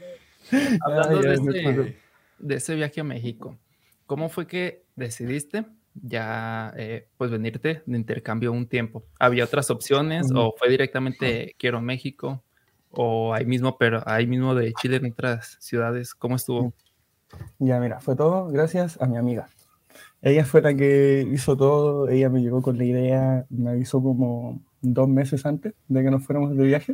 Hablando 0.81 1.21
de 1.21 1.33
ese 1.33 2.01
de 2.41 2.55
ese 2.55 2.75
viaje 2.75 3.01
a 3.01 3.03
México, 3.03 3.57
¿cómo 4.05 4.29
fue 4.29 4.47
que 4.47 4.83
decidiste 4.95 5.65
ya 5.93 6.73
eh, 6.77 7.07
pues 7.17 7.31
venirte 7.31 7.83
de 7.85 7.97
intercambio 7.97 8.51
un 8.51 8.67
tiempo? 8.67 9.03
¿Había 9.19 9.45
otras 9.45 9.69
opciones 9.69 10.27
o 10.33 10.53
fue 10.57 10.69
directamente 10.69 11.55
quiero 11.57 11.81
México 11.81 12.43
o 12.91 13.33
ahí 13.33 13.45
mismo, 13.45 13.77
pero 13.77 14.01
ahí 14.05 14.27
mismo 14.27 14.55
de 14.55 14.73
Chile 14.73 14.97
en 14.97 15.11
otras 15.11 15.57
ciudades? 15.59 16.13
¿Cómo 16.13 16.35
estuvo? 16.35 16.73
Ya, 17.59 17.79
mira, 17.79 17.99
fue 17.99 18.15
todo 18.15 18.47
gracias 18.47 19.01
a 19.01 19.05
mi 19.05 19.17
amiga. 19.17 19.47
Ella 20.21 20.45
fue 20.45 20.61
la 20.61 20.75
que 20.75 21.27
hizo 21.31 21.57
todo, 21.57 22.07
ella 22.07 22.29
me 22.29 22.41
llegó 22.41 22.61
con 22.61 22.77
la 22.77 22.83
idea, 22.83 23.45
me 23.49 23.71
avisó 23.71 24.03
como 24.03 24.61
dos 24.81 25.07
meses 25.07 25.45
antes 25.45 25.73
de 25.87 26.03
que 26.03 26.11
nos 26.11 26.23
fuéramos 26.23 26.55
de 26.55 26.63
viaje. 26.63 26.93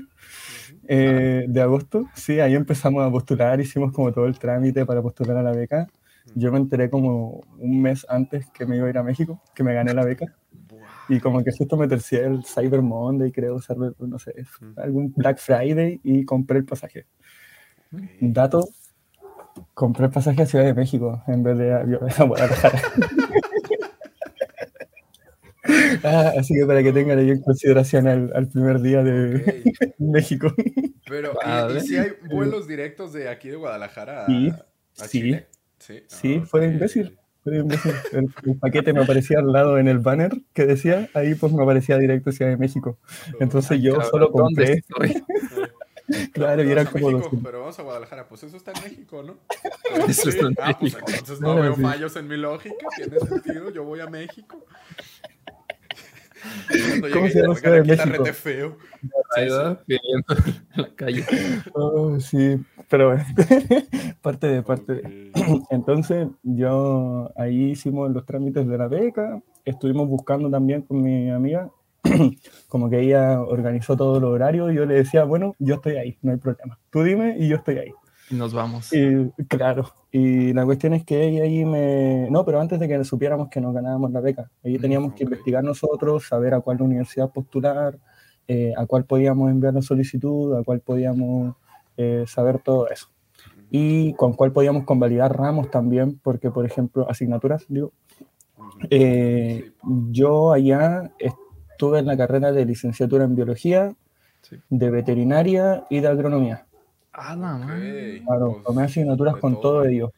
Eh, 0.87 1.45
de 1.47 1.61
agosto, 1.61 2.05
sí, 2.13 2.39
ahí 2.39 2.55
empezamos 2.55 3.05
a 3.05 3.11
postular, 3.11 3.59
hicimos 3.59 3.91
como 3.91 4.11
todo 4.11 4.25
el 4.25 4.37
trámite 4.37 4.85
para 4.85 5.01
postular 5.01 5.37
a 5.37 5.43
la 5.43 5.51
beca. 5.51 5.87
Yo 6.35 6.51
me 6.51 6.57
enteré 6.57 6.89
como 6.89 7.41
un 7.57 7.81
mes 7.81 8.05
antes 8.09 8.47
que 8.51 8.65
me 8.65 8.77
iba 8.77 8.87
a 8.87 8.89
ir 8.89 8.97
a 8.97 9.03
México, 9.03 9.41
que 9.55 9.63
me 9.63 9.73
gané 9.73 9.93
la 9.93 10.03
beca. 10.03 10.35
Y 11.09 11.19
como 11.19 11.43
que 11.43 11.51
justo 11.51 11.77
me 11.77 11.87
tercié 11.87 12.25
el 12.25 12.43
Cyber 12.43 12.81
Monday, 12.81 13.31
creo, 13.31 13.59
no 13.99 14.19
sé, 14.19 14.33
algún 14.75 15.13
Black 15.15 15.37
Friday 15.39 16.01
y 16.03 16.25
compré 16.25 16.59
el 16.59 16.65
pasaje. 16.65 17.05
Dato, 18.19 18.67
compré 19.73 20.05
el 20.05 20.11
pasaje 20.11 20.41
a 20.41 20.45
Ciudad 20.45 20.65
de 20.65 20.73
México 20.73 21.23
en 21.27 21.43
vez 21.43 21.57
de 21.57 21.73
a, 21.73 21.79
a 22.17 22.23
Guadalajara. 22.23 22.81
Ah, 26.03 26.33
así 26.37 26.53
que 26.53 26.65
para 26.65 26.83
que 26.83 26.93
tengan 26.93 27.19
ahí 27.19 27.31
en 27.31 27.41
consideración 27.41 28.07
al, 28.07 28.47
primer 28.47 28.81
día 28.81 29.03
de 29.03 29.73
México. 29.97 30.53
Pero, 31.07 31.33
¿y, 31.75 31.79
si 31.81 31.97
hay 31.97 32.11
vuelos 32.29 32.67
directos 32.67 33.13
de 33.13 33.29
aquí 33.29 33.49
de 33.49 33.55
Guadalajara 33.55 34.25
a, 34.25 34.27
sí, 34.27 34.53
Chile? 35.07 35.47
Sí, 35.79 36.03
sí, 36.07 36.41
fue 36.45 36.61
de 36.61 36.67
imbécil. 36.67 37.17
Fue 37.43 37.57
imbécil. 37.57 37.93
El, 38.11 38.57
paquete 38.59 38.93
me 38.93 39.03
aparecía 39.03 39.39
al 39.39 39.51
lado 39.51 39.77
en 39.77 39.87
el 39.87 39.99
banner 39.99 40.31
que 40.53 40.65
decía, 40.65 41.09
ahí 41.13 41.35
pues 41.35 41.53
me 41.53 41.63
aparecía 41.63 41.97
directo 41.97 42.31
Ciudad 42.31 42.51
de 42.51 42.57
México. 42.57 42.97
Entonces 43.39 43.81
yo 43.81 44.01
solo 44.01 44.31
compré. 44.31 44.83
Claro, 46.31 46.63
y 46.63 46.71
era 46.71 46.85
como 46.85 47.11
México, 47.11 47.37
Pero 47.43 47.59
vamos 47.59 47.77
a 47.77 47.83
Guadalajara, 47.83 48.29
pues 48.29 48.41
eso 48.43 48.55
está 48.55 48.71
en 48.71 48.81
México, 48.81 49.23
¿no? 49.23 49.39
Eso 50.07 50.29
está 50.29 50.47
en 50.47 50.55
ah, 50.61 50.77
pues 50.79 50.93
México. 50.93 51.11
entonces 51.11 51.41
no, 51.41 51.55
veo 51.55 51.75
fallos 51.75 52.15
en 52.15 52.27
mi 52.29 52.37
lógica, 52.37 52.75
tiene 52.95 53.19
sentido, 53.19 53.69
yo 53.71 53.83
voy 53.83 53.99
a 53.99 54.07
México. 54.07 54.65
¿Cómo 57.13 57.27
se 57.27 57.41
llama 57.41 57.55
Ciudad 57.55 57.75
de 57.75 57.83
México? 57.83 58.25
feo. 58.33 58.77
la 60.75 60.89
calle. 60.95 61.25
Oh, 61.73 62.19
sí, 62.19 62.59
pero 62.89 63.17
parte 64.21 64.47
de 64.47 64.61
parte. 64.63 65.31
Entonces, 65.69 66.27
yo 66.43 67.31
ahí 67.35 67.71
hicimos 67.71 68.11
los 68.11 68.25
trámites 68.25 68.67
de 68.67 68.77
la 68.77 68.87
beca, 68.87 69.41
estuvimos 69.65 70.07
buscando 70.07 70.49
también 70.49 70.81
con 70.81 71.01
mi 71.01 71.29
amiga, 71.29 71.69
como 72.67 72.89
que 72.89 73.01
ella 73.01 73.41
organizó 73.41 73.95
todo 73.95 74.17
el 74.17 74.23
horario 74.23 74.71
y 74.71 74.75
yo 74.75 74.85
le 74.85 74.95
decía, 74.95 75.23
bueno, 75.23 75.55
yo 75.59 75.75
estoy 75.75 75.97
ahí, 75.97 76.17
no 76.21 76.31
hay 76.31 76.37
problema. 76.37 76.79
Tú 76.89 77.03
dime 77.03 77.35
y 77.39 77.47
yo 77.47 77.57
estoy 77.57 77.77
ahí. 77.77 77.91
Nos 78.29 78.53
vamos. 78.53 78.91
Y, 78.93 79.31
claro, 79.47 79.93
y 80.11 80.51
la 80.53 80.65
cuestión 80.65 80.93
es 80.93 81.05
que 81.05 81.27
ella 81.27 81.43
ahí 81.43 81.63
me... 81.63 82.29
No, 82.29 82.43
pero 82.43 82.59
antes 82.59 82.79
de 82.79 82.87
que 82.87 83.03
supiéramos 83.03 83.49
que 83.49 83.61
nos 83.61 83.73
ganábamos 83.73 84.11
la 84.11 84.19
beca, 84.19 84.51
ahí 84.63 84.77
mm, 84.77 84.81
teníamos 84.81 85.13
que 85.13 85.23
investigar 85.23 85.63
nosotros, 85.63 86.27
saber 86.27 86.53
a 86.53 86.59
cuál 86.59 86.81
universidad 86.81 87.31
postular, 87.31 87.97
eh, 88.47 88.73
a 88.75 88.85
cuál 88.85 89.05
podíamos 89.05 89.49
enviar 89.49 89.73
la 89.73 89.81
solicitud, 89.81 90.57
a 90.57 90.63
cuál 90.63 90.81
podíamos 90.81 91.55
eh, 91.95 92.25
saber 92.27 92.59
todo 92.59 92.89
eso. 92.89 93.07
Y 93.69 94.13
con 94.13 94.33
cuál 94.33 94.51
podíamos 94.51 94.83
convalidar 94.83 95.37
ramos 95.37 95.69
también, 95.69 96.19
porque, 96.21 96.51
por 96.51 96.65
ejemplo, 96.65 97.09
asignaturas, 97.09 97.65
digo. 97.67 97.91
Eh, 98.89 99.71
yo 100.09 100.51
allá 100.51 101.11
estuve 101.19 101.99
en 101.99 102.05
la 102.05 102.17
carrera 102.17 102.51
de 102.51 102.65
licenciatura 102.65 103.23
en 103.23 103.35
biología, 103.35 103.93
de 104.69 104.89
veterinaria 104.89 105.85
y 105.89 105.99
de 105.99 106.07
agronomía. 106.07 106.65
Ah, 107.19 107.35
no, 107.35 107.59
Claro, 108.25 108.51
pues, 108.53 108.63
tomé 108.63 108.83
asignaturas 108.83 109.35
con 109.37 109.59
todo. 109.59 109.83
ello. 109.85 110.11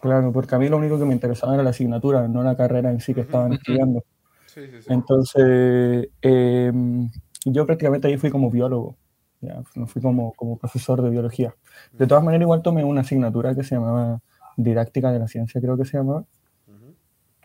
Claro, 0.00 0.32
porque 0.32 0.54
a 0.56 0.58
mí 0.58 0.68
lo 0.68 0.78
único 0.78 0.98
que 0.98 1.04
me 1.04 1.12
interesaba 1.14 1.54
era 1.54 1.62
la 1.62 1.70
asignatura, 1.70 2.26
no 2.26 2.42
la 2.42 2.56
carrera 2.56 2.90
en 2.90 3.00
sí 3.00 3.14
que 3.14 3.20
estaban 3.20 3.52
estudiando. 3.52 4.02
Sí, 4.46 4.62
sí, 4.66 4.82
sí. 4.82 4.92
Entonces, 4.92 6.08
em, 6.20 7.08
yo 7.44 7.66
prácticamente 7.66 8.08
ahí 8.08 8.18
fui 8.18 8.30
como 8.30 8.50
biólogo, 8.50 8.96
ya, 9.40 9.62
no 9.76 9.86
fui 9.86 10.02
como, 10.02 10.32
como 10.34 10.58
profesor 10.58 11.00
de 11.02 11.10
biología. 11.10 11.54
De 11.96 12.06
todas 12.08 12.24
maneras, 12.24 12.42
igual 12.42 12.62
tomé 12.62 12.82
una 12.84 13.02
asignatura 13.02 13.54
que 13.54 13.62
se 13.62 13.76
llamaba 13.76 14.20
Didáctica 14.56 15.12
de 15.12 15.20
la 15.20 15.28
Ciencia, 15.28 15.60
creo 15.60 15.76
que 15.78 15.84
se 15.84 15.98
llamaba, 15.98 16.24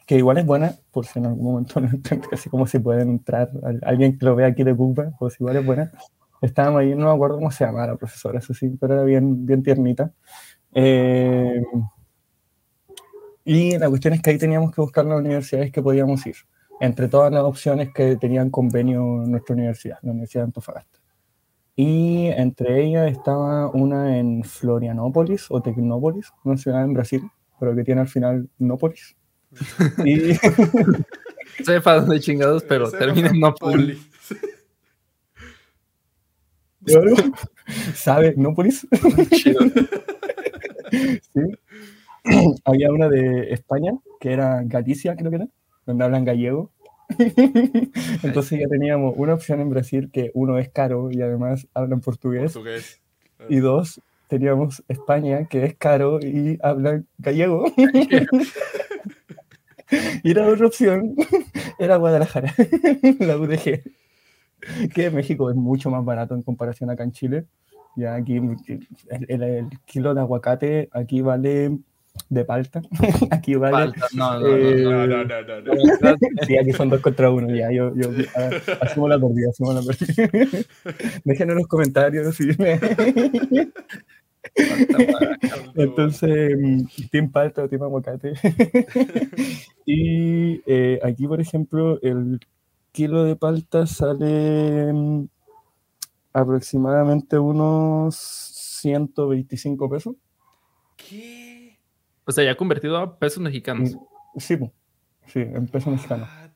que 0.08 0.16
igual 0.18 0.38
es 0.38 0.46
buena, 0.46 0.74
por 0.92 1.06
si 1.06 1.20
en 1.20 1.26
algún 1.28 1.46
momento 1.46 1.80
no 1.82 1.90
así 2.32 2.50
como 2.50 2.66
si 2.66 2.80
pueden 2.80 3.10
entrar, 3.10 3.52
alguien 3.84 4.18
que 4.18 4.26
lo 4.26 4.36
vea 4.36 4.48
aquí 4.48 4.64
de 4.64 4.76
Cuba, 4.76 5.12
pues 5.20 5.40
igual 5.40 5.58
es 5.58 5.66
buena. 5.66 5.92
Estábamos 6.42 6.82
ahí, 6.82 6.96
no 6.96 7.08
me 7.08 7.14
acuerdo 7.14 7.38
cómo 7.38 7.52
se 7.52 7.66
llamaba 7.66 7.88
la 7.88 7.96
profesora, 7.96 8.40
eso 8.40 8.54
sí, 8.54 8.70
pero 8.80 8.94
era 8.94 9.04
bien, 9.04 9.46
bien 9.46 9.64
tiernita. 9.64 10.12
Eh, 10.74 11.62
y 13.44 13.78
la 13.78 13.90
cuestión 13.90 14.14
es 14.14 14.22
que 14.22 14.32
ahí 14.32 14.38
teníamos 14.38 14.74
que 14.74 14.82
buscar 14.82 15.06
las 15.06 15.20
universidades 15.20 15.72
que 15.72 15.82
podíamos 15.82 16.26
ir, 16.28 16.36
entre 16.80 17.08
todas 17.08 17.32
las 17.32 17.44
opciones 17.44 17.94
que 17.94 18.18
tenían 18.18 18.50
convenio 18.50 19.02
nuestra 19.26 19.56
universidad, 19.56 19.98
la 20.02 20.12
Universidad 20.12 20.44
de 20.44 20.48
Antofagasta. 20.48 21.00
Y 21.76 22.28
entre 22.28 22.84
ellas 22.84 23.12
estaba 23.12 23.70
una 23.70 24.18
en 24.18 24.44
Florianópolis 24.44 25.46
o 25.50 25.62
Tecnópolis, 25.62 26.32
una 26.44 26.58
ciudad 26.58 26.84
en 26.84 26.94
Brasil, 26.94 27.22
pero 27.60 27.76
que 27.76 27.84
tiene 27.84 28.02
al 28.02 28.08
final 28.08 28.50
Nópolis. 28.58 29.16
y... 30.06 30.34
Sepa 31.64 32.02
dónde 32.02 32.20
chingados, 32.20 32.64
pero 32.64 32.92
termina 32.92 33.30
en 33.30 33.40
Nópolis. 33.40 34.00
¿Sabe? 37.94 38.34
¿No 38.38 38.54
por 38.54 38.68
eso? 38.68 38.88
¿Sí? 40.92 41.42
Había 42.66 42.92
una 42.92 43.10
de 43.10 43.52
España, 43.52 43.94
que 44.20 44.34
era 44.34 44.62
Galicia, 44.64 45.16
creo 45.16 45.30
que 45.30 45.38
era, 45.38 45.48
donde 45.86 46.04
hablan 46.04 46.26
gallego. 46.26 46.72
Entonces 48.24 48.60
ya 48.60 48.68
teníamos 48.68 49.14
una 49.18 49.34
opción 49.34 49.62
en 49.62 49.70
Brasil 49.70 50.10
que 50.12 50.32
uno 50.34 50.58
es 50.58 50.70
caro 50.70 51.10
y 51.12 51.22
además 51.22 51.68
hablan 51.74 52.02
portugués. 52.02 52.54
portugués. 52.54 53.02
Y 53.50 53.58
dos, 53.58 54.02
teníamos 54.28 54.84
España 54.88 55.46
que 55.46 55.64
es 55.64 55.76
caro 55.76 56.20
y 56.20 56.58
hablan 56.62 57.08
gallego. 57.18 57.72
y 60.24 60.34
la 60.34 60.48
otra 60.48 60.68
opción 60.68 61.16
era 61.80 61.96
Guadalajara, 61.98 62.54
la 63.20 63.38
UDG. 63.38 63.84
Que 64.94 65.10
México 65.10 65.50
es 65.50 65.56
mucho 65.56 65.90
más 65.90 66.04
barato 66.04 66.36
en 66.36 66.42
comparación 66.44 66.90
acá 66.90 67.04
en 67.04 67.12
Chile. 67.12 67.46
Ya 67.96 68.16
aquí 68.16 68.40
el 69.10 69.70
kilo 69.86 70.14
de 70.14 70.22
aguacate 70.22 70.90
aquí 70.92 71.22
vale 71.22 71.80
de 72.30 72.46
palta. 72.46 72.82
aquí 73.32 73.56
vale. 73.56 73.94
No, 74.14 74.40
no, 74.40 74.48
eh, 74.48 74.84
no, 74.84 75.08
no, 75.08 75.24
no, 75.24 75.42
no, 75.42 75.62
no, 75.62 76.18
Sí, 76.48 76.58
aquí 76.58 76.74
son 76.74 76.90
dos 76.90 77.02
contra 77.02 77.30
uno. 77.30 77.54
Ya, 77.54 77.72
yo, 77.72 77.94
yo 77.96 78.10
asumo 78.82 79.08
la 79.08 79.20
perdida, 79.20 79.50
asumo 79.50 79.74
la 79.74 79.82
perdida. 79.82 80.64
Déjenme 81.24 81.54
en 81.54 81.60
los 81.60 81.68
comentarios 81.68 82.40
me... 82.58 82.80
Entonces, 85.76 86.58
Team 87.12 87.32
Palta 87.32 87.64
o 87.64 87.70
Team 87.70 87.84
Aguacate. 87.84 88.34
y 89.86 90.62
eh, 90.66 91.00
aquí, 91.04 91.28
por 91.28 91.40
ejemplo, 91.42 92.00
el 92.02 92.40
kilo 92.98 93.26
de 93.26 93.36
palta 93.36 93.86
sale 93.86 94.92
mm, 94.92 95.28
aproximadamente 96.34 97.38
unos 97.38 98.16
125 98.16 99.88
pesos. 99.88 100.16
¿Qué? 100.96 101.80
O 102.26 102.32
sea, 102.32 102.44
ya 102.44 102.58
convertido 102.58 102.98
a 102.98 103.20
pesos 103.20 103.38
mexicanos. 103.44 103.96
Sí, 104.38 104.58
sí, 105.28 105.42
en 105.42 105.68
pesos 105.68 105.94
mexicanos. 105.94 106.28
Ah, 106.28 106.50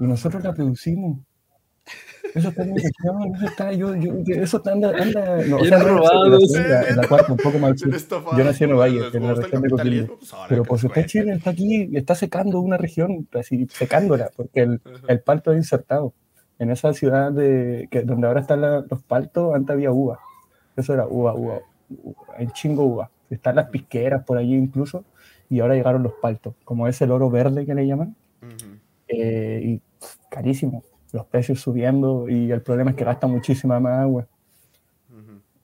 y 0.00 0.04
nosotros 0.04 0.44
la 0.44 0.54
producimos. 0.54 1.18
Eso 2.34 2.48
está 2.50 2.62
en 2.62 2.76
región, 2.76 3.34
eso 3.34 3.46
está, 3.46 3.72
yo, 3.72 3.94
yo, 3.96 4.12
eso 4.26 4.58
está, 4.58 4.72
anda, 4.72 4.90
anda, 4.90 5.44
no, 5.46 5.56
o 5.56 5.64
sea, 5.64 5.78
robado, 5.78 6.38
en 6.38 6.96
la 6.96 7.08
cuarta, 7.08 7.32
un 7.32 7.38
poco 7.38 7.58
más 7.58 7.80
Yo 7.80 8.44
nací 8.44 8.64
en 8.64 8.72
Ovalle, 8.72 9.00
en 9.12 9.26
la 9.26 9.34
región 9.34 9.62
de 9.62 9.70
Coquimbo. 9.70 10.18
Pues 10.18 10.34
Pero 10.48 10.62
pues 10.64 10.84
usted 10.84 11.06
Chile 11.06 11.32
está 11.32 11.50
aquí, 11.50 11.90
está 11.94 12.14
secando 12.14 12.60
una 12.60 12.76
región, 12.76 13.26
así, 13.32 13.66
secándola, 13.70 14.30
porque 14.36 14.60
el, 14.60 14.80
el 15.08 15.20
palto 15.20 15.52
es 15.52 15.58
insertado. 15.58 16.12
En 16.58 16.70
esa 16.70 16.92
ciudad 16.92 17.32
de, 17.32 17.88
que, 17.90 18.02
donde 18.02 18.26
ahora 18.26 18.40
están 18.40 18.60
los 18.60 19.02
paltos, 19.06 19.54
antes 19.54 19.72
había 19.72 19.92
uva. 19.92 20.18
Eso 20.76 20.92
era 20.92 21.06
uva, 21.06 21.34
uva, 21.34 21.60
uva, 21.88 22.34
en 22.38 22.50
chingo 22.52 22.84
uva. 22.84 23.10
Están 23.30 23.56
las 23.56 23.70
pisqueras 23.70 24.24
por 24.24 24.38
allí 24.38 24.54
incluso, 24.54 25.04
y 25.48 25.60
ahora 25.60 25.74
llegaron 25.74 26.02
los 26.02 26.12
paltos, 26.20 26.54
como 26.64 26.86
es 26.86 27.00
el 27.00 27.10
oro 27.10 27.30
verde 27.30 27.64
que 27.64 27.74
le 27.74 27.86
llaman, 27.86 28.14
eh, 29.08 29.60
y 29.64 29.80
carísimo, 30.30 30.84
los 31.12 31.26
precios 31.26 31.60
subiendo, 31.60 32.28
y 32.28 32.50
el 32.50 32.62
problema 32.62 32.90
es 32.90 32.96
que 32.96 33.04
gasta 33.04 33.26
muchísima 33.26 33.80
más 33.80 33.98
agua. 34.00 34.26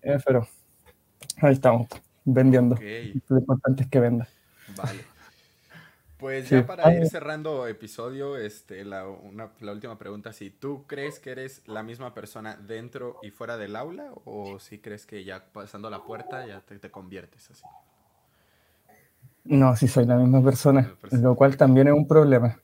Eh, 0.03 0.19
pero 0.25 0.47
ahí 1.39 1.53
estamos, 1.53 1.89
vendiendo. 2.25 2.77
Lo 3.29 3.39
importante 3.39 3.83
es 3.83 3.89
que 3.89 4.01
venda. 4.01 4.29
Vale. 4.77 5.17
Pues 6.19 6.49
ya 6.49 6.67
para 6.67 6.95
ir 6.95 7.07
cerrando 7.09 7.67
episodio, 7.67 8.39
este, 8.39 8.85
la, 8.85 9.07
última 9.07 9.99
pregunta, 9.99 10.33
si 10.33 10.49
tú 10.49 10.85
crees 10.87 11.19
que 11.19 11.31
eres 11.31 11.63
la 11.67 11.83
misma 11.83 12.15
persona 12.15 12.57
dentro 12.57 13.19
y 13.23 13.31
fuera 13.31 13.59
del 13.59 13.77
aula 13.77 14.13
o 14.25 14.59
si 14.59 14.79
crees 14.79 15.05
que 15.05 15.25
ya 15.25 15.45
pasando 15.53 15.91
la 15.91 16.05
puerta 16.05 16.47
ya 16.47 16.63
te, 16.63 16.91
conviertes 16.91 17.51
así. 17.51 17.63
No, 19.45 19.77
si 19.77 19.89
soy 19.89 20.07
la 20.07 20.17
misma 20.17 20.43
persona, 20.43 20.95
lo 21.11 21.35
cual 21.35 21.57
también 21.59 21.89
es 21.89 21.95
un 21.95 22.09
problema. 22.09 22.59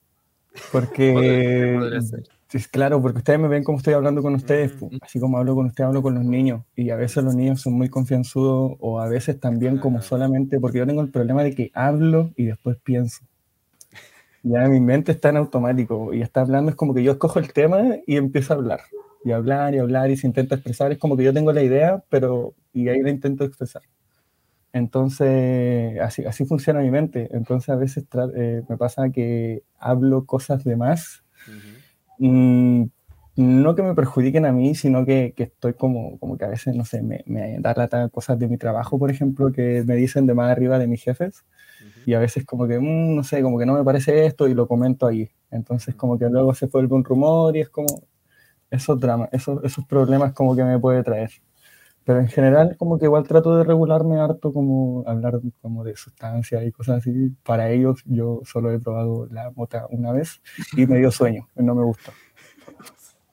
Porque, 0.73 1.79
es 2.53 2.69
claro, 2.69 3.01
porque 3.01 3.19
ustedes 3.19 3.39
me 3.39 3.49
ven 3.49 3.65
como 3.65 3.79
estoy 3.79 3.95
hablando 3.95 4.23
con 4.23 4.35
ustedes, 4.35 4.75
así 5.01 5.19
como 5.19 5.39
hablo 5.39 5.55
con 5.55 5.67
ustedes, 5.67 5.89
hablo 5.89 6.03
con 6.03 6.15
los 6.15 6.25
niños, 6.25 6.63
y 6.77 6.91
a 6.91 6.97
veces 6.97 7.25
los 7.25 7.35
niños 7.35 7.61
son 7.61 7.75
muy 7.75 7.89
confianzudos, 7.89 8.77
o 8.79 9.01
a 9.01 9.09
veces 9.09 9.41
también 9.41 9.79
como 9.79 10.03
solamente, 10.03 10.61
porque 10.61 10.79
yo 10.79 10.87
tengo 10.87 11.03
el 11.03 11.11
problema 11.11 11.43
de 11.43 11.55
que 11.55 11.71
hablo 11.75 12.33
y 12.37 12.45
después 12.47 12.77
pienso. 12.83 13.25
Ya 14.43 14.69
mi 14.69 14.81
mente 14.81 15.13
está 15.13 15.29
en 15.29 15.37
automático 15.37 16.13
y 16.13 16.21
está 16.21 16.41
hablando, 16.41 16.71
es 16.71 16.77
como 16.77 16.95
que 16.95 17.03
yo 17.03 17.13
escojo 17.13 17.39
el 17.39 17.53
tema 17.53 17.97
y 18.07 18.17
empiezo 18.17 18.53
a 18.53 18.57
hablar. 18.57 18.81
Y 19.25 19.31
hablar 19.31 19.75
y 19.75 19.79
hablar 19.79 20.11
y 20.11 20.17
se 20.17 20.27
intenta 20.27 20.57
expresar. 20.57 20.91
Es 20.91 20.99
como 20.99 21.17
que 21.17 21.23
yo 21.23 21.33
tengo 21.33 21.53
la 21.53 21.63
idea, 21.63 22.03
pero 22.09 22.55
y 22.73 22.89
ahí 22.89 23.01
la 23.03 23.11
intento 23.11 23.45
expresar. 23.45 23.83
Entonces, 24.73 26.01
así, 26.01 26.25
así 26.25 26.45
funciona 26.45 26.81
mi 26.81 26.91
mente. 26.91 27.29
Entonces, 27.31 27.69
a 27.69 27.77
veces 27.77 28.05
eh, 28.35 28.63
me 28.69 28.77
pasa 28.77 29.11
que 29.11 29.63
hablo 29.79 30.25
cosas 30.25 30.65
de 30.65 30.77
más. 30.77 31.23
Mm, 32.25 32.85
no 33.37 33.75
que 33.75 33.83
me 33.83 33.95
perjudiquen 33.95 34.47
a 34.47 34.53
mí, 34.53 34.77
sino 34.77 35.05
que, 35.05 35.35
que, 35.37 35.45
estoy 35.45 35.75
como, 35.75 36.19
como 36.21 36.39
que 36.39 36.45
a 36.45 36.49
veces, 36.49 36.75
no 36.77 36.85
sé, 36.85 37.03
me, 37.03 37.25
me 37.27 37.59
da 37.59 37.75
lata 37.75 38.09
cosas 38.11 38.39
de 38.39 38.47
mi 38.47 38.59
trabajo, 38.59 38.97
por 38.99 39.11
ejemplo, 39.11 39.51
que 39.53 39.83
me 39.85 39.97
dicen 39.97 40.27
de 40.27 40.35
más 40.35 40.51
arriba 40.51 40.79
de 40.79 40.87
mis 40.87 41.03
jefes 41.03 41.45
y 42.07 42.15
a 42.15 42.21
veces 42.21 42.45
como 42.45 42.69
que, 42.69 42.79
mm, 42.79 43.17
no 43.17 43.25
sé, 43.25 43.43
como 43.43 43.59
que 43.59 43.67
no 43.67 43.75
me 43.75 43.85
parece 43.85 44.27
esto 44.27 44.47
y 44.49 44.55
lo 44.55 44.69
comento 44.69 45.07
ahí. 45.07 45.31
Entonces 45.51 45.97
como 45.97 46.17
que 46.19 46.29
luego 46.29 46.55
se 46.55 46.67
vuelve 46.67 46.95
un 46.95 47.05
rumor 47.05 47.57
y 47.57 47.61
es 47.61 47.69
como 47.71 47.89
esos 48.71 49.01
dramas, 49.01 49.29
esos, 49.33 49.63
esos 49.65 49.85
problemas 49.87 50.33
como 50.33 50.55
que 50.55 50.65
me 50.65 50.79
puede 50.79 51.03
traer. 51.03 51.31
Pero 52.05 52.21
en 52.21 52.29
general 52.29 52.77
como 52.77 52.99
que 52.99 53.05
igual 53.05 53.27
trato 53.27 53.57
de 53.57 53.65
regularme 53.65 54.19
harto 54.19 54.53
como 54.53 55.05
hablar 55.07 55.41
como 55.61 55.85
de 55.85 55.97
sustancias 55.97 56.65
y 56.65 56.73
cosas 56.73 56.99
así. 56.99 57.31
Para 57.45 57.71
ellos 57.71 58.03
yo 58.07 58.41
solo 58.45 58.73
he 58.73 58.81
probado 58.81 59.27
la 59.31 59.51
mota 59.53 59.87
una 59.91 60.13
vez 60.13 60.41
y 60.77 60.87
me 60.87 60.99
dio 60.99 61.11
sueño, 61.11 61.49
no 61.55 61.75
me 61.75 61.85
gusta. 61.85 62.13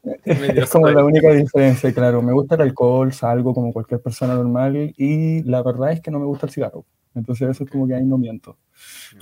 es 0.25 0.69
como 0.69 0.89
la 0.89 1.03
única 1.03 1.31
diferencia, 1.31 1.93
claro. 1.93 2.21
Me 2.21 2.31
gusta 2.31 2.55
el 2.55 2.61
alcohol, 2.61 3.11
salgo 3.11 3.53
como 3.53 3.73
cualquier 3.73 4.01
persona 4.01 4.35
normal 4.35 4.93
y 4.95 5.43
la 5.43 5.61
verdad 5.63 5.91
es 5.91 6.01
que 6.01 6.11
no 6.11 6.19
me 6.19 6.25
gusta 6.25 6.45
el 6.45 6.51
cigarro. 6.51 6.85
Entonces 7.15 7.49
eso 7.49 7.63
es 7.63 7.71
como 7.71 7.87
que 7.87 7.95
ahí 7.95 8.05
no 8.05 8.17
miento. 8.17 8.57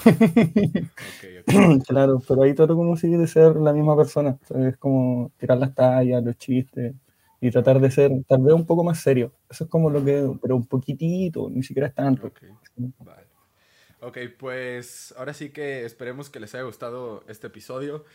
claro, 1.88 2.22
pero 2.28 2.44
ahí 2.44 2.54
trato 2.54 2.76
como 2.76 2.98
si 2.98 3.10
de 3.10 3.28
ser 3.28 3.56
la 3.56 3.72
misma 3.72 3.96
persona. 3.96 4.38
Es 4.50 4.78
como 4.78 5.32
tirar 5.38 5.58
las 5.58 5.74
tallas, 5.74 6.24
los 6.24 6.38
chistes 6.38 6.94
y 7.40 7.52
tratar 7.52 7.80
de 7.80 7.92
ser 7.92 8.12
tal 8.28 8.42
vez 8.42 8.54
un 8.54 8.66
poco 8.66 8.84
más 8.84 9.00
serio. 9.00 9.32
Eso 9.50 9.66
es 9.66 9.70
como 9.70 9.90
lo 9.90 10.04
que, 10.04 10.30
pero 10.42 10.56
un 10.56 10.66
poquitito, 10.66 11.50
ni 11.50 11.64
siquiera 11.64 11.88
es 11.88 11.96
tanto. 11.96 12.32
Vale. 13.00 13.28
Ok, 14.00 14.18
pues 14.38 15.14
ahora 15.18 15.34
sí 15.34 15.50
que 15.50 15.86
esperemos 15.86 16.30
que 16.30 16.40
les 16.40 16.54
haya 16.56 16.64
gustado 16.64 17.24
este 17.28 17.48
episodio. 17.48 18.06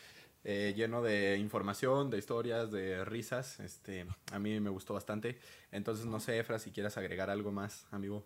Eh, 0.45 0.75
lleno 0.77 1.03
de 1.03 1.37
información, 1.39 2.11
de 2.11 2.19
historias, 2.19 2.73
de 2.73 3.05
risas. 3.05 3.61
Este, 3.61 4.07
a 4.33 4.39
mí 4.39 4.59
me 4.61 4.71
gustó 4.71 4.95
bastante. 4.95 5.39
Entonces, 5.71 6.07
no 6.07 6.19
sé, 6.19 6.39
Efra, 6.39 6.59
si 6.59 6.71
quieras 6.71 6.99
agregar 6.99 7.31
algo 7.31 7.53
más, 7.53 7.87
amigo. 7.93 8.25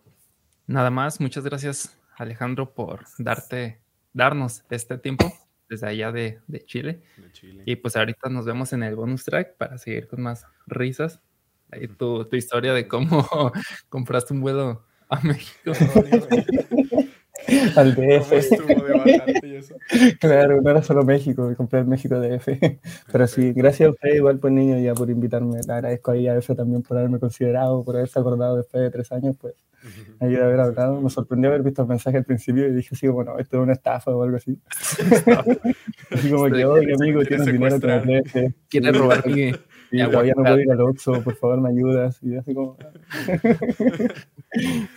Nada 0.65 0.89
más, 0.89 1.19
muchas 1.19 1.43
gracias, 1.43 1.95
Alejandro, 2.15 2.73
por 2.73 3.05
darte, 3.19 3.79
darnos 4.13 4.63
este 4.69 4.97
tiempo 4.97 5.31
desde 5.69 5.87
allá 5.87 6.11
de, 6.11 6.39
Chile. 6.65 7.01
Y 7.65 7.75
pues 7.77 7.95
ahorita 7.95 8.29
nos 8.29 8.45
vemos 8.45 8.73
en 8.73 8.83
el 8.83 8.95
bonus 8.95 9.23
track 9.23 9.57
para 9.57 9.77
seguir 9.77 10.07
con 10.07 10.21
más 10.21 10.45
risas. 10.65 11.21
Ahí 11.71 11.87
tu, 11.87 12.25
tu 12.25 12.35
historia 12.35 12.73
de 12.73 12.87
cómo 12.87 13.27
compraste 13.89 14.33
un 14.33 14.41
vuelo 14.41 14.85
a 15.09 15.19
México. 15.21 15.71
al 17.75 17.95
DF. 17.95 18.31
Claro, 20.19 20.61
no 20.61 20.69
era 20.69 20.83
solo 20.83 21.03
México, 21.03 21.53
compré 21.55 21.79
el 21.79 21.85
México 21.85 22.19
DF. 22.19 22.47
Pero 23.11 23.27
sí, 23.27 23.53
gracias 23.53 23.87
a 23.87 23.91
usted 23.91 24.15
igual 24.15 24.39
pues 24.39 24.53
niño 24.53 24.79
ya 24.79 24.93
por 24.93 25.09
invitarme. 25.09 25.59
Le 25.65 25.73
agradezco 25.73 26.11
ahí 26.11 26.27
a 26.27 26.37
eso 26.37 26.55
también 26.55 26.83
por 26.83 26.97
haberme 26.97 27.19
considerado, 27.19 27.83
por 27.83 27.95
haberse 27.95 28.19
acordado 28.19 28.57
después 28.57 28.83
de 28.83 28.91
tres 28.91 29.11
años, 29.11 29.35
pues 29.39 29.55
ayuda 30.19 30.43
a 30.43 30.45
haber 30.45 30.59
hablado. 30.59 31.01
Me 31.01 31.09
sorprendió 31.09 31.49
haber 31.49 31.63
visto 31.63 31.81
el 31.81 31.87
mensaje 31.87 32.17
al 32.17 32.25
principio 32.25 32.67
y 32.67 32.73
dije 32.73 32.89
así, 32.93 33.07
bueno, 33.07 33.37
esto 33.39 33.57
es 33.57 33.63
una 33.63 33.73
estafa 33.73 34.11
o 34.11 34.23
algo 34.23 34.37
así. 34.37 34.57
así 36.11 36.31
como 36.31 36.49
que, 36.49 36.65
oye 36.65 36.93
amigo, 36.93 37.23
tienes 37.25 37.45
dinero 37.47 37.79
que 37.79 38.53
Quieres 38.69 38.97
robar 38.97 39.23
y 39.27 39.51
todavía 40.11 40.33
no 40.35 40.43
puedo 40.43 40.59
ir 40.59 40.71
al 40.71 40.81
Oxxo, 40.81 41.23
por 41.23 41.35
favor 41.35 41.61
me 41.61 41.69
ayudas. 41.69 42.19
Y 42.21 42.35
así 42.35 42.53
como... 42.53 42.77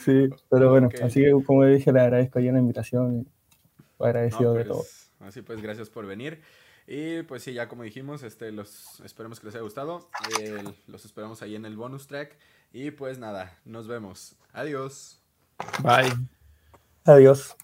sí, 0.00 0.28
pero 0.50 0.70
bueno, 0.70 0.88
así 1.02 1.20
que 1.20 1.30
como 1.44 1.64
dije, 1.64 1.92
le 1.92 2.00
agradezco 2.00 2.38
ahí 2.38 2.50
la 2.50 2.58
invitación 2.58 3.20
y 3.20 4.04
agradecido 4.04 4.54
de 4.54 4.64
pues, 4.64 4.68
todo. 4.68 5.26
Así 5.26 5.42
pues, 5.42 5.60
gracias 5.60 5.90
por 5.90 6.06
venir. 6.06 6.40
Y 6.86 7.22
pues 7.22 7.44
sí, 7.44 7.52
ya 7.52 7.68
como 7.68 7.84
dijimos, 7.84 8.22
este, 8.24 8.50
los 8.50 9.00
esperemos 9.04 9.38
que 9.38 9.46
les 9.46 9.54
haya 9.54 9.62
gustado. 9.62 10.10
los 10.88 11.04
esperamos 11.04 11.40
ahí 11.42 11.54
en 11.54 11.64
el 11.64 11.76
bonus 11.76 12.06
track. 12.08 12.36
Y 12.72 12.90
pues 12.90 13.18
nada, 13.18 13.58
nos 13.64 13.88
vemos. 13.88 14.36
Adiós. 14.52 15.20
Bye. 15.82 16.12
Adiós. 17.04 17.56